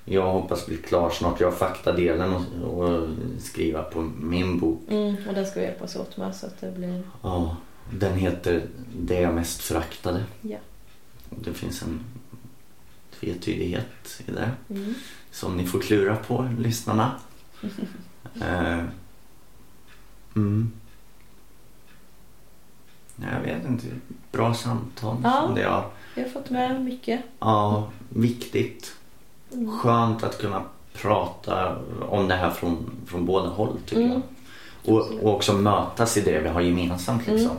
Jag 0.08 0.32
hoppas 0.32 0.66
bli 0.66 0.76
klar 0.76 1.10
snart. 1.10 1.40
Jag 1.40 1.50
har 1.50 1.56
faktadelen 1.56 2.32
och, 2.32 2.78
och 2.78 3.08
skriva 3.38 3.82
på 3.82 4.00
min 4.20 4.58
bok. 4.58 4.82
Mm, 4.88 5.16
och 5.28 5.34
den 5.34 5.46
ska 5.46 5.60
vi 5.60 5.66
hjälpas 5.66 5.96
åt 5.96 6.16
med 6.16 6.36
så 6.36 6.46
att 6.46 6.60
det 6.60 6.72
blir... 6.76 7.02
Ja, 7.22 7.56
den 7.92 8.18
heter 8.18 8.62
Det 8.98 9.20
jag 9.20 9.34
mest 9.34 9.60
föraktade. 9.60 10.24
Ja. 10.40 10.58
Det 11.30 11.54
finns 11.54 11.82
en 11.82 12.00
tvetydighet 13.20 14.22
i 14.26 14.30
det 14.30 14.50
Mm. 14.70 14.94
som 15.30 15.56
ni 15.56 15.66
får 15.66 15.80
klura 15.80 16.16
på, 16.16 16.48
lyssnarna. 16.58 17.12
eh, 18.40 18.84
mm. 20.36 20.72
Jag 23.16 23.40
vet 23.40 23.64
inte. 23.66 23.86
Bra 24.32 24.54
samtal. 24.54 25.16
Ja. 25.24 25.52
Det 25.54 25.62
är. 25.62 25.84
Vi 26.14 26.22
har 26.22 26.28
fått 26.28 26.50
med 26.50 26.84
mycket. 26.84 27.20
Ja, 27.38 27.90
viktigt. 28.08 28.95
Mm. 29.56 29.78
Skönt 29.78 30.22
att 30.22 30.38
kunna 30.38 30.62
prata 30.92 31.76
om 32.08 32.28
det 32.28 32.34
här 32.34 32.50
från, 32.50 32.90
från 33.06 33.26
båda 33.26 33.48
håll 33.48 33.78
tycker 33.86 34.02
Mm. 34.02 34.12
jag. 34.12 34.22
Och, 34.94 35.10
och 35.22 35.34
också 35.34 35.52
mötas 35.52 36.16
i 36.16 36.20
det 36.20 36.38
vi 36.40 36.48
har 36.48 36.60
gemensamt. 36.60 37.26
Liksom. 37.26 37.56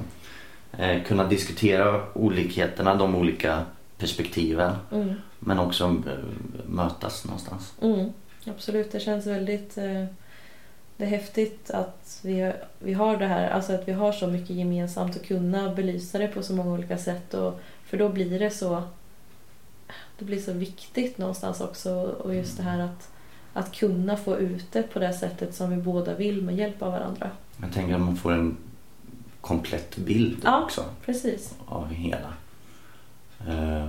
Eh, 0.77 1.03
kunna 1.03 1.27
diskutera 1.27 2.01
olikheterna, 2.13 2.95
de 2.95 3.15
olika 3.15 3.65
perspektiven. 3.97 4.75
Mm. 4.91 5.13
Men 5.39 5.59
också 5.59 5.83
eh, 5.85 6.63
mötas 6.65 7.25
någonstans. 7.25 7.73
Mm, 7.81 8.13
absolut, 8.45 8.91
det 8.91 8.99
känns 8.99 9.27
väldigt 9.27 9.77
eh, 9.77 10.05
det 10.97 11.05
är 11.05 11.09
häftigt 11.09 11.71
att 11.71 12.19
vi, 12.23 12.53
vi 12.79 12.93
har 12.93 13.17
det 13.17 13.25
här, 13.25 13.49
alltså 13.49 13.73
att 13.73 13.87
vi 13.87 13.91
har 13.91 14.11
så 14.11 14.27
mycket 14.27 14.49
gemensamt 14.55 15.15
och 15.15 15.25
kunna 15.25 15.73
belysa 15.73 16.17
det 16.17 16.27
på 16.27 16.43
så 16.43 16.53
många 16.53 16.73
olika 16.73 16.97
sätt. 16.97 17.33
Och, 17.33 17.59
för 17.85 17.97
då 17.97 18.09
blir 18.09 18.39
det 18.39 18.51
så 18.51 18.83
det 20.19 20.25
blir 20.25 20.39
så 20.41 20.53
viktigt 20.53 21.17
någonstans 21.17 21.61
också 21.61 21.91
och 21.93 22.35
just 22.35 22.57
det 22.57 22.63
här 22.63 22.79
att, 22.79 23.09
att 23.53 23.75
kunna 23.75 24.17
få 24.17 24.37
ut 24.37 24.71
det 24.71 24.83
på 24.83 24.99
det 24.99 25.13
sättet 25.13 25.55
som 25.55 25.69
vi 25.69 25.77
båda 25.77 26.15
vill 26.15 26.41
med 26.41 26.55
hjälp 26.55 26.81
av 26.81 26.91
varandra. 26.91 27.31
Jag 27.61 27.73
tänker 27.73 27.93
att 27.95 28.01
man 28.01 28.17
får 28.17 28.31
en 28.33 28.57
komplett 29.41 29.97
bild 29.97 30.37
Ja. 30.43 30.63
också 30.63 30.85
Precis. 31.05 31.53
av 31.65 31.87
hela. 31.89 32.33
Eh, 33.47 33.87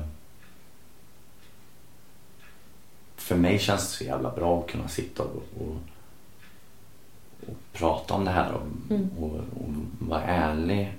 för 3.17 3.37
mig 3.37 3.59
känns 3.59 3.81
det 3.83 3.97
så 3.97 4.05
jävla 4.05 4.31
bra 4.31 4.61
att 4.61 4.71
kunna 4.71 4.89
sitta 4.89 5.23
och, 5.23 5.43
och, 5.61 5.77
och 7.49 7.57
prata 7.73 8.15
om 8.15 8.25
det 8.25 8.31
här 8.31 8.53
och, 8.53 8.63
Mm. 8.91 9.09
och, 9.19 9.33
och 9.35 9.69
vara 9.99 10.23
ärlig 10.23 10.93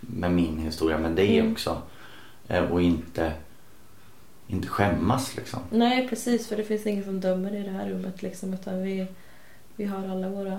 med 0.00 0.30
min 0.32 0.58
historia, 0.58 0.98
med 0.98 1.12
dig 1.12 1.38
Mm. 1.38 1.52
också. 1.52 1.82
Eh, 2.48 2.64
och 2.64 2.82
inte, 2.82 3.32
inte 4.48 4.68
skämmas 4.68 5.36
liksom. 5.36 5.60
Nej, 5.70 6.08
precis, 6.08 6.48
för 6.48 6.56
det 6.56 6.64
finns 6.64 6.86
ingen 6.86 7.04
som 7.04 7.20
dömer 7.20 7.54
i 7.54 7.62
det 7.62 7.70
här 7.70 7.88
rummet 7.88 8.22
liksom, 8.22 8.54
utan 8.54 8.82
vi, 8.82 9.06
vi 9.76 9.84
har 9.84 10.08
alla 10.08 10.28
våra 10.28 10.58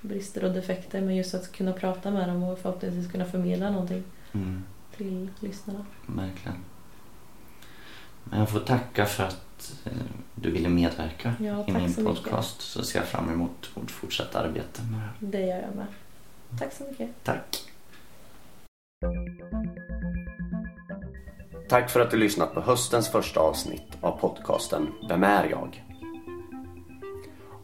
brister 0.00 0.44
och 0.44 0.52
defekter 0.52 1.00
men 1.00 1.16
just 1.16 1.34
att 1.34 1.52
kunna 1.52 1.72
prata 1.72 2.10
med 2.10 2.28
dem 2.28 2.42
och 2.42 2.58
förhoppningsvis 2.58 3.10
kunna 3.12 3.24
förmedla 3.24 3.70
någonting 3.70 4.04
Mm. 4.32 4.62
till 4.96 5.28
lyssnarna. 5.40 5.86
Verkligen. 6.06 6.58
Men 8.24 8.38
jag 8.38 8.48
får 8.50 8.60
tacka 8.60 9.06
för 9.06 9.24
att 9.24 9.72
eh, 9.84 9.92
du 10.34 10.50
ville 10.50 10.68
medverka 10.68 11.34
Ja, 11.40 11.64
i 11.68 11.72
min 11.72 11.94
så 11.94 12.00
mycket. 12.00 12.22
podcast. 12.24 12.60
Så 12.60 12.82
ser 12.84 12.98
jag 12.98 13.08
fram 13.08 13.30
emot 13.32 13.70
vårt 13.74 13.90
fortsatta 13.90 14.40
arbete 14.40 14.82
med 14.82 14.92
det 15.00 15.04
här. 15.04 15.12
Det 15.20 15.40
gör 15.46 15.60
jag 15.62 15.76
med. 15.76 15.86
Tack 16.58 16.72
så 16.72 16.84
mycket. 16.84 17.10
Tack. 17.24 17.64
Tack 21.68 21.90
för 21.90 22.00
att 22.00 22.10
du 22.10 22.16
lyssnat 22.16 22.54
på 22.54 22.60
höstens 22.60 23.08
första 23.08 23.40
avsnitt 23.40 23.98
av 24.00 24.18
podcasten 24.20 24.88
Vem 25.08 25.24
är 25.24 25.48
jag? 25.50 25.84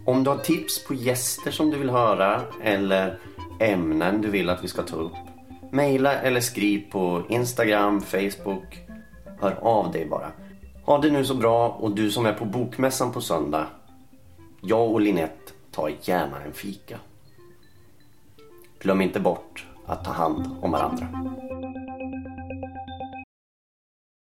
Om 0.07 0.25
du 0.25 0.31
har 0.31 0.39
tips 0.39 0.85
på 0.85 0.95
gäster 0.95 1.51
som 1.51 1.71
du 1.71 1.79
vill 1.79 1.91
höra 1.91 2.43
eller 2.63 3.19
ämnen 3.61 4.21
du 4.21 4.31
vill 4.31 4.51
att 4.51 4.65
vi 4.65 4.69
ska 4.69 4.83
ta 4.83 4.97
upp 4.97 5.13
Mejla 5.71 6.13
eller 6.13 6.41
skriv 6.41 6.91
på 6.91 7.23
Instagram, 7.29 8.01
Facebook. 8.01 8.79
Hör 9.41 9.53
av 9.63 9.93
dig 9.93 10.07
bara. 10.07 10.33
Ha 10.85 10.99
det 10.99 11.11
nu 11.11 11.25
så 11.25 11.35
bra 11.35 11.69
och 11.69 11.95
du 11.95 12.11
som 12.11 12.27
är 12.27 12.33
på 12.33 12.45
bokmässan 12.45 13.13
på 13.13 13.21
söndag. 13.21 13.67
Jag 14.61 14.91
och 14.91 15.01
Linette 15.01 15.53
tar 15.71 15.93
gärna 16.03 16.41
en 16.47 16.53
fika. 16.53 16.99
Glöm 18.79 19.01
inte 19.01 19.21
bort 19.21 19.67
att 19.87 20.05
ta 20.05 20.11
hand 20.11 20.59
om 20.63 20.71
varandra. 20.71 21.09